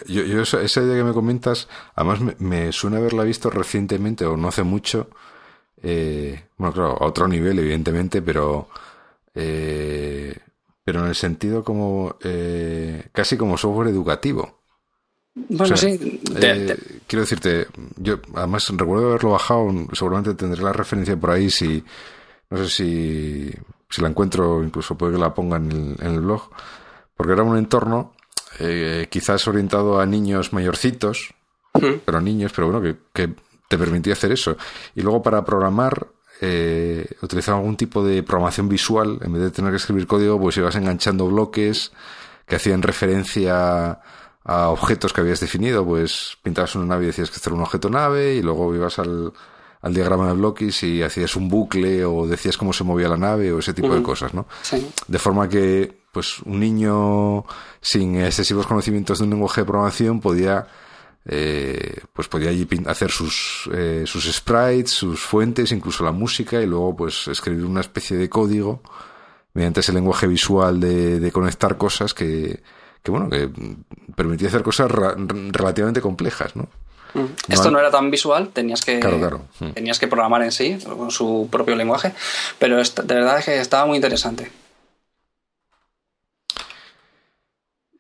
yo, 0.09 0.43
esa, 0.43 0.81
idea 0.81 0.97
que 0.97 1.05
me 1.05 1.13
comentas, 1.13 1.69
además 1.95 2.21
me, 2.39 2.73
suena 2.73 2.99
haberla 2.99 3.25
visto 3.25 3.51
recientemente 3.51 4.25
o 4.27 4.37
no 4.37 4.49
hace 4.49 4.63
mucho. 4.63 5.09
Eh, 5.83 6.45
bueno, 6.57 6.73
claro, 6.75 6.99
a 7.01 7.07
otro 7.07 7.27
nivel, 7.27 7.59
evidentemente, 7.59 8.23
pero 8.23 8.69
pero 10.85 11.01
en 11.01 11.07
el 11.07 11.15
sentido 11.15 11.65
como 11.65 12.17
eh, 12.23 13.09
casi 13.13 13.37
como 13.37 13.57
software 13.57 13.89
educativo. 13.89 14.61
Bueno, 15.35 15.77
sí. 15.77 16.21
Eh, 16.37 16.77
quiero 17.07 17.23
decirte, 17.23 17.67
yo 17.97 18.21
además 18.35 18.69
recuerdo 18.77 19.09
haberlo 19.09 19.31
bajado, 19.31 19.73
seguramente 19.93 20.35
tendré 20.35 20.63
la 20.63 20.73
referencia 20.73 21.17
por 21.17 21.31
ahí, 21.31 21.51
si 21.51 21.83
no 22.51 22.59
sé 22.59 22.69
si, 22.69 23.51
si 23.91 24.03
la 24.03 24.09
encuentro, 24.09 24.63
incluso 24.63 24.97
puede 24.97 25.15
que 25.15 25.19
la 25.19 25.35
ponga 25.35 25.57
en 25.57 25.97
el, 26.01 26.21
blog, 26.21 26.51
porque 27.17 27.33
era 27.33 27.43
un 27.43 27.57
entorno 27.57 28.13
eh, 28.61 29.09
quizás 29.11 29.49
orientado 29.49 29.99
a 29.99 30.07
niños 30.07 30.53
mayorcitos, 30.53 31.35
pero 32.05 32.21
niños, 32.21 32.53
pero 32.55 32.71
bueno, 32.71 32.81
que, 32.81 32.97
que 33.13 33.35
te 33.69 33.77
permitía 33.77 34.13
hacer 34.13 34.31
eso. 34.31 34.57
Y 34.95 35.03
luego 35.03 35.21
para 35.21 35.45
programar 35.45 36.07
eh, 36.47 37.07
utilizaba 37.23 37.59
algún 37.59 37.77
tipo 37.77 38.05
de 38.05 38.23
programación 38.23 38.69
visual, 38.69 39.19
en 39.23 39.33
vez 39.33 39.43
de 39.43 39.51
tener 39.51 39.71
que 39.71 39.79
escribir 39.79 40.07
código, 40.07 40.39
pues 40.39 40.57
ibas 40.59 40.77
enganchando 40.77 41.27
bloques 41.27 41.93
que 42.47 42.57
hacían 42.57 42.83
referencia 42.83 43.99
a 44.45 44.69
objetos 44.69 45.15
que 45.15 45.23
habías 45.23 45.41
definido, 45.41 45.87
pues 45.87 46.37
pintabas 46.43 46.75
una 46.75 46.85
nave 46.85 47.05
y 47.05 47.07
decías 47.07 47.31
que 47.31 47.37
este 47.37 47.49
era 47.49 47.57
un 47.57 47.63
objeto 47.63 47.89
nave, 47.89 48.35
y 48.35 48.43
luego 48.43 48.75
ibas 48.75 48.99
al, 48.99 49.33
al 49.81 49.95
diagrama 49.95 50.29
de 50.29 50.35
bloques 50.35 50.83
y 50.83 51.03
hacías 51.03 51.35
un 51.37 51.49
bucle 51.49 52.05
o 52.05 52.27
decías 52.27 52.59
cómo 52.59 52.73
se 52.73 52.85
movía 52.85 53.09
la 53.09 53.17
nave 53.17 53.53
o 53.53 53.59
ese 53.59 53.73
tipo 53.73 53.95
de 53.95 54.03
cosas, 54.03 54.35
¿no? 54.35 54.47
De 55.09 55.19
forma 55.19 55.49
que, 55.49 56.01
pues, 56.13 56.41
un 56.41 56.61
niño 56.61 57.47
sin 57.81 58.17
excesivos 58.17 58.67
conocimientos 58.67 59.19
de 59.19 59.25
un 59.25 59.31
lenguaje 59.31 59.63
de 59.63 59.65
programación 59.67 60.21
podía 60.21 60.67
eh, 61.27 62.01
pues 62.13 62.29
podía 62.29 62.51
allí 62.51 62.67
hacer 62.87 63.11
sus, 63.11 63.69
eh, 63.73 64.05
sus 64.07 64.31
sprites, 64.31 64.91
sus 64.91 65.21
fuentes, 65.21 65.73
incluso 65.73 66.05
la 66.05 66.13
música 66.13 66.61
y 66.61 66.67
luego 66.67 66.95
pues 66.97 67.29
escribir 67.29 67.65
una 67.65 67.81
especie 67.81 68.17
de 68.17 68.29
código 68.29 68.83
mediante 69.55 69.81
ese 69.81 69.93
lenguaje 69.93 70.27
visual 70.27 70.81
de, 70.81 71.21
de 71.21 71.33
conectar 71.33 71.77
cosas 71.77 72.13
que, 72.13 72.63
que, 73.03 73.11
bueno, 73.11 73.31
que 73.31 73.51
permitía 74.17 74.49
hacer 74.49 74.63
cosas 74.63 74.91
relativamente 74.91 76.01
complejas, 76.01 76.57
¿no? 76.57 76.69
Mm. 77.15 77.27
Esto 77.49 77.71
no 77.71 77.79
era 77.79 77.91
tan 77.91 78.11
visual, 78.11 78.49
tenías 78.49 78.83
que, 78.83 78.99
mm. 78.99 79.73
tenías 79.73 79.99
que 79.99 80.09
programar 80.09 80.43
en 80.43 80.53
sí, 80.53 80.79
con 80.85 81.11
su 81.11 81.49
propio 81.51 81.77
lenguaje, 81.77 82.13
pero 82.59 82.77
de 82.77 83.15
verdad 83.15 83.39
es 83.39 83.45
que 83.45 83.61
estaba 83.61 83.87
muy 83.87 83.97
interesante. 83.97 84.51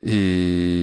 Y 0.02 0.73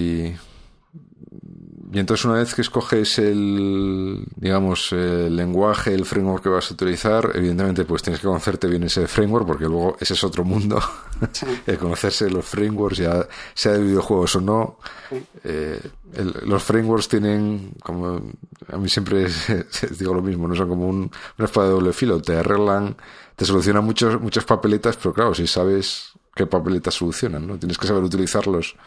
y 1.93 1.99
entonces 1.99 2.23
una 2.23 2.35
vez 2.35 2.55
que 2.55 2.61
escoges 2.61 3.19
el, 3.19 4.23
digamos, 4.37 4.93
el 4.93 5.35
lenguaje, 5.35 5.93
el 5.93 6.05
framework 6.05 6.43
que 6.43 6.47
vas 6.47 6.71
a 6.71 6.73
utilizar, 6.73 7.31
evidentemente 7.35 7.83
pues 7.83 8.01
tienes 8.01 8.21
que 8.21 8.27
conocerte 8.27 8.67
bien 8.67 8.83
ese 8.83 9.07
framework 9.07 9.45
porque 9.45 9.65
luego 9.65 9.97
ese 9.99 10.13
es 10.13 10.23
otro 10.23 10.45
mundo. 10.45 10.81
el 11.67 11.77
conocerse 11.77 12.29
los 12.29 12.45
frameworks, 12.45 12.99
ya 12.99 13.27
sea 13.53 13.73
de 13.73 13.83
videojuegos 13.83 14.37
o 14.37 14.41
no. 14.41 14.77
Eh, 15.43 15.81
los 16.45 16.63
frameworks 16.63 17.09
tienen, 17.09 17.73
como 17.83 18.21
a 18.71 18.77
mí 18.77 18.87
siempre 18.87 19.27
digo 19.99 20.13
lo 20.13 20.21
mismo, 20.21 20.47
no 20.47 20.55
son 20.55 20.69
como 20.69 20.87
un, 20.87 21.11
una 21.37 21.45
espada 21.45 21.67
de 21.67 21.73
doble 21.73 21.91
filo. 21.91 22.21
Te 22.21 22.37
arreglan, 22.37 22.95
te 23.35 23.43
solucionan 23.43 23.83
muchos, 23.83 24.21
muchas 24.21 24.45
papeletas, 24.45 24.95
pero 24.95 25.13
claro, 25.13 25.35
si 25.35 25.45
sabes 25.45 26.13
qué 26.33 26.45
papeletas 26.45 26.93
solucionan, 26.93 27.45
¿no? 27.45 27.57
Tienes 27.57 27.77
que 27.77 27.87
saber 27.87 28.01
utilizarlos 28.01 28.77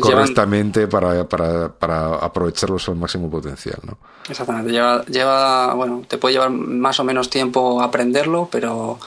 correctamente 0.00 0.86
para, 0.86 1.28
para, 1.28 1.68
para, 1.68 2.16
aprovecharlos 2.16 2.88
al 2.88 2.96
máximo 2.96 3.30
potencial, 3.30 3.78
¿no? 3.84 3.98
Exactamente. 4.28 4.70
Lleva, 4.70 5.04
lleva, 5.06 5.74
bueno, 5.74 6.02
te 6.06 6.18
puede 6.18 6.34
llevar 6.34 6.50
más 6.50 7.00
o 7.00 7.04
menos 7.04 7.28
tiempo 7.28 7.82
aprenderlo, 7.82 8.48
pero 8.50 8.98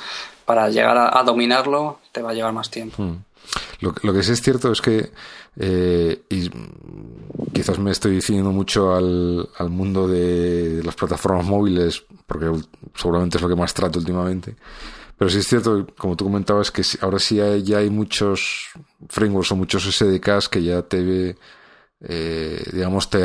para 0.45 0.69
llegar 0.69 0.97
a, 0.97 1.23
dominarlo 1.23 1.99
te 2.11 2.21
va 2.21 2.32
a 2.32 2.34
llevar 2.34 2.53
más 2.53 2.69
tiempo. 2.69 3.01
Hmm. 3.01 3.17
Lo, 3.80 3.93
lo, 4.01 4.13
que 4.13 4.23
sí 4.23 4.32
es 4.32 4.41
cierto 4.41 4.71
es 4.71 4.82
que, 4.82 5.11
eh, 5.57 6.23
y 6.30 6.49
quizás 7.53 7.80
me 7.80 7.91
estoy 7.91 8.15
diciendo 8.15 8.51
mucho 8.51 8.93
al, 8.93 9.47
al 9.57 9.69
mundo 9.69 10.07
de 10.07 10.82
las 10.84 10.95
plataformas 10.95 11.45
móviles, 11.45 12.03
porque 12.26 12.51
seguramente 12.95 13.38
es 13.38 13.41
lo 13.41 13.49
que 13.49 13.55
más 13.55 13.73
trato 13.73 13.99
últimamente, 13.99 14.55
pero 15.18 15.30
sí 15.30 15.39
es 15.39 15.47
cierto, 15.47 15.88
como 15.97 16.16
tú 16.16 16.26
comentabas, 16.26 16.72
que 16.72 16.84
ahora 17.01 17.20
sí 17.20 17.39
hay, 17.39 17.63
ya 17.63 17.78
hay 17.78 17.89
muchos 17.89 18.70
frameworks 19.09 19.51
o 19.51 19.55
muchos 19.55 19.84
SDKs 19.84 20.49
que 20.49 20.63
ya 20.63 20.82
te, 20.82 21.38
eh, 22.01 22.63
digamos, 22.74 23.09
te, 23.09 23.20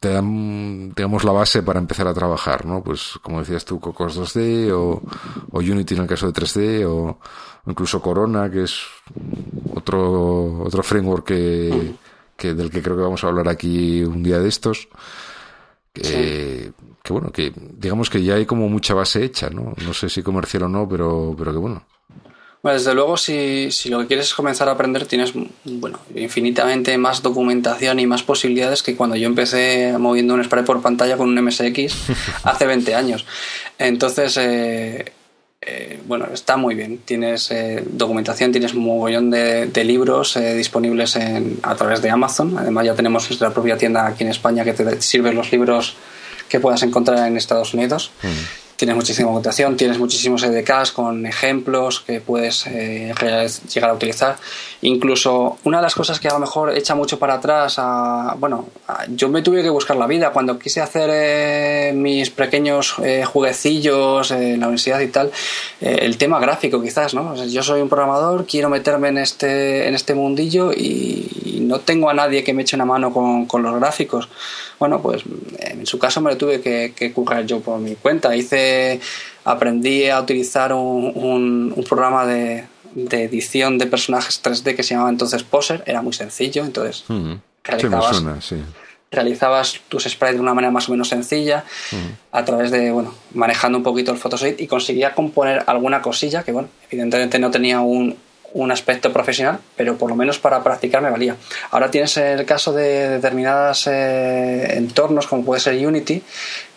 te 0.00 0.08
dan, 0.08 0.92
digamos, 0.94 1.24
la 1.24 1.32
base 1.32 1.62
para 1.62 1.78
empezar 1.78 2.08
a 2.08 2.14
trabajar, 2.14 2.66
¿no? 2.66 2.82
Pues, 2.82 3.18
como 3.22 3.38
decías 3.40 3.64
tú, 3.64 3.78
Cocos 3.78 4.18
2D 4.18 4.72
o, 4.72 5.02
o 5.52 5.58
Unity 5.58 5.94
en 5.94 6.02
el 6.02 6.08
caso 6.08 6.26
de 6.26 6.32
3D 6.32 6.84
o, 6.86 7.20
incluso 7.66 8.02
Corona, 8.02 8.50
que 8.50 8.64
es 8.64 8.80
otro, 9.74 10.62
otro 10.62 10.82
framework 10.82 11.26
que, 11.26 11.94
que, 12.36 12.54
del 12.54 12.70
que 12.70 12.82
creo 12.82 12.96
que 12.96 13.02
vamos 13.02 13.22
a 13.22 13.28
hablar 13.28 13.48
aquí 13.48 14.02
un 14.02 14.22
día 14.22 14.40
de 14.40 14.48
estos. 14.48 14.88
Que, 15.92 16.72
que 17.02 17.12
bueno, 17.12 17.30
que 17.32 17.52
digamos 17.54 18.10
que 18.10 18.22
ya 18.22 18.34
hay 18.34 18.46
como 18.46 18.68
mucha 18.68 18.94
base 18.94 19.24
hecha, 19.24 19.50
¿no? 19.50 19.74
No 19.84 19.94
sé 19.94 20.08
si 20.08 20.22
comercial 20.22 20.64
o 20.64 20.68
no, 20.68 20.88
pero, 20.88 21.34
pero 21.38 21.52
que 21.52 21.58
bueno. 21.58 21.82
Bueno, 22.62 22.78
desde 22.78 22.94
luego, 22.94 23.16
si, 23.16 23.70
si, 23.70 23.88
lo 23.88 24.00
que 24.00 24.06
quieres 24.06 24.26
es 24.26 24.34
comenzar 24.34 24.68
a 24.68 24.72
aprender, 24.72 25.06
tienes 25.06 25.32
bueno, 25.64 25.98
infinitamente 26.14 26.98
más 26.98 27.22
documentación 27.22 27.98
y 28.00 28.06
más 28.06 28.22
posibilidades 28.22 28.82
que 28.82 28.96
cuando 28.96 29.16
yo 29.16 29.26
empecé 29.26 29.94
moviendo 29.98 30.34
un 30.34 30.44
spray 30.44 30.62
por 30.62 30.82
pantalla 30.82 31.16
con 31.16 31.30
un 31.30 31.42
MSX 31.42 31.94
hace 32.44 32.66
20 32.66 32.94
años. 32.94 33.24
Entonces, 33.78 34.36
eh, 34.36 35.10
eh, 35.62 36.00
bueno, 36.06 36.26
está 36.34 36.58
muy 36.58 36.74
bien. 36.74 36.98
Tienes 36.98 37.50
eh, 37.50 37.82
documentación, 37.86 38.52
tienes 38.52 38.74
un 38.74 38.84
mogollón 38.84 39.30
de, 39.30 39.82
libros 39.82 40.38
disponibles 40.54 41.16
en, 41.16 41.60
a 41.62 41.74
través 41.76 42.02
de 42.02 42.10
Amazon. 42.10 42.58
Además, 42.58 42.84
ya 42.84 42.94
tenemos 42.94 43.26
nuestra 43.30 43.54
propia 43.54 43.78
tienda 43.78 44.06
aquí 44.06 44.24
en 44.24 44.30
España 44.30 44.64
que 44.64 44.74
te 44.74 45.00
sirve 45.00 45.32
los 45.32 45.50
libros 45.50 45.96
que 46.50 46.60
puedas 46.60 46.82
encontrar 46.82 47.26
en 47.26 47.38
Estados 47.38 47.72
Unidos. 47.72 48.10
Tienes 48.80 48.96
muchísima 48.96 49.26
documentación, 49.26 49.76
tienes 49.76 49.98
muchísimos 49.98 50.42
EDKs 50.42 50.92
con 50.92 51.26
ejemplos 51.26 52.00
que 52.00 52.22
puedes 52.22 52.66
eh, 52.66 53.12
llegar 53.74 53.90
a 53.90 53.92
utilizar. 53.92 54.38
Incluso 54.80 55.58
una 55.64 55.76
de 55.76 55.82
las 55.82 55.94
cosas 55.94 56.18
que 56.18 56.28
a 56.28 56.32
lo 56.32 56.38
mejor 56.38 56.74
echa 56.74 56.94
mucho 56.94 57.18
para 57.18 57.34
atrás, 57.34 57.74
a, 57.76 58.34
bueno, 58.38 58.68
yo 59.10 59.28
me 59.28 59.42
tuve 59.42 59.62
que 59.62 59.68
buscar 59.68 59.98
la 59.98 60.06
vida 60.06 60.30
cuando 60.30 60.58
quise 60.58 60.80
hacer 60.80 61.10
eh, 61.12 61.92
mis 61.94 62.30
pequeños 62.30 62.94
eh, 63.04 63.22
jueguecillos 63.26 64.30
en 64.30 64.60
la 64.60 64.68
universidad 64.68 65.00
y 65.00 65.08
tal, 65.08 65.30
el 65.82 66.16
tema 66.16 66.40
gráfico 66.40 66.80
quizás, 66.80 67.12
¿no? 67.12 67.36
yo 67.44 67.62
soy 67.62 67.82
un 67.82 67.90
programador, 67.90 68.46
quiero 68.46 68.70
meterme 68.70 69.08
en 69.08 69.18
este, 69.18 69.88
en 69.88 69.94
este 69.94 70.14
mundillo 70.14 70.72
y, 70.72 71.50
no 71.60 71.78
tengo 71.78 72.10
a 72.10 72.14
nadie 72.14 72.42
que 72.42 72.52
me 72.52 72.62
eche 72.62 72.74
una 72.74 72.84
mano 72.84 73.12
con, 73.12 73.46
con 73.46 73.62
los 73.62 73.78
gráficos. 73.78 74.28
Bueno, 74.80 75.00
pues 75.00 75.22
en 75.58 75.86
su 75.86 76.00
caso 76.00 76.20
me 76.20 76.30
lo 76.30 76.36
tuve 76.36 76.60
que, 76.60 76.94
que 76.96 77.12
currar 77.12 77.46
yo 77.46 77.60
por 77.60 77.78
mi 77.78 77.94
cuenta. 77.94 78.34
Hice, 78.34 78.69
aprendí 79.44 80.08
a 80.08 80.20
utilizar 80.20 80.72
un, 80.72 81.72
un, 81.76 81.84
programa 81.84 82.26
de, 82.26 82.64
de, 82.94 83.24
edición 83.24 83.78
de 83.78 83.86
personajes 83.86 84.42
3D 84.42 84.76
que 84.76 84.82
se 84.82 84.94
llamaba 84.94 85.10
entonces 85.10 85.42
Poser. 85.42 85.82
Era 85.86 86.02
muy 86.02 86.12
sencillo, 86.12 86.64
entonces 86.64 87.04
realizabas, 87.64 88.22
realizabas 89.10 89.80
tus 89.88 90.04
sprites 90.04 90.36
de 90.36 90.40
una 90.40 90.54
manera 90.54 90.70
más 90.70 90.88
o 90.88 90.92
menos 90.92 91.08
sencilla 91.08 91.64
a 92.32 92.44
través 92.44 92.70
de, 92.70 92.90
bueno, 92.90 93.14
manejando 93.34 93.78
un 93.78 93.84
poquito 93.84 94.12
el 94.12 94.18
Photoshop 94.18 94.54
y 94.58 94.66
conseguía 94.66 95.14
componer 95.14 95.64
alguna 95.66 96.00
cosilla 96.02 96.42
que, 96.42 96.52
bueno, 96.52 96.68
evidentemente 96.90 97.38
no 97.38 97.50
tenía 97.50 97.80
un, 97.80 98.16
un 98.52 98.72
aspecto 98.72 99.12
profesional, 99.12 99.58
pero 99.76 99.96
por 99.96 100.10
lo 100.10 100.16
menos 100.16 100.38
para 100.38 100.62
practicar 100.62 101.02
me 101.02 101.10
valía. 101.10 101.36
Ahora 101.70 101.90
tienes 101.90 102.16
el 102.16 102.44
caso 102.44 102.72
de 102.72 103.08
determinados 103.08 103.86
eh, 103.86 104.76
entornos, 104.76 105.26
como 105.26 105.44
puede 105.44 105.60
ser 105.60 105.86
Unity, 105.86 106.22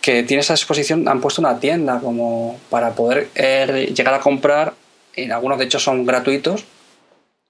que 0.00 0.22
tiene 0.22 0.42
esa 0.42 0.54
exposición, 0.54 1.08
han 1.08 1.20
puesto 1.20 1.40
una 1.40 1.58
tienda 1.58 1.98
como 2.00 2.58
para 2.70 2.90
poder 2.90 3.28
eh, 3.34 3.92
llegar 3.94 4.14
a 4.14 4.20
comprar, 4.20 4.74
en 5.16 5.32
algunos 5.32 5.58
de 5.58 5.64
hecho 5.64 5.78
son 5.78 6.04
gratuitos, 6.04 6.64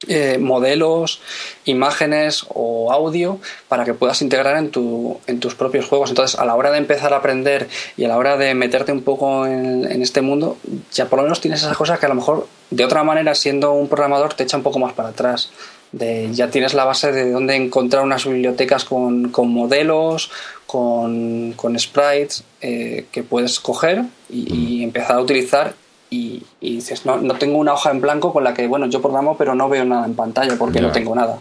eh, 0.09 0.38
modelos, 0.38 1.20
imágenes 1.64 2.45
o 2.49 2.92
audio 2.92 3.38
para 3.68 3.84
que 3.84 3.95
puedas 3.95 4.20
integrar 4.22 4.57
en, 4.57 4.70
tu, 4.70 5.18
en 5.26 5.40
tus 5.40 5.55
propios 5.55 5.86
juegos. 5.86 6.11
Entonces, 6.11 6.38
a 6.38 6.45
la 6.45 6.55
hora 6.55 6.70
de 6.70 6.78
empezar 6.78 7.14
a 7.14 7.18
aprender 7.18 7.68
y 7.97 8.05
a 8.05 8.09
la 8.09 8.18
hora 8.18 8.36
de 8.36 8.55
meterte 8.55 8.92
un 8.92 9.03
poco 9.03 9.47
en, 9.47 9.90
en 9.90 10.03
este 10.03 10.20
mundo, 10.20 10.59
ya 10.92 11.07
por 11.07 11.18
lo 11.18 11.22
menos 11.22 11.40
tienes 11.40 11.62
esas 11.62 11.76
cosas 11.76 11.99
que 11.99 12.07
a 12.07 12.11
lo 12.11 12.16
mejor 12.16 12.47
de 12.70 12.84
otra 12.84 13.05
manera, 13.05 13.34
siendo 13.34 13.72
un 13.72 13.88
programador, 13.88 14.34
te 14.34 14.42
echa 14.42 14.57
un 14.57 14.62
poco 14.62 14.78
más 14.78 14.92
para 14.92 15.11
atrás. 15.11 15.51
De, 15.92 16.28
ya 16.32 16.51
tienes 16.51 16.74
la 16.74 16.84
base 16.84 17.12
de 17.12 17.30
dónde 17.30 17.55
encontrar 17.55 18.03
unas 18.03 18.26
bibliotecas 18.26 18.84
con, 18.84 19.30
con 19.30 19.49
modelos, 19.49 20.30
con, 20.66 21.53
con 21.53 21.78
sprites 21.78 22.42
eh, 22.61 23.07
que 23.12 23.22
puedes 23.22 23.61
coger 23.61 24.03
y, 24.28 24.82
empezar 24.82 25.16
a 25.16 25.20
utilizar 25.20 25.74
y, 26.14 26.42
dices, 26.60 27.04
no, 27.04 27.16
no 27.16 27.34
tengo 27.34 27.58
una 27.58 27.72
hoja 27.72 27.90
en 27.90 28.00
blanco 28.00 28.32
con 28.32 28.44
la 28.44 28.54
que, 28.54 28.66
bueno, 28.66 28.86
yo 28.86 29.00
programo, 29.00 29.36
pero 29.36 29.54
no 29.54 29.68
veo 29.68 29.84
nada 29.84 30.06
en 30.06 30.14
pantalla 30.14 30.56
porque 30.56 30.80
no 30.80 30.92
tengo 30.92 31.14
nada. 31.14 31.38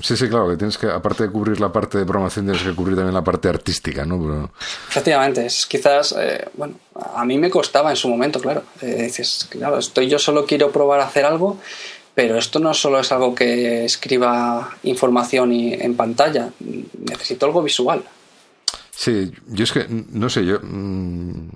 Sí, 0.00 0.16
sí, 0.16 0.28
claro, 0.28 0.48
que 0.50 0.56
tienes 0.56 0.78
que, 0.78 0.88
aparte 0.88 1.24
de 1.24 1.30
cubrir 1.30 1.60
la 1.60 1.72
parte 1.72 1.98
de 1.98 2.04
programación, 2.04 2.46
tienes 2.46 2.62
que 2.62 2.74
cubrir 2.74 2.96
también 2.96 3.14
la 3.14 3.24
parte 3.24 3.48
artística, 3.48 4.04
¿no? 4.04 4.50
Efectivamente, 4.88 5.46
es 5.46 5.66
quizás, 5.66 6.14
eh, 6.18 6.48
bueno, 6.54 6.74
a 7.14 7.24
mí 7.24 7.38
me 7.38 7.50
costaba 7.50 7.90
en 7.90 7.96
su 7.96 8.08
momento, 8.08 8.40
claro. 8.40 8.62
Eh, 8.80 9.04
dices, 9.04 9.46
claro, 9.50 9.78
estoy 9.78 10.08
yo 10.08 10.18
solo 10.18 10.44
quiero 10.46 10.70
probar 10.70 11.00
a 11.00 11.04
hacer 11.04 11.24
algo, 11.24 11.58
pero 12.14 12.36
esto 12.36 12.58
no 12.60 12.72
solo 12.74 13.00
es 13.00 13.10
algo 13.10 13.34
que 13.34 13.84
escriba 13.84 14.70
información 14.84 15.52
y, 15.52 15.74
en 15.74 15.96
pantalla, 15.96 16.50
necesito 16.60 17.46
algo 17.46 17.62
visual. 17.62 18.04
Sí, 18.96 19.32
yo 19.48 19.64
es 19.64 19.72
que, 19.72 19.86
no 19.88 20.30
sé, 20.30 20.46
yo, 20.46 20.60
mm, 20.62 21.48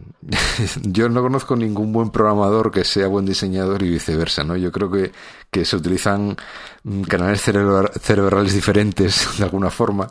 yo 0.82 1.09
no 1.09 1.22
conozco 1.22 1.55
ningún 1.55 1.93
buen 1.93 2.11
programador 2.11 2.70
que 2.70 2.84
sea 2.84 3.07
buen 3.07 3.24
diseñador 3.24 3.82
y 3.82 3.91
viceversa, 3.91 4.43
¿no? 4.43 4.57
Yo 4.57 4.72
creo 4.72 4.91
que, 4.91 5.12
que 5.51 5.64
se 5.64 5.76
utilizan 5.76 6.36
mm, 6.82 7.03
canales 7.03 7.41
cerebrales 7.43 8.53
diferentes 8.53 9.28
de 9.39 9.45
alguna 9.45 9.70
forma 9.70 10.11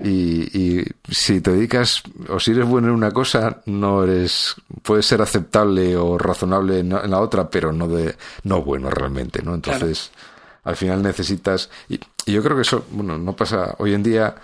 y, 0.00 0.58
y, 0.58 0.84
si 1.10 1.40
te 1.40 1.52
dedicas 1.52 2.02
o 2.28 2.38
si 2.38 2.52
eres 2.52 2.66
bueno 2.66 2.88
en 2.88 2.94
una 2.94 3.10
cosa, 3.10 3.62
no 3.66 4.04
eres, 4.04 4.54
puede 4.82 5.02
ser 5.02 5.22
aceptable 5.22 5.96
o 5.96 6.16
razonable 6.18 6.80
en, 6.80 6.90
la 6.90 7.20
otra, 7.20 7.50
pero 7.50 7.72
no 7.72 7.88
de, 7.88 8.16
no 8.44 8.62
bueno 8.62 8.90
realmente, 8.90 9.42
¿no? 9.42 9.54
Entonces, 9.54 10.10
al 10.64 10.76
final 10.76 11.02
necesitas, 11.02 11.68
y, 11.88 11.98
y 12.26 12.32
yo 12.32 12.42
creo 12.42 12.56
que 12.56 12.62
eso, 12.62 12.84
bueno, 12.92 13.18
no 13.18 13.34
pasa, 13.34 13.74
hoy 13.78 13.94
en 13.94 14.02
día, 14.02 14.34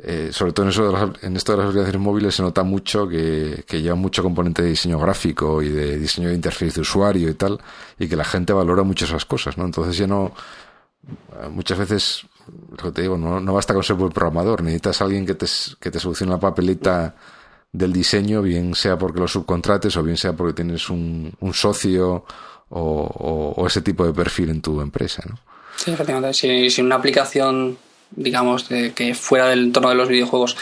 eh, 0.00 0.30
sobre 0.32 0.52
todo 0.52 0.64
en, 0.64 0.70
eso 0.70 0.86
de 0.86 0.92
las, 0.92 1.22
en 1.22 1.36
esto 1.36 1.52
de 1.52 1.58
las 1.58 1.66
aplicaciones 1.66 2.00
móviles 2.00 2.34
se 2.34 2.42
nota 2.42 2.62
mucho 2.62 3.06
que, 3.06 3.64
lleva 3.70 3.94
mucho 3.94 4.22
componente 4.22 4.62
de 4.62 4.70
diseño 4.70 4.98
gráfico 4.98 5.62
y 5.62 5.68
de 5.68 5.98
diseño 5.98 6.28
de 6.28 6.34
interfaz 6.34 6.74
de 6.74 6.80
usuario 6.80 7.28
y 7.28 7.34
tal, 7.34 7.60
y 7.98 8.08
que 8.08 8.16
la 8.16 8.24
gente 8.24 8.52
valora 8.52 8.82
mucho 8.82 9.04
esas 9.04 9.26
cosas, 9.26 9.58
¿no? 9.58 9.64
Entonces 9.64 9.96
ya 9.96 10.06
no, 10.06 10.32
muchas 11.50 11.78
veces, 11.78 12.22
lo 12.70 12.84
que 12.84 12.90
te 12.92 13.02
digo, 13.02 13.18
no, 13.18 13.38
no 13.38 13.54
basta 13.54 13.74
con 13.74 13.82
ser 13.82 13.96
buen 13.96 14.12
programador, 14.12 14.62
necesitas 14.62 15.02
alguien 15.02 15.26
que 15.26 15.34
te, 15.34 15.46
que 15.78 15.90
te 15.90 16.00
solucione 16.00 16.32
la 16.32 16.40
papelita 16.40 17.14
del 17.70 17.92
diseño, 17.92 18.42
bien 18.42 18.74
sea 18.74 18.98
porque 18.98 19.20
lo 19.20 19.28
subcontrates 19.28 19.96
o 19.96 20.02
bien 20.02 20.16
sea 20.16 20.34
porque 20.34 20.54
tienes 20.54 20.88
un, 20.90 21.34
socio 21.52 22.24
o, 22.70 23.64
ese 23.66 23.82
tipo 23.82 24.06
de 24.06 24.12
perfil 24.12 24.50
en 24.50 24.60
tu 24.62 24.80
empresa, 24.80 25.22
¿no? 25.28 25.38
Sí, 25.76 25.90
efectivamente. 25.90 26.34
Si 26.70 26.80
una 26.80 26.96
aplicación 26.96 27.78
digamos, 28.16 28.68
de, 28.68 28.92
que 28.92 29.14
fuera 29.14 29.48
del 29.48 29.64
entorno 29.64 29.88
de 29.88 29.94
los 29.94 30.08
videojuegos 30.08 30.56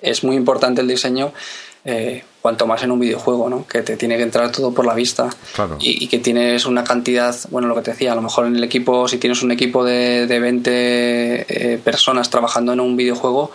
es 0.00 0.24
muy 0.24 0.36
importante 0.36 0.80
el 0.80 0.88
diseño, 0.88 1.32
eh, 1.84 2.22
cuanto 2.42 2.66
más 2.66 2.82
en 2.82 2.90
un 2.90 3.00
videojuego, 3.00 3.48
¿no? 3.48 3.66
Que 3.66 3.82
te 3.82 3.96
tiene 3.96 4.16
que 4.16 4.22
entrar 4.22 4.50
todo 4.52 4.72
por 4.72 4.84
la 4.84 4.94
vista 4.94 5.28
y, 5.80 6.06
que 6.08 6.18
tienes 6.18 6.66
una 6.66 6.84
cantidad, 6.84 7.34
bueno, 7.50 7.68
lo 7.68 7.74
que 7.74 7.82
te 7.82 7.90
decía, 7.92 8.12
a 8.12 8.14
lo 8.14 8.22
mejor 8.22 8.46
en 8.46 8.56
el 8.56 8.64
equipo, 8.64 9.08
si 9.08 9.18
tienes 9.18 9.42
un 9.42 9.52
equipo 9.52 9.84
de, 9.84 10.26
de 10.26 10.40
20 10.40 10.70
eh, 10.72 11.78
personas 11.78 12.30
trabajando 12.30 12.72
en 12.72 12.80
un 12.80 12.96
videojuego, 12.96 13.52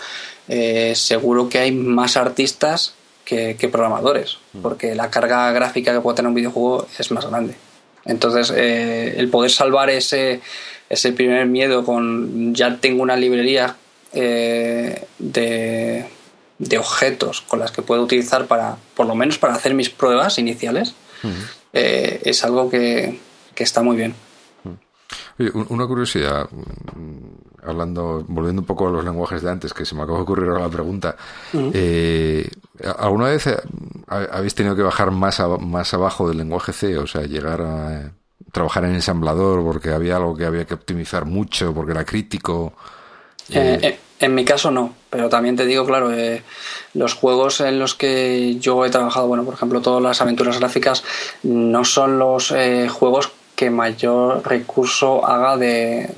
eh, 0.48 0.94
seguro 0.96 1.48
que 1.48 1.60
hay 1.60 1.72
más 1.72 2.18
artistas 2.18 2.94
que, 3.24 3.56
programadores, 3.72 4.38
mm. 4.54 4.62
porque 4.62 4.96
la 4.96 5.10
carga 5.10 5.52
gráfica 5.52 5.94
que 5.94 6.02
puede 6.02 6.18
tener 6.18 6.30
un 6.30 6.36
videojuego 6.36 6.88
es 6.98 7.12
más 7.12 7.26
grande. 7.26 7.56
Entonces, 8.06 8.50
el 8.50 9.30
poder 9.30 9.50
salvar 9.50 9.90
ese 9.90 10.42
es 10.94 11.06
el 11.06 11.14
primer 11.14 11.46
miedo 11.48 11.84
con 11.84 12.54
ya 12.54 12.78
tengo 12.78 13.04
una 13.04 13.16
librería 13.16 13.76
eh, 14.14 15.06
de, 15.18 16.06
de, 16.60 16.78
objetos 16.78 17.42
con 17.42 17.60
las 17.60 17.72
que 17.72 17.82
puedo 17.82 18.04
utilizar 18.04 18.46
para, 18.46 18.78
por 18.96 19.08
lo 19.08 19.16
menos 19.16 19.40
para 19.40 19.56
hacer 19.56 19.74
mis 19.74 19.90
pruebas 19.90 20.38
iniciales, 20.38 20.94
eh, 21.74 22.22
es 22.24 22.44
algo 22.44 22.70
que, 22.70 23.20
está 23.56 23.82
muy 23.82 23.98
bien. 23.98 24.14
una 25.70 25.88
curiosidad, 25.88 26.48
mm, 26.52 27.68
hablando, 27.68 28.24
volviendo 28.28 28.62
un 28.62 28.68
poco 28.68 28.88
a 28.88 28.92
los 28.92 29.04
lenguajes 29.04 29.42
de 29.42 29.50
antes, 29.50 29.74
que 29.74 29.86
se 29.86 29.96
me 29.96 30.04
acaba 30.04 30.20
de 30.20 30.24
ocurrir 30.24 30.50
ahora 30.50 30.66
la 30.66 30.70
pregunta. 30.70 31.16
Eh, 31.54 32.48
¿Alguna 33.00 33.30
vez 33.30 33.48
habéis 34.08 34.54
tenido 34.54 34.76
que 34.76 34.84
bajar 34.84 35.10
más, 35.10 35.42
más 35.60 35.92
abajo 35.96 36.28
del 36.28 36.38
lenguaje 36.38 36.72
C? 36.72 36.98
O 37.00 37.08
sea, 37.08 37.24
llegar 37.24 37.62
a 37.62 38.12
trabajar 38.54 38.86
en 38.86 38.96
ensamblador 38.96 39.62
porque 39.64 39.90
había 39.90 40.16
algo 40.16 40.38
que 40.38 40.46
había 40.46 40.64
que 40.64 40.76
optimizar 40.76 41.26
mucho, 41.26 41.74
porque 41.74 41.92
era 41.92 42.06
crítico. 42.06 42.72
Eh, 43.50 44.00
en 44.20 44.34
mi 44.34 44.46
caso 44.46 44.72
no, 44.72 44.94
pero 45.10 45.28
también 45.28 45.58
te 45.58 45.66
digo, 45.66 45.86
claro, 45.86 46.10
los 46.94 47.14
juegos 47.14 47.60
en 47.60 47.78
los 47.80 47.94
que 47.94 48.56
yo 48.60 48.86
he 48.86 48.90
trabajado, 48.90 49.28
bueno, 49.28 49.44
por 49.44 49.56
ejemplo, 49.56 49.82
todas 49.82 50.02
las 50.02 50.22
aventuras 50.22 50.60
gráficas, 50.60 51.04
no 51.44 51.84
son 51.84 52.18
los 52.20 52.54
juegos 52.90 53.32
que 53.56 53.70
mayor 53.70 54.48
recurso 54.48 55.26
haga 55.26 55.58
de 55.58 56.10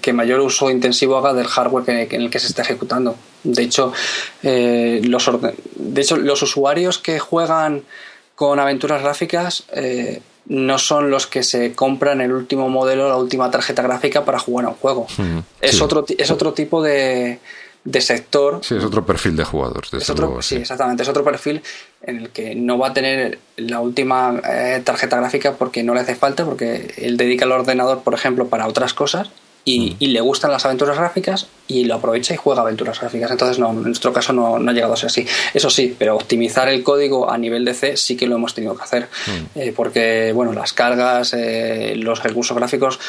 que 0.00 0.12
mayor 0.12 0.40
uso 0.40 0.70
intensivo 0.70 1.16
haga 1.16 1.32
del 1.32 1.46
hardware 1.46 2.08
que, 2.08 2.16
en 2.16 2.22
el 2.22 2.30
que 2.30 2.40
se 2.40 2.48
está 2.48 2.62
ejecutando 2.62 3.16
de 3.44 3.62
hecho 3.62 3.92
eh, 4.42 5.00
los 5.04 5.30
de 5.76 6.00
hecho 6.00 6.16
los 6.16 6.42
usuarios 6.42 6.98
que 6.98 7.18
juegan 7.18 7.84
con 8.34 8.58
aventuras 8.58 9.02
gráficas 9.02 9.64
eh, 9.72 10.20
no 10.46 10.78
son 10.78 11.10
los 11.10 11.26
que 11.26 11.42
se 11.42 11.72
compran 11.72 12.20
el 12.20 12.32
último 12.32 12.68
modelo 12.68 13.08
la 13.08 13.16
última 13.16 13.50
tarjeta 13.50 13.82
gráfica 13.82 14.24
para 14.24 14.38
jugar 14.38 14.66
a 14.66 14.68
un 14.68 14.74
juego 14.74 15.06
mm, 15.16 15.38
es 15.60 15.80
otro 15.80 16.04
es 16.16 16.30
otro 16.30 16.52
tipo 16.52 16.82
de 16.82 17.38
de 17.84 18.00
sector. 18.00 18.60
Sí, 18.62 18.76
es 18.76 18.84
otro 18.84 19.04
perfil 19.04 19.36
de 19.36 19.44
jugadores. 19.44 19.92
Es 19.92 20.08
otro, 20.08 20.40
sí, 20.40 20.56
exactamente. 20.56 21.02
Es 21.02 21.08
otro 21.08 21.22
perfil 21.22 21.62
en 22.02 22.18
el 22.18 22.30
que 22.30 22.54
no 22.54 22.78
va 22.78 22.88
a 22.88 22.94
tener 22.94 23.38
la 23.56 23.80
última 23.80 24.40
eh, 24.50 24.80
tarjeta 24.82 25.18
gráfica 25.18 25.52
porque 25.52 25.82
no 25.82 25.94
le 25.94 26.00
hace 26.00 26.14
falta, 26.14 26.44
porque 26.44 26.94
él 26.96 27.16
dedica 27.16 27.44
el 27.44 27.52
ordenador, 27.52 28.02
por 28.02 28.14
ejemplo, 28.14 28.48
para 28.48 28.66
otras 28.66 28.94
cosas 28.94 29.30
y, 29.64 29.96
mm. 30.00 30.12
le 30.12 30.20
gustan 30.20 30.50
las 30.50 30.64
aventuras 30.64 30.96
gráficas 30.96 31.46
y 31.66 31.84
lo 31.84 31.94
aprovecha 31.94 32.34
y 32.34 32.36
juega 32.36 32.62
aventuras 32.62 33.00
gráficas. 33.00 33.30
Entonces, 33.30 33.58
no, 33.58 33.70
en 33.70 33.82
nuestro 33.82 34.12
caso 34.12 34.32
no, 34.32 34.56
ha 34.56 34.72
llegado 34.72 34.92
a 34.92 34.96
ser 34.96 35.06
así. 35.06 35.26
Eso 35.52 35.70
sí, 35.70 35.94
pero 35.98 36.16
optimizar 36.16 36.68
el 36.68 36.82
código 36.82 37.30
a 37.30 37.38
nivel 37.38 37.64
de 37.64 37.74
C 37.74 37.96
sí 37.96 38.16
que 38.16 38.26
lo 38.26 38.36
hemos 38.36 38.54
tenido 38.54 38.76
que 38.76 38.82
hacer. 38.82 39.08
Mm. 39.26 39.58
Eh, 39.58 39.72
porque, 39.74 40.32
bueno, 40.34 40.52
las 40.52 40.72
cargas, 40.72 41.34
eh, 41.34 41.94
los 41.96 42.22
recursos 42.22 42.56
gráficos. 42.56 43.00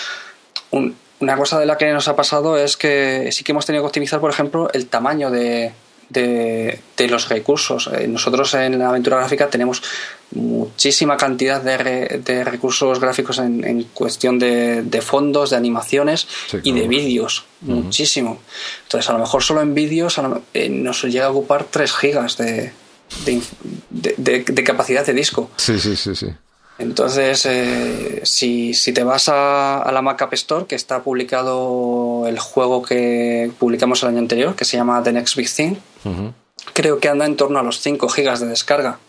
Un, 0.71 0.95
una 1.19 1.37
cosa 1.37 1.59
de 1.59 1.65
la 1.65 1.77
que 1.77 1.91
nos 1.91 2.07
ha 2.07 2.15
pasado 2.15 2.57
es 2.57 2.77
que 2.77 3.29
sí 3.31 3.43
que 3.43 3.51
hemos 3.51 3.65
tenido 3.65 3.83
que 3.83 3.87
optimizar, 3.87 4.19
por 4.19 4.31
ejemplo, 4.31 4.69
el 4.73 4.87
tamaño 4.87 5.31
de, 5.31 5.71
de, 6.09 6.79
los 7.09 7.29
recursos. 7.29 7.89
Eh, 7.93 8.07
nosotros 8.07 8.53
en 8.53 8.79
la 8.79 8.89
aventura 8.89 9.17
gráfica 9.17 9.49
tenemos 9.49 9.81
muchísima 10.31 11.17
cantidad 11.17 11.61
de, 11.61 12.21
de 12.23 12.43
recursos 12.43 12.99
gráficos 12.99 13.39
en, 13.39 13.83
cuestión 13.93 14.39
de, 14.39 15.01
fondos, 15.01 15.51
de 15.51 15.55
animaciones 15.55 16.27
y 16.63 16.71
de 16.71 16.87
vídeos. 16.87 17.45
Muchísimo. 17.61 18.39
Entonces, 18.83 19.09
a 19.09 19.13
lo 19.13 19.19
mejor 19.19 19.43
solo 19.43 19.61
en 19.61 19.73
vídeos 19.73 20.19
eh, 20.53 20.69
nos 20.69 21.03
llega 21.03 21.25
a 21.25 21.31
ocupar 21.31 21.65
3 21.65 21.93
gigas 21.95 22.37
de, 22.37 22.71
de, 23.89 24.63
capacidad 24.63 25.05
de 25.05 25.13
disco. 25.13 25.49
Sí, 25.57 25.79
sí, 25.79 25.95
sí, 25.95 26.15
sí. 26.15 26.27
Entonces, 26.77 27.45
eh, 27.45 28.21
si, 28.23 28.73
si, 28.73 28.91
te 28.91 29.03
vas 29.03 29.29
a, 29.29 29.89
la 29.93 30.01
Mac 30.01 30.21
App 30.21 30.33
Store, 30.33 30.65
que 30.65 30.75
está 30.75 31.01
publicado 31.03 32.25
el 32.27 32.37
juego 32.37 32.81
que 32.81 33.49
publicamos 33.57 34.03
el 34.03 34.09
año 34.09 34.19
anterior, 34.19 34.55
que 34.55 34.65
se 34.65 34.75
llama 34.75 35.01
The 35.01 35.13
Next 35.13 35.35
Big 35.37 35.49
Thing, 35.49 35.75
creo 36.73 36.99
que 36.99 37.09
anda 37.09 37.25
en 37.25 37.35
torno 37.35 37.59
a 37.59 37.63
los 37.63 37.79
5 37.79 38.09
gigas 38.09 38.39
de 38.39 38.47
descarga. 38.47 38.99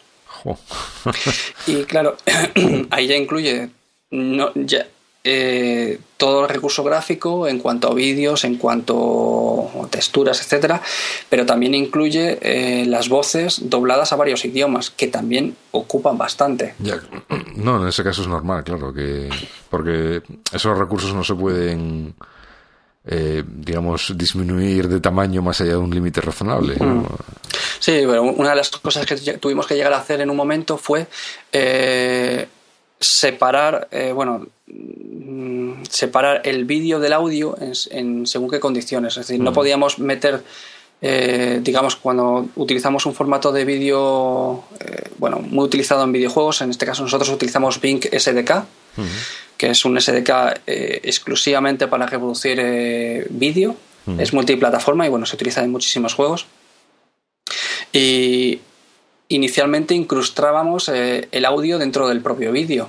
y 1.66 1.84
claro, 1.84 2.16
ahí 2.90 3.06
ya 3.06 3.16
incluye 3.16 3.70
no, 4.10 4.52
ya, 4.54 4.86
eh, 5.28 5.98
todo 6.16 6.44
el 6.44 6.48
recurso 6.48 6.84
gráfico 6.84 7.48
en 7.48 7.58
cuanto 7.58 7.90
a 7.90 7.94
vídeos, 7.94 8.44
en 8.44 8.58
cuanto 8.58 9.68
a 9.82 9.88
texturas, 9.88 10.40
etcétera, 10.40 10.80
pero 11.28 11.44
también 11.44 11.74
incluye 11.74 12.38
eh, 12.40 12.86
las 12.86 13.08
voces 13.08 13.68
dobladas 13.68 14.12
a 14.12 14.16
varios 14.16 14.44
idiomas, 14.44 14.90
que 14.90 15.08
también 15.08 15.56
ocupan 15.72 16.16
bastante. 16.16 16.74
No, 17.56 17.82
en 17.82 17.88
ese 17.88 18.04
caso 18.04 18.22
es 18.22 18.28
normal, 18.28 18.62
claro, 18.62 18.94
que 18.94 19.28
porque 19.68 20.22
esos 20.52 20.78
recursos 20.78 21.12
no 21.12 21.24
se 21.24 21.34
pueden 21.34 22.14
eh, 23.06 23.42
digamos, 23.46 24.12
disminuir 24.16 24.88
de 24.88 25.00
tamaño 25.00 25.42
más 25.42 25.60
allá 25.60 25.72
de 25.72 25.76
un 25.78 25.90
límite 25.90 26.20
razonable. 26.20 26.76
Mm. 26.76 27.04
Sí, 27.78 28.04
bueno, 28.04 28.22
una 28.22 28.50
de 28.50 28.56
las 28.56 28.70
cosas 28.70 29.06
que 29.06 29.16
tuvimos 29.38 29.66
que 29.66 29.74
llegar 29.74 29.92
a 29.92 29.98
hacer 29.98 30.20
en 30.20 30.30
un 30.30 30.36
momento 30.36 30.76
fue 30.76 31.06
separar, 32.98 33.88
bueno, 34.14 34.46
Mm, 34.68 35.84
separar 35.88 36.42
el 36.44 36.64
vídeo 36.64 36.98
del 36.98 37.12
audio 37.12 37.56
en, 37.60 38.26
según 38.26 38.50
qué 38.50 38.60
condiciones. 38.60 39.16
Es 39.16 39.26
decir, 39.26 39.42
no 39.42 39.50
mm. 39.50 39.54
podíamos 39.54 39.98
meter, 39.98 40.42
eh, 41.00 41.60
digamos, 41.62 41.96
cuando 41.96 42.48
utilizamos 42.56 43.06
un 43.06 43.14
formato 43.14 43.52
de 43.52 43.64
vídeo, 43.64 44.64
eh, 44.80 45.10
bueno, 45.18 45.38
muy 45.38 45.64
utilizado 45.64 46.04
en 46.04 46.12
videojuegos, 46.12 46.62
en 46.62 46.70
este 46.70 46.86
caso 46.86 47.02
nosotros 47.02 47.28
utilizamos 47.30 47.80
Bing 47.80 48.02
SDK, 48.02 48.64
que 49.56 49.70
es 49.70 49.84
un 49.84 50.00
SDK 50.00 50.30
eh, 50.66 51.00
exclusivamente 51.04 51.86
para 51.88 52.06
reproducir 52.06 53.26
vídeo. 53.30 53.76
Es 54.18 54.32
multiplataforma 54.32 55.04
y 55.04 55.08
bueno, 55.08 55.26
se 55.26 55.34
utiliza 55.34 55.64
en 55.64 55.72
muchísimos 55.72 56.14
juegos. 56.14 56.46
Y 57.92 58.60
inicialmente 59.28 59.94
incrustábamos 59.94 60.88
el 60.88 61.44
audio 61.44 61.78
dentro 61.78 62.06
del 62.06 62.20
propio 62.20 62.52
vídeo 62.52 62.88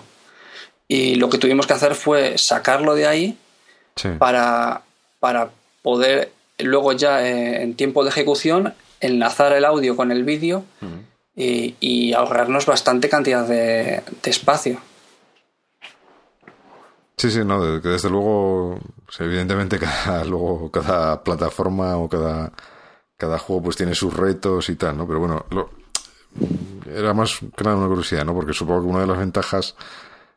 y 0.88 1.16
lo 1.16 1.30
que 1.30 1.38
tuvimos 1.38 1.68
que 1.68 1.74
hacer 1.74 1.96
fue 1.96 2.38
sacarlo 2.38 2.96
de 2.96 3.08
ahí 3.08 3.38
para, 4.20 4.84
para 5.20 5.50
poder 5.82 6.32
luego 6.60 6.94
ya 6.94 7.28
eh, 7.28 7.64
en 7.64 7.76
tiempo 7.76 8.04
de 8.04 8.10
ejecución 8.10 8.74
enlazar 9.00 9.54
el 9.54 9.66
audio 9.66 9.96
con 9.96 10.12
el 10.12 10.24
vídeo 10.24 10.64
y, 11.36 12.14
ahorrarnos 12.14 12.66
bastante 12.66 13.10
cantidad 13.10 13.46
de, 13.48 14.02
espacio. 14.24 14.82
Sí, 17.20 17.32
sí, 17.32 17.44
no, 17.44 17.80
desde 17.80 18.10
luego, 18.12 18.80
evidentemente 19.20 19.80
cada, 20.06 20.24
luego 20.24 20.70
cada 20.72 21.24
plataforma 21.24 21.98
o 21.98 22.08
cada, 22.08 22.54
cada 23.18 23.40
juego 23.40 23.64
pues 23.64 23.76
tiene 23.76 23.96
sus 23.96 24.14
retos 24.14 24.70
y 24.70 24.76
tal, 24.76 24.98
¿no? 24.98 25.08
Pero 25.08 25.20
bueno, 25.20 25.46
era 26.86 27.14
más 27.14 27.40
que 27.40 27.64
nada 27.64 27.78
una 27.78 27.88
curiosidad, 27.88 28.24
¿no? 28.24 28.36
Porque 28.36 28.54
supongo 28.54 28.82
que 28.84 28.88
una 28.90 29.02
de 29.02 29.08
las 29.08 29.18
ventajas 29.18 29.76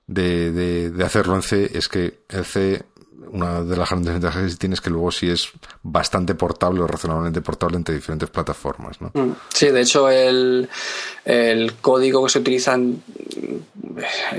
de, 0.07 0.53
de, 0.53 1.05
hacerlo 1.05 1.37
en 1.37 1.43
C 1.43 1.70
es 1.76 1.89
que 1.89 2.24
el 2.28 2.45
C, 2.47 2.85
una 3.33 3.62
de 3.62 3.76
las 3.76 3.89
grandes 3.89 4.12
ventajas 4.12 4.51
que 4.51 4.57
tiene 4.57 4.74
es 4.74 4.81
que 4.81 4.91
luego 4.91 5.11
sí 5.11 5.28
es 5.28 5.51
bastante 5.83 6.35
portable 6.35 6.81
o 6.83 6.87
razonablemente 6.87 7.41
portable 7.41 7.76
entre 7.76 7.95
diferentes 7.95 8.28
plataformas. 8.31 9.01
¿no? 9.01 9.11
Mm. 9.14 9.35
Sí, 9.49 9.68
de 9.68 9.81
hecho 9.81 10.09
el, 10.11 10.68
el 11.24 11.74
código 11.74 12.24
que 12.24 12.31
se 12.31 12.39
utiliza, 12.39 12.78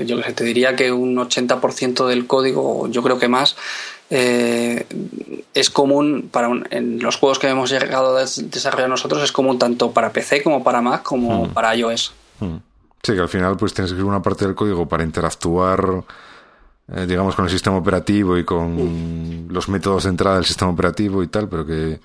yo 0.04 0.20
te 0.34 0.44
diría 0.44 0.76
que 0.76 0.92
un 0.92 1.16
80% 1.16 2.06
del 2.06 2.26
código, 2.26 2.88
yo 2.88 3.02
creo 3.02 3.18
que 3.18 3.28
más, 3.28 3.56
eh, 4.10 4.86
es 5.54 5.70
común 5.70 6.28
para 6.30 6.50
en 6.70 7.02
los 7.02 7.16
juegos 7.16 7.38
que 7.38 7.48
hemos 7.48 7.70
llegado 7.70 8.16
a 8.16 8.20
desarrollar 8.20 8.90
nosotros, 8.90 9.22
es 9.22 9.32
común 9.32 9.58
tanto 9.58 9.92
para 9.92 10.12
PC 10.12 10.42
como 10.42 10.62
para 10.62 10.82
Mac 10.82 11.02
como 11.02 11.46
mm. 11.46 11.54
para 11.54 11.74
iOS. 11.74 12.12
Mm. 12.40 12.56
Sí, 13.02 13.14
que 13.14 13.20
al 13.20 13.28
final 13.28 13.56
pues 13.56 13.72
tienes 13.72 13.90
que 13.90 13.94
escribir 13.94 14.10
una 14.10 14.22
parte 14.22 14.44
del 14.44 14.54
código 14.54 14.86
para 14.86 15.02
interactuar, 15.02 16.04
eh, 16.88 17.06
digamos, 17.06 17.34
con 17.34 17.44
el 17.44 17.50
sistema 17.50 17.76
operativo 17.76 18.36
y 18.36 18.44
con 18.44 19.46
los 19.50 19.68
métodos 19.68 20.04
de 20.04 20.10
entrada 20.10 20.36
del 20.36 20.44
sistema 20.44 20.70
operativo 20.70 21.22
y 21.22 21.28
tal, 21.28 21.48
pero 21.48 21.66
que 21.66 22.00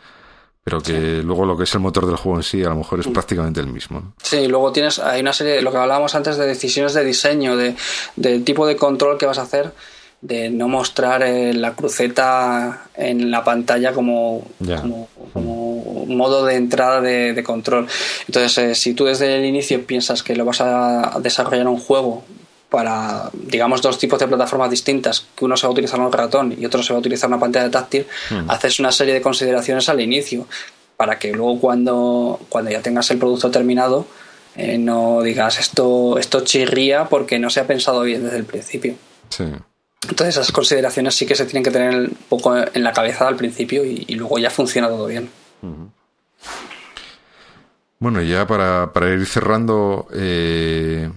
pero 0.67 0.81
que 0.81 1.23
luego 1.23 1.45
lo 1.45 1.55
que 1.55 1.63
es 1.63 1.73
el 1.75 1.79
motor 1.79 2.05
del 2.05 2.17
juego 2.17 2.39
en 2.39 2.43
sí 2.43 2.61
a 2.61 2.67
lo 2.67 2.75
mejor 2.75 2.99
es 2.99 3.07
prácticamente 3.07 3.61
el 3.61 3.67
mismo. 3.67 4.11
Sí, 4.21 4.49
luego 4.49 4.73
tienes, 4.73 4.99
hay 4.99 5.21
una 5.21 5.31
serie, 5.31 5.61
lo 5.61 5.71
que 5.71 5.77
hablábamos 5.77 6.13
antes 6.13 6.35
de 6.35 6.45
decisiones 6.45 6.93
de 6.93 7.05
diseño, 7.05 7.55
de, 7.55 7.73
del 8.17 8.43
tipo 8.43 8.67
de 8.67 8.75
control 8.75 9.17
que 9.17 9.25
vas 9.25 9.37
a 9.37 9.43
hacer 9.43 9.71
de 10.19 10.49
no 10.49 10.67
mostrar 10.67 11.23
eh, 11.23 11.53
la 11.53 11.73
cruceta 11.73 12.87
en 12.95 13.31
la 13.31 13.45
pantalla 13.45 13.93
como, 13.93 14.45
como, 15.31 16.05
modo 16.07 16.45
de 16.45 16.55
entrada 16.55 16.99
de, 16.99 17.41
control. 17.45 17.87
Entonces, 18.27 18.57
eh, 18.57 18.75
si 18.75 18.93
tú 18.93 19.05
desde 19.05 19.37
el 19.37 19.45
inicio 19.45 19.85
piensas 19.85 20.21
que 20.21 20.35
lo 20.35 20.43
vas 20.43 20.59
a 20.59 21.17
desarrollar 21.21 21.67
un 21.67 21.79
juego 21.79 22.25
para, 22.69 23.29
digamos, 23.33 23.81
dos 23.81 23.97
tipos 23.97 24.19
de 24.19 24.27
plataformas 24.27 24.69
distintas, 24.69 25.25
que 25.35 25.45
uno 25.45 25.55
se 25.55 25.65
va 25.65 25.69
a 25.69 25.73
utilizar 25.73 25.99
un 25.99 26.11
ratón 26.11 26.55
y 26.57 26.65
otro 26.65 26.83
se 26.83 26.93
va 26.93 26.97
a 26.97 26.99
utilizar 26.99 27.29
una 27.29 27.39
pantalla 27.39 27.71
táctil, 27.71 28.05
hmm. 28.29 28.49
haces 28.49 28.79
una 28.79 28.91
serie 28.91 29.13
de 29.13 29.21
consideraciones 29.21 29.87
al 29.89 30.01
inicio 30.01 30.47
para 30.97 31.17
que 31.19 31.31
luego 31.31 31.59
cuando, 31.59 32.39
cuando 32.49 32.71
ya 32.71 32.81
tengas 32.81 33.09
el 33.11 33.19
producto 33.19 33.51
terminado 33.51 34.07
eh, 34.57 34.79
no 34.79 35.21
digas 35.21 35.59
esto, 35.59 36.17
esto 36.17 36.43
chirría 36.43 37.05
porque 37.05 37.37
no 37.37 37.51
se 37.51 37.59
ha 37.59 37.67
pensado 37.67 38.01
bien 38.01 38.23
desde 38.23 38.37
el 38.37 38.45
principio. 38.45 38.95
Sí. 39.29 39.45
Entonces 40.09 40.35
esas 40.35 40.51
consideraciones 40.51 41.13
sí 41.13 41.27
que 41.27 41.35
se 41.35 41.45
tienen 41.45 41.63
que 41.63 41.69
tener 41.69 41.93
un 41.93 42.17
poco 42.27 42.55
en 42.57 42.83
la 42.83 42.91
cabeza 42.91 43.27
al 43.27 43.35
principio 43.35 43.85
y, 43.85 44.15
luego 44.15 44.39
ya 44.39 44.49
funciona 44.49 44.87
todo 44.87 45.05
bien. 45.05 45.29
Bueno, 47.99 48.21
ya 48.23 48.47
para, 48.47 49.13
ir 49.13 49.25
cerrando, 49.27 50.07
eh, 50.13 51.11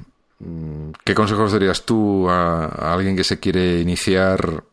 ¿qué 1.05 1.14
consejos 1.14 1.53
darías 1.53 1.84
tú 1.84 2.28
a, 2.28 2.66
alguien 2.93 3.16
que 3.16 3.24
se 3.24 3.38
quiere 3.38 3.80
iniciar 3.80 4.64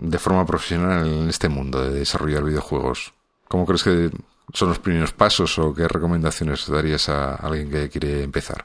de 0.00 0.18
forma 0.18 0.46
profesional 0.46 1.06
en 1.06 1.28
este 1.28 1.48
mundo 1.48 1.82
de 1.82 1.98
desarrollar 1.98 2.44
videojuegos? 2.44 3.12
¿Cómo 3.48 3.66
crees 3.66 3.82
que 3.82 4.10
son 4.52 4.68
los 4.68 4.78
primeros 4.78 5.12
pasos 5.12 5.58
o 5.58 5.74
qué 5.74 5.88
recomendaciones 5.88 6.66
darías 6.68 7.08
a 7.08 7.34
alguien 7.34 7.70
que 7.70 7.88
quiere 7.88 8.22
empezar? 8.22 8.64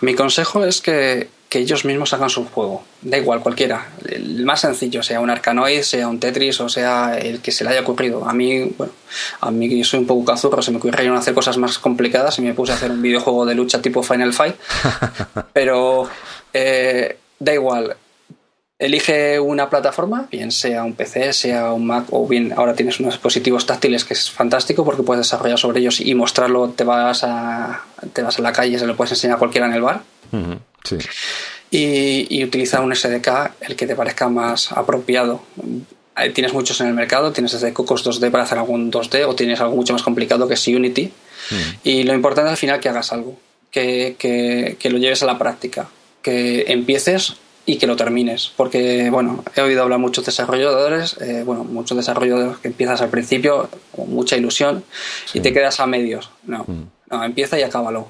Mi 0.00 0.14
consejo 0.14 0.64
es 0.64 0.80
que, 0.80 1.28
ellos 1.58 1.84
mismos 1.84 2.12
hagan 2.12 2.30
su 2.30 2.46
juego. 2.46 2.84
Da 3.00 3.18
igual, 3.18 3.40
cualquiera. 3.40 3.88
El 4.08 4.44
más 4.44 4.60
sencillo, 4.60 5.02
sea 5.02 5.20
un 5.20 5.30
Arcanoid, 5.30 5.82
sea 5.82 6.08
un 6.08 6.20
Tetris 6.20 6.60
o 6.60 6.68
sea 6.68 7.18
el 7.18 7.40
que 7.40 7.52
se 7.52 7.64
le 7.64 7.70
haya 7.70 7.80
ocurrido. 7.80 8.28
A 8.28 8.32
mí, 8.32 8.72
bueno, 8.76 8.92
a 9.40 9.50
mí 9.50 9.84
soy 9.84 10.00
un 10.00 10.06
poco 10.06 10.24
cazurro, 10.24 10.62
se 10.62 10.70
me 10.70 10.78
ocurrieron 10.78 11.16
hacer 11.16 11.34
cosas 11.34 11.56
más 11.58 11.78
complicadas 11.78 12.38
y 12.38 12.42
me 12.42 12.54
puse 12.54 12.72
a 12.72 12.76
hacer 12.76 12.90
un 12.90 13.02
videojuego 13.02 13.46
de 13.46 13.54
lucha 13.54 13.82
tipo 13.82 14.02
Final 14.02 14.32
Fight. 14.32 14.56
Pero 15.52 16.08
eh, 16.52 17.16
da 17.38 17.54
igual, 17.54 17.96
elige 18.82 19.38
una 19.38 19.70
plataforma, 19.70 20.26
bien 20.30 20.50
sea 20.50 20.82
un 20.82 20.94
PC, 20.94 21.32
sea 21.32 21.72
un 21.72 21.86
Mac 21.86 22.06
o 22.10 22.26
bien 22.26 22.52
ahora 22.56 22.74
tienes 22.74 22.98
unos 22.98 23.14
dispositivos 23.14 23.64
táctiles 23.64 24.04
que 24.04 24.14
es 24.14 24.28
fantástico 24.28 24.84
porque 24.84 25.04
puedes 25.04 25.26
desarrollar 25.26 25.58
sobre 25.58 25.80
ellos 25.80 26.00
y 26.00 26.14
mostrarlo, 26.14 26.70
te 26.70 26.82
vas 26.82 27.22
a, 27.22 27.82
te 28.12 28.22
vas 28.22 28.38
a 28.38 28.42
la 28.42 28.52
calle 28.52 28.74
y 28.74 28.78
se 28.78 28.86
lo 28.86 28.96
puedes 28.96 29.12
enseñar 29.12 29.36
a 29.36 29.38
cualquiera 29.38 29.68
en 29.68 29.74
el 29.74 29.82
bar. 29.82 30.02
Sí. 30.84 30.98
y, 31.70 32.38
y 32.38 32.44
utiliza 32.44 32.80
un 32.80 32.94
SDK 32.94 33.28
el 33.60 33.76
que 33.76 33.86
te 33.86 33.96
parezca 33.96 34.28
más 34.28 34.72
apropiado. 34.72 35.42
Tienes 36.34 36.52
muchos 36.52 36.80
en 36.80 36.88
el 36.88 36.94
mercado, 36.94 37.32
tienes 37.32 37.52
desde 37.52 37.72
Cocos 37.72 38.04
2D 38.04 38.30
para 38.30 38.44
hacer 38.44 38.58
algún 38.58 38.92
2D 38.92 39.26
o 39.26 39.34
tienes 39.34 39.60
algo 39.60 39.76
mucho 39.76 39.94
más 39.94 40.02
complicado 40.02 40.46
que 40.46 40.54
es 40.54 40.68
Unity. 40.68 41.10
Y 41.82 42.02
lo 42.04 42.14
importante 42.14 42.50
al 42.50 42.56
final 42.56 42.76
es 42.76 42.82
que 42.82 42.88
hagas 42.88 43.12
algo, 43.12 43.38
que, 43.70 44.16
que, 44.18 44.76
que 44.78 44.90
lo 44.90 44.98
lleves 44.98 45.22
a 45.22 45.26
la 45.26 45.38
práctica, 45.38 45.88
que 46.22 46.64
empieces 46.68 47.34
y 47.66 47.76
que 47.76 47.86
lo 47.86 47.96
termines. 47.96 48.52
Porque, 48.56 49.10
bueno, 49.10 49.44
he 49.54 49.60
oído 49.60 49.82
hablar 49.82 49.98
muchos 49.98 50.26
desarrolladores, 50.26 51.16
eh, 51.20 51.42
bueno, 51.44 51.64
muchos 51.64 51.96
desarrolladores 51.96 52.58
que 52.58 52.68
empiezas 52.68 53.00
al 53.00 53.10
principio 53.10 53.68
con 53.94 54.10
mucha 54.10 54.36
ilusión 54.36 54.84
y 55.32 55.40
te 55.40 55.52
quedas 55.52 55.80
a 55.80 55.86
medios. 55.86 56.30
No, 56.44 56.64
mm. 56.66 56.84
no, 57.10 57.24
empieza 57.24 57.58
y 57.58 57.62
acábalo. 57.62 58.08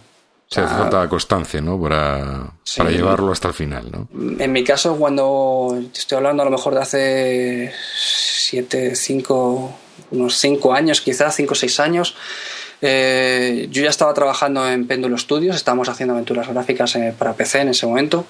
Se 0.53 0.61
hace 0.61 0.75
falta 0.75 1.09
constancia, 1.09 1.61
¿no? 1.61 1.81
Para, 1.81 2.53
para 2.77 2.91
llevarlo 2.91 3.33
hasta 3.33 3.49
el 3.49 3.55
final, 3.55 3.91
¿no? 3.91 4.09
En 4.39 4.53
mi 4.53 4.63
caso, 4.65 4.97
cuando 4.97 5.83
estoy 5.95 6.17
hablando 6.17 6.43
a 6.43 6.45
lo 6.45 6.51
mejor 6.51 6.75
de 6.75 6.81
hace 6.81 7.73
siete, 7.97 8.95
cinco, 8.95 9.75
unos 10.11 10.37
cinco 10.37 10.75
años, 10.75 11.01
quizás 11.01 11.35
cinco 11.35 11.53
o 11.53 11.55
seis 11.55 11.81
años, 11.81 12.15
eh, 12.83 13.69
yo 13.71 13.83
ya 13.83 13.91
estaba 13.91 14.13
trabajando 14.13 14.69
en 14.69 14.87
Péndulo 14.87 15.17
Studios, 15.17 15.57
estábamos 15.57 15.89
haciendo 15.89 16.15
aventuras 16.15 16.49
gráficas 16.49 16.97
eh, 16.97 17.15
para 17.17 17.33
PC 17.33 17.61
en 17.61 17.69
ese 17.69 17.87
momento 17.87 18.27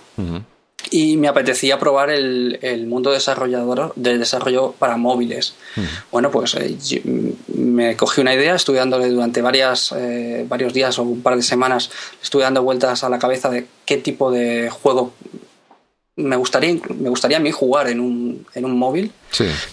y 0.90 1.16
me 1.16 1.28
apetecía 1.28 1.78
probar 1.78 2.10
el, 2.10 2.58
el 2.62 2.86
mundo 2.86 3.10
desarrollador 3.10 3.92
del 3.96 4.18
desarrollo 4.18 4.74
para 4.78 4.96
móviles. 4.96 5.54
Bueno, 6.10 6.30
pues 6.30 6.54
eh, 6.54 6.76
me 7.54 7.96
cogí 7.96 8.20
una 8.20 8.34
idea, 8.34 8.54
estuve 8.54 8.78
dándole 8.78 9.08
durante 9.08 9.42
varias, 9.42 9.92
eh, 9.96 10.44
varios 10.48 10.72
días 10.72 10.98
o 10.98 11.02
un 11.02 11.22
par 11.22 11.36
de 11.36 11.42
semanas, 11.42 11.90
estuve 12.22 12.42
dando 12.42 12.62
vueltas 12.62 13.04
a 13.04 13.08
la 13.08 13.18
cabeza 13.18 13.48
de 13.50 13.66
qué 13.84 13.96
tipo 13.96 14.30
de 14.30 14.70
juego 14.70 15.12
me 16.14 16.36
gustaría, 16.36 16.74
me 16.98 17.08
gustaría 17.08 17.38
a 17.38 17.40
mí 17.40 17.50
jugar 17.50 17.88
en 17.88 17.98
un, 17.98 18.46
en 18.54 18.64
un 18.64 18.78
móvil. 18.78 19.12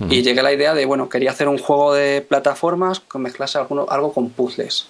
Y 0.09 0.21
llegué 0.21 0.39
a 0.39 0.43
la 0.43 0.53
idea 0.53 0.73
de, 0.73 0.85
bueno, 0.85 1.09
quería 1.09 1.31
hacer 1.31 1.49
un 1.49 1.57
juego 1.57 1.93
de 1.93 2.21
plataformas 2.21 3.01
que 3.01 3.17
mezclase 3.17 3.57
algo, 3.57 3.91
algo 3.91 4.13
con 4.13 4.29
puzzles. 4.29 4.87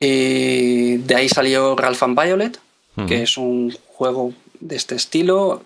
Y 0.00 0.96
de 0.98 1.14
ahí 1.14 1.28
salió 1.28 1.76
Ralph 1.76 2.02
and 2.02 2.18
Violet, 2.18 2.58
que 3.06 3.22
es 3.22 3.36
un 3.36 3.76
juego 3.88 4.32
de 4.64 4.76
este 4.76 4.94
estilo, 4.94 5.62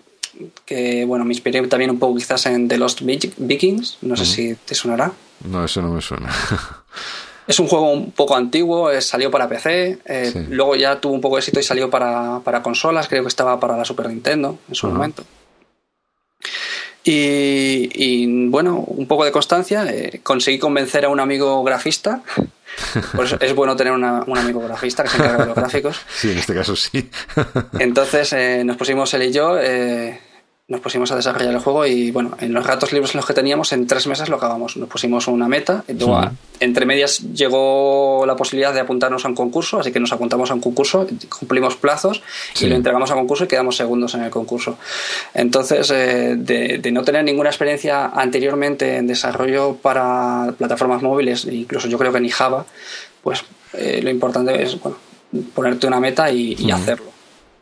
que 0.65 1.05
bueno, 1.05 1.25
me 1.25 1.33
inspiré 1.33 1.65
también 1.67 1.89
un 1.89 1.97
poco 1.97 2.15
quizás 2.15 2.45
en 2.45 2.67
The 2.67 2.77
Lost 2.77 3.01
Vikings, 3.01 3.97
no 4.01 4.15
sé 4.15 4.25
si 4.25 4.55
te 4.55 4.75
sonará. 4.75 5.11
No, 5.45 5.63
eso 5.63 5.81
no 5.81 5.93
me 5.93 6.01
suena. 6.01 6.29
es 7.47 7.59
un 7.59 7.67
juego 7.67 7.91
un 7.91 8.11
poco 8.11 8.35
antiguo, 8.35 8.91
eh, 8.91 9.01
salió 9.01 9.31
para 9.31 9.47
PC, 9.47 9.99
eh, 10.05 10.47
luego 10.49 10.75
ya 10.75 10.99
tuvo 10.99 11.13
un 11.13 11.21
poco 11.21 11.37
de 11.37 11.39
éxito 11.39 11.59
y 11.59 11.63
salió 11.63 11.89
para, 11.89 12.61
consolas, 12.61 13.07
creo 13.07 13.23
que 13.23 13.29
estaba 13.29 13.59
para 13.59 13.77
la 13.77 13.85
Super 13.85 14.09
Nintendo 14.09 14.59
en 14.67 14.75
su 14.75 14.87
momento. 14.87 15.23
Y, 17.11 18.47
bueno, 18.49 18.83
un 18.87 19.07
poco 19.07 19.25
de 19.25 19.31
constancia, 19.31 19.85
eh, 19.87 20.21
conseguí 20.21 20.59
convencer 20.59 21.05
a 21.05 21.09
un 21.09 21.19
amigo 21.19 21.63
grafista 21.63 22.21
por 23.15 23.25
eso 23.25 23.37
es 23.39 23.53
bueno 23.55 23.75
tener 23.75 23.93
un 23.93 24.03
amigo 24.03 24.61
grafista 24.61 25.03
que 25.03 25.09
se 25.09 25.17
encarga 25.17 25.37
de 25.39 25.45
los 25.47 25.55
gráficos. 25.55 25.99
Sí, 26.13 26.31
en 26.31 26.37
este 26.37 26.53
caso 26.53 26.75
sí. 26.75 27.09
Entonces 27.79 28.33
eh, 28.33 28.63
nos 28.63 28.77
pusimos 28.77 29.13
él 29.13 29.23
y 29.23 29.31
yo, 29.31 29.57
eh, 29.59 30.19
nos 30.69 30.81
pusimos 30.81 31.11
a 31.11 31.15
desarrollar 31.15 31.51
el 31.51 31.59
juego 31.59 31.85
y 31.87 32.11
bueno, 32.11 32.37
en 32.39 32.53
los 32.53 32.63
ratos 32.63 32.93
libres 32.93 33.15
los 33.15 33.25
que 33.25 33.33
teníamos, 33.33 33.73
en 33.73 33.87
tres 33.87 34.05
meses 34.05 34.29
lo 34.29 34.35
acabamos. 34.35 34.77
Nos 34.77 34.87
pusimos 34.87 35.27
una 35.27 35.47
meta, 35.47 35.83
y 35.87 35.93
luego, 35.93 36.21
entre 36.59 36.85
medias 36.85 37.21
llegó 37.33 38.23
la 38.27 38.35
posibilidad 38.35 38.71
de 38.71 38.79
apuntarnos 38.79 39.25
a 39.25 39.29
un 39.29 39.35
concurso, 39.35 39.79
así 39.79 39.91
que 39.91 39.99
nos 39.99 40.11
apuntamos 40.13 40.51
a 40.51 40.53
un 40.53 40.61
concurso, 40.61 41.07
cumplimos 41.39 41.75
plazos 41.75 42.21
y 42.61 42.67
lo 42.67 42.75
entregamos 42.75 43.09
a 43.09 43.15
concurso 43.15 43.45
y 43.45 43.47
quedamos 43.47 43.77
segundos 43.77 44.13
en 44.13 44.21
el 44.21 44.29
concurso. 44.29 44.77
Entonces, 45.33 45.89
eh, 45.89 46.35
de, 46.37 46.91
no 46.91 47.03
tener 47.03 47.23
ninguna 47.23 47.49
experiencia 47.49 48.05
anteriormente 48.05 48.97
en 48.97 49.07
desarrollo 49.07 49.75
para 49.75 50.53
plataformas 50.55 51.01
móviles, 51.01 51.45
incluso 51.45 51.87
yo 51.87 51.97
creo 51.97 52.13
que 52.13 52.19
ni 52.19 52.29
Java, 52.29 52.63
pues 53.23 53.43
eh, 53.73 54.01
lo 54.03 54.11
importante 54.11 54.61
es 54.61 54.79
bueno, 54.79 54.97
ponerte 55.55 55.87
una 55.87 55.99
meta 55.99 56.29
y, 56.31 56.69
hacerlo. 56.71 57.11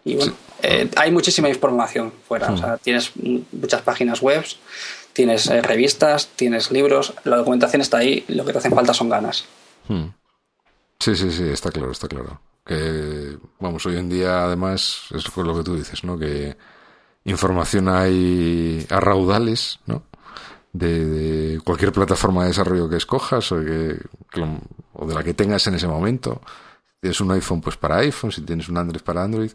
Y 0.04 0.16
bueno, 0.16 0.34
eh, 0.62 0.90
hay 0.96 1.12
muchísima 1.12 1.50
información 1.50 2.12
fuera. 2.28 2.52
O 2.52 2.58
sea, 2.58 2.78
tienes 2.78 3.12
muchas 3.52 3.82
páginas 3.82 4.22
web, 4.22 4.44
tienes 5.14 5.48
eh, 5.48 5.62
revistas, 5.62 6.30
tienes 6.36 6.72
libros, 6.72 7.14
la 7.24 7.38
documentación 7.38 7.82
está 7.82 7.98
ahí, 7.98 8.24
lo 8.28 8.46
que 8.46 8.52
te 8.52 8.60
hacen 8.60 8.74
falta 8.74 8.94
son 8.94 9.10
ganas. 9.10 9.46
Sí, 11.00 11.16
sí, 11.16 11.32
sí, 11.32 11.44
está 11.50 11.72
claro, 11.72 11.92
está 11.92 12.08
claro. 12.08 12.42
Que, 12.66 13.38
vamos, 13.60 13.86
hoy 13.86 13.98
en 13.98 14.10
día 14.10 14.44
además 14.44 15.06
es 15.16 15.36
lo 15.36 15.56
que 15.56 15.64
tú 15.64 15.76
dices, 15.76 16.04
¿no? 16.04 16.18
Que 16.20 16.58
información 17.24 17.88
hay 17.88 18.86
a 18.90 19.00
raudales, 19.00 19.80
¿no? 19.86 20.04
De, 20.74 21.60
cualquier 21.64 21.92
plataforma 21.92 22.44
de 22.44 22.50
desarrollo 22.50 22.90
que 22.90 22.98
escojas 22.98 23.52
o, 23.52 23.64
que, 23.64 23.98
o 24.94 25.08
de 25.08 25.16
la 25.16 25.24
que 25.24 25.34
tengas 25.34 25.66
en 25.68 25.76
ese 25.76 25.88
momento. 25.88 26.42
Si 26.86 27.02
tienes 27.02 27.22
un 27.22 27.32
iPhone, 27.32 27.62
pues 27.62 27.78
para 27.78 27.98
iPhone, 27.98 28.32
si 28.32 28.42
tienes 28.42 28.70
un 28.70 28.78
Android, 28.78 29.02
para 29.02 29.24
Android. 29.24 29.52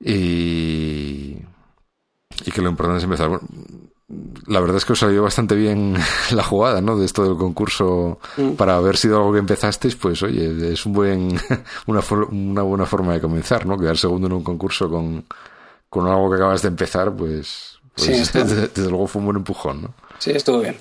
Y, 0.00 1.36
y 2.44 2.50
que 2.52 2.62
lo 2.62 2.70
importante 2.70 2.98
es 2.98 3.04
empezar. 3.04 3.40
la 4.46 4.60
verdad 4.60 4.76
es 4.76 4.84
que 4.84 4.92
os 4.92 4.98
salió 4.98 5.22
bastante 5.22 5.54
bien 5.54 5.96
la 6.32 6.44
jugada, 6.44 6.80
¿no? 6.80 6.96
De 6.96 7.04
esto 7.04 7.24
del 7.24 7.36
concurso 7.36 8.18
mm. 8.36 8.52
para 8.52 8.76
haber 8.76 8.96
sido 8.96 9.18
algo 9.18 9.32
que 9.32 9.38
empezasteis, 9.38 9.96
pues 9.96 10.22
oye, 10.22 10.72
es 10.72 10.86
un 10.86 10.92
buen, 10.92 11.40
una, 11.86 12.00
una 12.30 12.62
buena 12.62 12.86
forma 12.86 13.14
de 13.14 13.20
comenzar, 13.20 13.66
¿no? 13.66 13.78
Quedar 13.78 13.96
segundo 13.96 14.28
en 14.28 14.34
un 14.34 14.44
concurso 14.44 14.88
con, 14.88 15.24
con 15.88 16.06
algo 16.06 16.30
que 16.30 16.36
acabas 16.36 16.62
de 16.62 16.68
empezar, 16.68 17.14
pues, 17.14 17.78
pues 17.96 18.32
desde, 18.32 18.88
luego 18.88 19.06
fue 19.06 19.20
un 19.20 19.26
buen 19.26 19.36
empujón, 19.38 19.82
¿no? 19.82 19.94
Sí, 20.18 20.30
estuvo 20.30 20.60
bien. 20.60 20.76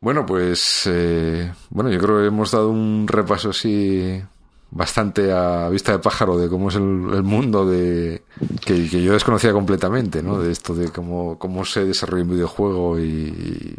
Bueno, 0.00 0.26
pues 0.26 0.82
eh, 0.84 1.50
bueno, 1.70 1.90
yo 1.90 1.98
creo 1.98 2.18
que 2.18 2.26
hemos 2.26 2.50
dado 2.50 2.68
un 2.68 3.06
repaso 3.08 3.50
así 3.50 4.22
bastante 4.70 5.32
a 5.32 5.68
vista 5.68 5.92
de 5.92 5.98
pájaro 5.98 6.36
de 6.36 6.48
cómo 6.48 6.68
es 6.68 6.74
el, 6.76 6.82
mundo 6.82 7.64
de 7.64 8.22
que, 8.64 8.88
yo 8.88 9.12
desconocía 9.12 9.52
completamente, 9.52 10.22
¿no? 10.22 10.38
De 10.38 10.50
esto 10.50 10.74
de 10.74 10.90
cómo, 10.90 11.38
cómo 11.38 11.64
se 11.64 11.84
desarrolla 11.84 12.24
un 12.24 12.30
videojuego 12.30 12.98
y, 12.98 13.76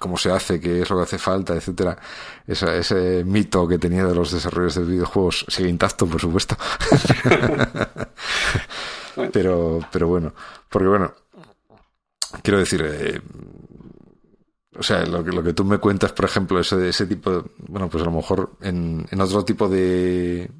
cómo 0.00 0.16
se 0.16 0.32
hace, 0.32 0.58
qué 0.58 0.80
es 0.80 0.88
lo 0.88 0.96
que 0.96 1.02
hace 1.02 1.18
falta, 1.18 1.54
etcétera. 1.54 1.96
ese 2.46 3.22
mito 3.22 3.68
que 3.68 3.78
tenía 3.78 4.06
de 4.06 4.14
los 4.14 4.32
desarrollos 4.32 4.74
de 4.76 4.84
videojuegos 4.84 5.44
sigue 5.46 5.68
intacto, 5.68 6.06
por 6.06 6.18
supuesto. 6.18 6.56
pero, 9.32 9.80
pero 9.92 10.08
bueno, 10.08 10.32
porque 10.70 10.88
bueno, 10.88 11.12
quiero 12.42 12.58
decir, 12.60 12.82
eh, 12.82 13.20
o 14.80 14.82
sea, 14.82 15.04
lo 15.04 15.22
que, 15.22 15.30
lo 15.30 15.42
que 15.42 15.52
tú 15.52 15.62
me 15.62 15.76
cuentas, 15.76 16.10
por 16.12 16.24
ejemplo, 16.24 16.58
ese, 16.58 16.88
ese 16.88 17.06
tipo, 17.06 17.44
bueno, 17.68 17.90
pues 17.90 18.02
a 18.02 18.06
lo 18.06 18.12
mejor 18.12 18.56
en, 18.62 19.06
en 19.10 19.20
otro 19.20 19.44
tipo 19.44 19.68
de, 19.68 20.50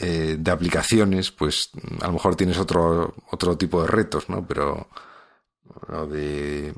eh, 0.00 0.36
de 0.36 0.50
aplicaciones, 0.50 1.30
pues 1.30 1.70
a 2.00 2.08
lo 2.08 2.14
mejor 2.14 2.34
tienes 2.34 2.58
otro, 2.58 3.14
otro 3.30 3.56
tipo 3.56 3.80
de 3.82 3.86
retos, 3.86 4.28
¿no? 4.28 4.44
Pero, 4.44 4.88
o 5.88 6.06
de, 6.06 6.74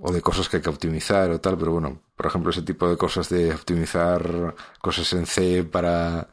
o 0.00 0.12
de 0.12 0.22
cosas 0.22 0.48
que 0.48 0.58
hay 0.58 0.62
que 0.62 0.70
optimizar 0.70 1.28
o 1.32 1.40
tal, 1.40 1.58
pero 1.58 1.72
bueno, 1.72 2.00
por 2.14 2.26
ejemplo, 2.26 2.50
ese 2.52 2.62
tipo 2.62 2.88
de 2.88 2.96
cosas 2.96 3.28
de 3.28 3.52
optimizar 3.52 4.54
cosas 4.80 5.12
en 5.14 5.26
C 5.26 5.64
para, 5.64 6.28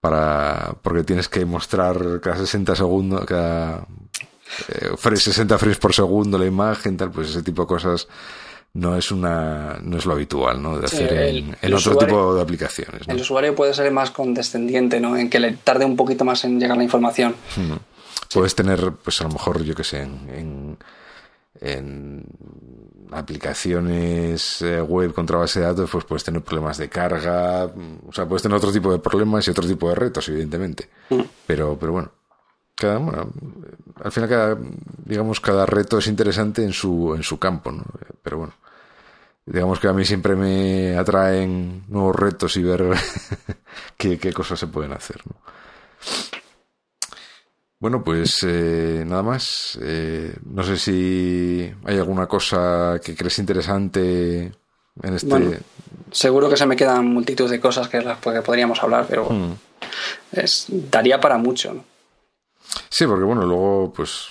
para, 0.00 0.76
porque 0.82 1.02
tienes 1.02 1.28
que 1.28 1.44
mostrar 1.44 2.20
cada 2.20 2.36
60 2.36 2.76
segundos, 2.76 3.24
cada, 3.26 3.88
60 4.68 5.54
eh, 5.54 5.58
frames 5.58 5.78
por 5.78 5.94
segundo 5.94 6.38
la 6.38 6.46
imagen, 6.46 6.96
tal, 6.96 7.10
pues 7.10 7.30
ese 7.30 7.42
tipo 7.42 7.62
de 7.62 7.68
cosas 7.68 8.08
no 8.76 8.96
es 8.96 9.10
una 9.10 9.78
no 9.82 9.96
es 9.96 10.04
lo 10.04 10.12
habitual 10.12 10.62
¿no? 10.62 10.78
de 10.78 10.86
hacer 10.86 11.12
en, 11.12 11.74
otro 11.74 11.96
tipo 11.96 12.34
de 12.34 12.42
aplicaciones. 12.42 13.02
El 13.08 13.20
usuario 13.20 13.54
puede 13.54 13.74
ser 13.74 13.90
más 13.90 14.10
condescendiente, 14.10 15.00
¿no? 15.00 15.16
en 15.16 15.30
que 15.30 15.40
le 15.40 15.52
tarde 15.52 15.84
un 15.84 15.96
poquito 15.96 16.24
más 16.24 16.44
en 16.44 16.60
llegar 16.60 16.76
la 16.76 16.84
información. 16.84 17.34
Puedes 18.32 18.54
tener, 18.54 18.92
pues 18.92 19.20
a 19.20 19.24
lo 19.24 19.30
mejor, 19.30 19.62
yo 19.62 19.74
que 19.74 19.84
sé, 19.84 20.02
en, 20.02 20.76
en, 21.60 22.24
aplicaciones 23.12 24.60
eh, 24.62 24.80
web 24.82 25.14
contra 25.14 25.38
base 25.38 25.60
de 25.60 25.66
datos, 25.66 25.88
pues 25.90 26.04
puedes 26.04 26.24
tener 26.24 26.42
problemas 26.42 26.76
de 26.76 26.88
carga, 26.88 27.64
o 27.64 28.12
sea, 28.12 28.26
puedes 28.26 28.42
tener 28.42 28.56
otro 28.58 28.72
tipo 28.72 28.92
de 28.92 28.98
problemas 28.98 29.46
y 29.46 29.50
otro 29.50 29.66
tipo 29.66 29.88
de 29.88 29.94
retos, 29.94 30.28
evidentemente. 30.28 30.88
Mm. 31.08 31.20
Pero, 31.46 31.78
pero 31.78 31.92
bueno, 31.92 32.10
cada, 32.76 32.98
bueno, 32.98 33.32
al 34.02 34.12
final 34.12 34.28
cada, 34.28 34.58
digamos, 35.04 35.40
cada 35.40 35.66
reto 35.66 35.98
es 35.98 36.06
interesante 36.06 36.62
en 36.62 36.72
su, 36.72 37.14
en 37.14 37.22
su 37.22 37.38
campo, 37.38 37.72
¿no? 37.72 37.84
Pero 38.22 38.38
bueno, 38.38 38.54
digamos 39.46 39.80
que 39.80 39.88
a 39.88 39.92
mí 39.92 40.04
siempre 40.04 40.36
me 40.36 40.96
atraen 40.96 41.84
nuevos 41.88 42.14
retos 42.14 42.56
y 42.56 42.62
ver 42.62 42.84
qué, 43.96 44.18
qué, 44.18 44.32
cosas 44.32 44.60
se 44.60 44.66
pueden 44.66 44.92
hacer, 44.92 45.20
¿no? 45.26 45.36
Bueno, 47.78 48.02
pues 48.02 48.42
eh, 48.42 49.04
nada 49.06 49.22
más. 49.22 49.78
Eh, 49.82 50.34
no 50.44 50.62
sé 50.62 50.76
si 50.78 51.70
hay 51.84 51.98
alguna 51.98 52.26
cosa 52.26 52.98
que 53.04 53.14
crees 53.14 53.38
interesante 53.38 54.52
en 55.02 55.14
este. 55.14 55.60
seguro 56.10 56.48
que 56.48 56.56
se 56.56 56.66
me 56.66 56.76
quedan 56.76 57.06
multitud 57.06 57.50
de 57.50 57.60
cosas 57.60 57.88
que, 57.88 58.00
las 58.00 58.18
que 58.18 58.42
podríamos 58.42 58.82
hablar, 58.82 59.06
pero 59.08 59.28
mm. 59.30 59.52
es, 60.32 60.66
daría 60.68 61.20
para 61.20 61.36
mucho, 61.36 61.74
¿no? 61.74 61.95
Sí, 62.88 63.06
porque 63.06 63.24
bueno, 63.24 63.46
luego, 63.46 63.92
pues, 63.92 64.28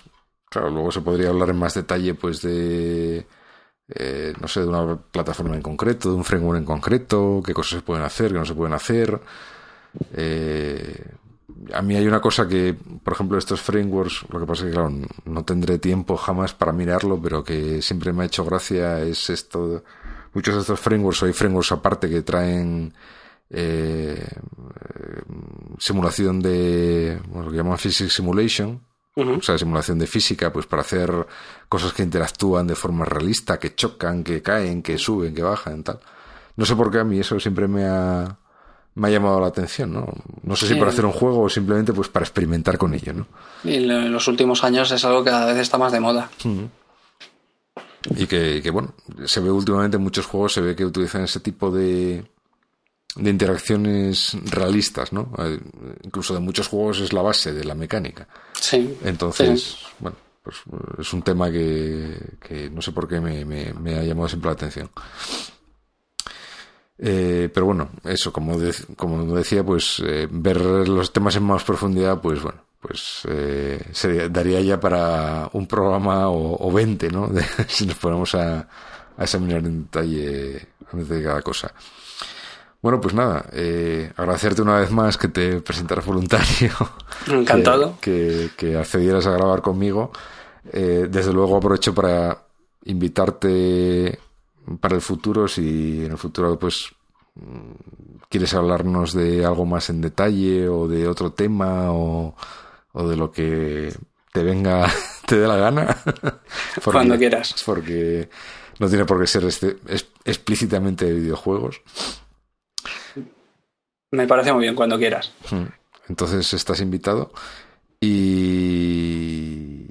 claro, 0.49 0.69
luego 0.69 0.91
se 0.91 1.01
podría 1.01 1.29
hablar 1.29 1.49
en 1.49 1.57
más 1.57 1.73
detalle, 1.73 2.13
pues, 2.15 2.41
de, 2.41 3.25
eh, 3.89 4.33
no 4.39 4.47
sé, 4.47 4.61
de 4.61 4.67
una 4.67 4.97
plataforma 4.97 5.55
en 5.55 5.61
concreto, 5.61 6.09
de 6.09 6.15
un 6.15 6.23
framework 6.23 6.59
en 6.59 6.65
concreto, 6.65 7.41
qué 7.45 7.53
cosas 7.53 7.79
se 7.79 7.85
pueden 7.85 8.03
hacer, 8.03 8.31
qué 8.31 8.39
no 8.39 8.45
se 8.45 8.55
pueden 8.55 8.73
hacer. 8.73 9.19
Eh, 10.13 11.05
a 11.73 11.81
mí 11.81 11.95
hay 11.95 12.07
una 12.07 12.21
cosa 12.21 12.47
que, 12.47 12.75
por 13.03 13.13
ejemplo, 13.13 13.37
estos 13.37 13.61
frameworks, 13.61 14.25
lo 14.29 14.39
que 14.39 14.45
pasa 14.45 14.63
es 14.63 14.69
que, 14.69 14.73
claro, 14.73 14.91
no 15.25 15.45
tendré 15.45 15.77
tiempo 15.79 16.17
jamás 16.17 16.53
para 16.53 16.71
mirarlo, 16.71 17.19
pero 17.21 17.43
que 17.43 17.81
siempre 17.81 18.13
me 18.13 18.23
ha 18.23 18.25
hecho 18.27 18.45
gracia 18.45 19.01
es 19.01 19.29
esto. 19.29 19.83
Muchos 20.33 20.55
de 20.55 20.61
estos 20.61 20.79
frameworks, 20.79 21.23
o 21.23 21.25
hay 21.27 21.33
frameworks 21.33 21.71
aparte 21.71 22.09
que 22.09 22.21
traen 22.21 22.93
eh, 23.49 24.27
simulación 25.79 26.41
de 26.41 27.19
lo 27.33 27.51
que 27.51 27.57
llaman 27.57 27.77
Physics 27.77 28.13
Simulation, 28.13 28.81
o 29.15 29.41
sea, 29.41 29.57
simulación 29.57 29.97
de 29.97 30.07
física, 30.07 30.51
pues 30.51 30.65
para 30.65 30.81
hacer 30.81 31.09
cosas 31.69 31.93
que 31.93 32.03
interactúan 32.03 32.67
de 32.67 32.75
forma 32.75 33.05
realista, 33.05 33.57
que 33.57 33.73
chocan, 33.73 34.23
que 34.23 34.41
caen, 34.41 34.81
que 34.81 34.97
suben, 34.97 35.33
que 35.33 35.41
bajan, 35.41 35.83
tal. 35.83 35.99
No 36.57 36.65
sé 36.65 36.75
por 36.75 36.91
qué 36.91 36.99
a 36.99 37.03
mí 37.05 37.19
eso 37.19 37.39
siempre 37.39 37.67
me 37.67 37.85
ha, 37.85 38.37
me 38.95 39.07
ha 39.07 39.11
llamado 39.11 39.39
la 39.39 39.47
atención, 39.47 39.93
¿no? 39.93 40.13
No 40.43 40.55
sé 40.55 40.67
si 40.67 40.75
para 40.75 40.91
hacer 40.91 41.05
un 41.05 41.13
juego 41.13 41.43
o 41.43 41.49
simplemente 41.49 41.93
pues 41.93 42.09
para 42.09 42.25
experimentar 42.25 42.77
con 42.77 42.93
ello, 42.93 43.13
¿no? 43.13 43.27
Y 43.63 43.75
en 43.75 44.11
los 44.11 44.27
últimos 44.27 44.63
años 44.65 44.91
es 44.91 45.05
algo 45.05 45.23
que 45.23 45.29
cada 45.29 45.45
vez 45.45 45.57
está 45.57 45.77
más 45.77 45.93
de 45.93 45.99
moda. 46.01 46.29
Y 48.17 48.27
que, 48.27 48.61
que, 48.61 48.69
bueno, 48.69 48.93
se 49.25 49.39
ve 49.39 49.49
últimamente 49.49 49.97
en 49.97 50.03
muchos 50.03 50.25
juegos, 50.25 50.53
se 50.53 50.61
ve 50.61 50.75
que 50.75 50.85
utilizan 50.85 51.23
ese 51.23 51.39
tipo 51.39 51.71
de, 51.71 52.25
de 53.15 53.29
interacciones 53.29 54.37
realistas, 54.45 55.13
¿no? 55.13 55.31
Eh, 55.37 55.59
incluso 56.03 56.33
de 56.33 56.39
muchos 56.39 56.67
juegos 56.67 56.99
es 56.99 57.13
la 57.13 57.21
base 57.21 57.53
de 57.53 57.63
la 57.63 57.75
mecánica. 57.75 58.27
Sí. 58.59 58.97
Entonces, 59.03 59.77
bueno, 59.99 60.17
pues 60.43 60.57
es 60.99 61.13
un 61.13 61.21
tema 61.21 61.49
que, 61.51 62.17
que 62.39 62.69
no 62.69 62.81
sé 62.81 62.91
por 62.91 63.07
qué 63.07 63.19
me, 63.21 63.45
me, 63.45 63.95
ha 63.95 64.03
llamado 64.03 64.27
siempre 64.27 64.49
la 64.49 64.53
atención. 64.53 64.89
Eh, 66.97 67.49
pero 67.53 67.65
bueno, 67.65 67.89
eso, 68.03 68.31
como, 68.31 68.57
como 68.95 69.35
decía, 69.35 69.63
pues 69.63 70.01
eh, 70.05 70.27
ver 70.29 70.61
los 70.87 71.11
temas 71.11 71.35
en 71.35 71.43
más 71.43 71.63
profundidad, 71.63 72.21
pues 72.21 72.41
bueno, 72.41 72.63
pues 72.81 73.23
se 73.91 74.29
daría 74.29 74.61
ya 74.61 74.79
para 74.79 75.49
un 75.53 75.67
programa 75.67 76.29
o, 76.29 76.67
o 76.67 76.71
20, 76.71 77.09
¿no? 77.09 77.29
si 77.67 77.85
nos 77.85 77.95
ponemos 77.97 78.35
a, 78.35 78.67
a 79.17 79.23
examinar 79.23 79.59
en 79.59 79.83
detalle, 79.83 80.67
en 80.91 80.99
detalle 80.99 81.23
cada 81.23 81.41
cosa. 81.41 81.73
Bueno, 82.85 83.01
pues 83.01 83.15
nada, 83.15 83.47
eh, 83.51 84.11
agradecerte 84.15 84.61
una 84.61 84.77
vez 84.77 84.91
más 84.91 85.17
que 85.17 85.27
te 85.27 85.59
presentaras 85.59 86.05
voluntario. 86.05 86.69
Encantado. 87.27 87.97
Que, 87.99 88.77
accedieras 88.79 89.25
a 89.25 89.31
grabar 89.31 89.63
conmigo. 89.63 90.11
Eh, 90.71 91.07
desde 91.09 91.33
luego 91.33 91.57
aprovecho 91.57 91.95
para 91.95 92.43
invitarte 92.83 94.19
para 94.79 94.93
el 94.93 95.01
futuro, 95.01 95.47
si 95.47 96.05
en 96.05 96.11
el 96.11 96.17
futuro 96.19 96.59
pues 96.59 96.91
mm, 97.33 97.71
quieres 98.29 98.53
hablarnos 98.53 99.15
de 99.15 99.43
algo 99.43 99.65
más 99.65 99.89
en 99.89 100.01
detalle 100.01 100.69
o 100.69 100.87
de 100.87 101.07
otro 101.07 101.31
tema 101.33 101.91
o, 101.91 102.35
de 102.93 103.15
lo 103.15 103.31
que 103.31 103.91
te 104.31 104.43
venga, 104.43 104.87
te 105.25 105.39
dé 105.39 105.47
la 105.47 105.55
gana. 105.55 105.97
Cuando 106.83 107.17
quieras. 107.17 107.63
Porque 107.65 108.29
no 108.77 108.87
tiene 108.87 109.05
por 109.05 109.19
qué 109.19 109.25
ser 109.25 109.45
este, 109.45 109.77
explícitamente 110.23 111.05
de 111.05 111.13
videojuegos. 111.13 111.81
Me 114.15 114.27
parece 114.27 114.53
muy 114.53 114.61
bien, 114.63 114.75
cuando 114.75 114.97
quieras. 114.97 115.31
Hmm. 115.49 115.65
Entonces 116.09 116.53
estás 116.53 116.79
invitado. 116.81 117.31
Y, 117.99 119.87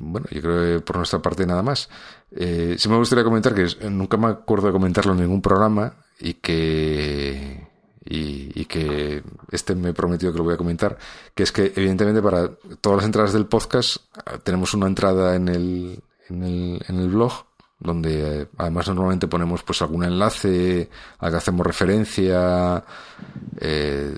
bueno, 0.00 0.26
yo 0.30 0.40
creo 0.40 0.78
que 0.78 0.80
por 0.84 0.96
nuestra 0.96 1.20
parte 1.20 1.46
nada 1.46 1.62
más. 1.62 1.88
Eh, 2.30 2.76
sí 2.78 2.88
me 2.88 2.96
gustaría 2.96 3.24
comentar 3.24 3.54
que 3.54 3.66
nunca 3.90 4.16
me 4.16 4.28
acuerdo 4.28 4.68
de 4.68 4.72
comentarlo 4.72 5.12
en 5.12 5.20
ningún 5.20 5.42
programa 5.42 5.94
y 6.18 6.34
que 6.34 7.68
y, 8.04 8.64
que 8.64 9.22
este 9.50 9.74
me 9.74 9.92
prometió 9.92 10.32
que 10.32 10.38
lo 10.38 10.44
voy 10.44 10.54
a 10.54 10.58
comentar, 10.58 10.96
que 11.34 11.42
es 11.42 11.52
que 11.52 11.72
evidentemente 11.76 12.22
para 12.22 12.50
todas 12.80 12.98
las 12.98 13.06
entradas 13.06 13.32
del 13.32 13.46
podcast 13.46 13.98
tenemos 14.42 14.74
una 14.74 14.86
entrada 14.86 15.36
en 15.36 15.48
el, 15.48 16.02
en 16.28 16.42
el, 16.42 16.82
en 16.88 16.98
el 16.98 17.08
blog 17.08 17.32
donde 17.82 18.48
además 18.56 18.88
normalmente 18.88 19.26
ponemos 19.26 19.62
pues 19.62 19.82
algún 19.82 20.04
enlace 20.04 20.88
a 21.18 21.30
que 21.30 21.36
hacemos 21.36 21.66
referencia 21.66 22.84
eh, 23.60 24.16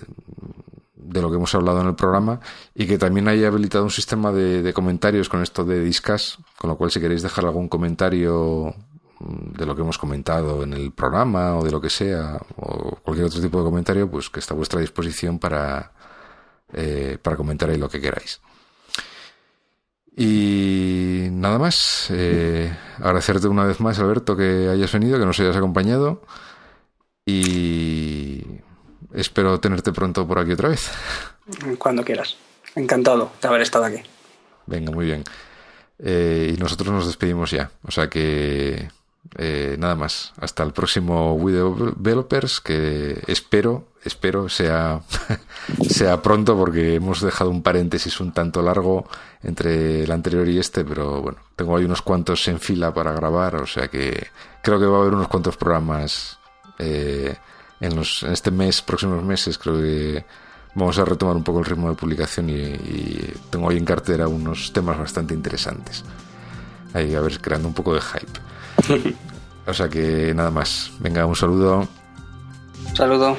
de 0.97 1.23
lo 1.23 1.31
que 1.31 1.37
hemos 1.37 1.55
hablado 1.55 1.81
en 1.81 1.89
el 1.89 1.95
programa 1.95 2.41
y 2.75 2.87
que 2.87 2.99
también 2.99 3.29
haya 3.29 3.49
habilitado 3.49 3.85
un 3.85 3.91
sistema 3.91 4.33
de, 4.33 4.73
comentarios 4.73 5.29
con 5.29 5.43
esto 5.43 5.65
de 5.65 5.81
Discas, 5.81 6.39
con 6.59 6.71
lo 6.71 6.77
cual 6.77 6.91
si 6.91 7.01
queréis 7.01 7.23
dejar 7.23 7.45
algún 7.45 7.69
comentario 7.69 8.75
de 9.21 9.65
lo 9.65 9.75
que 9.75 9.83
hemos 9.83 9.99
comentado 9.99 10.63
en 10.63 10.75
el 10.75 10.93
programa 10.93 11.57
o 11.57 11.65
de 11.65 11.71
lo 11.71 11.81
que 11.81 11.91
sea 11.91 12.39
o 12.57 12.97
cualquier 12.97 13.27
otro 13.27 13.41
tipo 13.41 13.59
de 13.59 13.65
comentario 13.65 14.11
pues 14.11 14.29
que 14.29 14.41
está 14.41 14.55
a 14.55 14.57
vuestra 14.57 14.81
disposición 14.81 15.39
para, 15.39 15.93
eh, 16.73 17.19
para 17.23 17.37
comentar 17.37 17.71
ahí 17.71 17.79
lo 17.79 17.89
que 17.89 18.01
queráis. 18.01 18.41
Y 20.17 21.29
nada 21.33 21.59
más, 21.59 22.09
eh, 22.11 22.73
agradecerte 22.99 23.49
una 23.49 23.65
vez 23.65 23.81
más, 23.81 23.99
Alberto, 23.99 24.37
que 24.37 24.69
hayas 24.69 24.93
venido, 24.93 25.19
que 25.19 25.27
nos 25.27 25.41
hayas 25.41 25.57
acompañado. 25.57 26.23
Y 27.27 28.43
espero 29.13 29.59
tenerte 29.59 29.93
pronto 29.93 30.27
por 30.27 30.39
aquí 30.39 30.53
otra 30.53 30.69
vez. 30.69 30.91
Cuando 31.79 32.05
quieras. 32.05 32.37
Encantado 32.77 33.33
de 33.41 33.49
haber 33.49 33.63
estado 33.63 33.85
aquí. 33.85 34.03
Venga, 34.67 34.93
muy 34.93 35.07
bien. 35.07 35.25
Eh, 35.99 36.55
y 36.55 36.61
nosotros 36.61 36.91
nos 36.91 37.07
despedimos 37.07 37.51
ya. 37.51 37.71
O 37.83 37.91
sea 37.91 38.09
que 38.09 38.89
eh, 39.37 39.77
nada 39.79 39.95
más. 39.95 40.33
Hasta 40.39 40.63
el 40.63 40.73
próximo 40.73 41.39
Video 41.39 41.75
Developers, 41.75 42.61
que 42.61 43.23
espero, 43.27 43.89
espero 44.05 44.49
sea, 44.49 45.01
sea 45.89 46.23
pronto, 46.23 46.57
porque 46.57 46.95
hemos 46.97 47.21
dejado 47.21 47.51
un 47.51 47.63
paréntesis 47.63 48.21
un 48.21 48.33
tanto 48.33 48.63
largo 48.63 49.07
entre 49.43 50.05
el 50.05 50.11
anterior 50.11 50.49
y 50.49 50.59
este, 50.59 50.85
pero 50.85 51.21
bueno, 51.21 51.39
tengo 51.57 51.77
ahí 51.77 51.85
unos 51.85 52.03
cuantos 52.03 52.47
en 52.49 52.61
fila 52.61 52.93
para 52.95 53.13
grabar, 53.13 53.57
o 53.57 53.67
sea 53.67 53.89
que 53.89 54.29
creo 54.63 54.79
que 54.79 54.87
va 54.87 54.99
a 54.99 55.01
haber 55.01 55.15
unos 55.15 55.29
cuantos 55.29 55.57
programas 55.57 56.39
eh, 56.79 57.35
en, 57.81 57.97
los, 57.97 58.23
este 58.23 58.51
mes, 58.51 58.83
próximos 58.83 59.23
meses, 59.25 59.59
creo 59.59 59.81
que 59.81 60.25
vamos 60.75 60.99
a 60.99 61.05
retomar 61.05 61.37
un 61.37 61.45
poco 61.45 61.59
el 61.59 61.65
ritmo 61.65 61.89
de 61.89 61.97
publicación 61.97 62.51
y, 62.51 62.55
y 62.55 63.35
tengo 63.51 63.69
ahí 63.69 63.79
en 63.79 63.85
cartera 63.85 64.29
unos 64.29 64.73
temas 64.73 64.99
bastante 64.99 65.35
interesantes. 65.35 66.05
Ahí 66.95 67.15
a 67.15 67.21
ver, 67.21 67.41
creando 67.41 67.67
un 67.69 67.75
poco 67.75 67.93
de 67.95 68.01
hype. 68.01 68.54
O 69.67 69.73
sea 69.73 69.89
que 69.89 70.35
nada 70.35 70.51
más. 70.51 70.93
Venga, 71.01 71.25
un 71.25 71.35
saludo. 71.35 71.89
Saludo. 72.95 73.37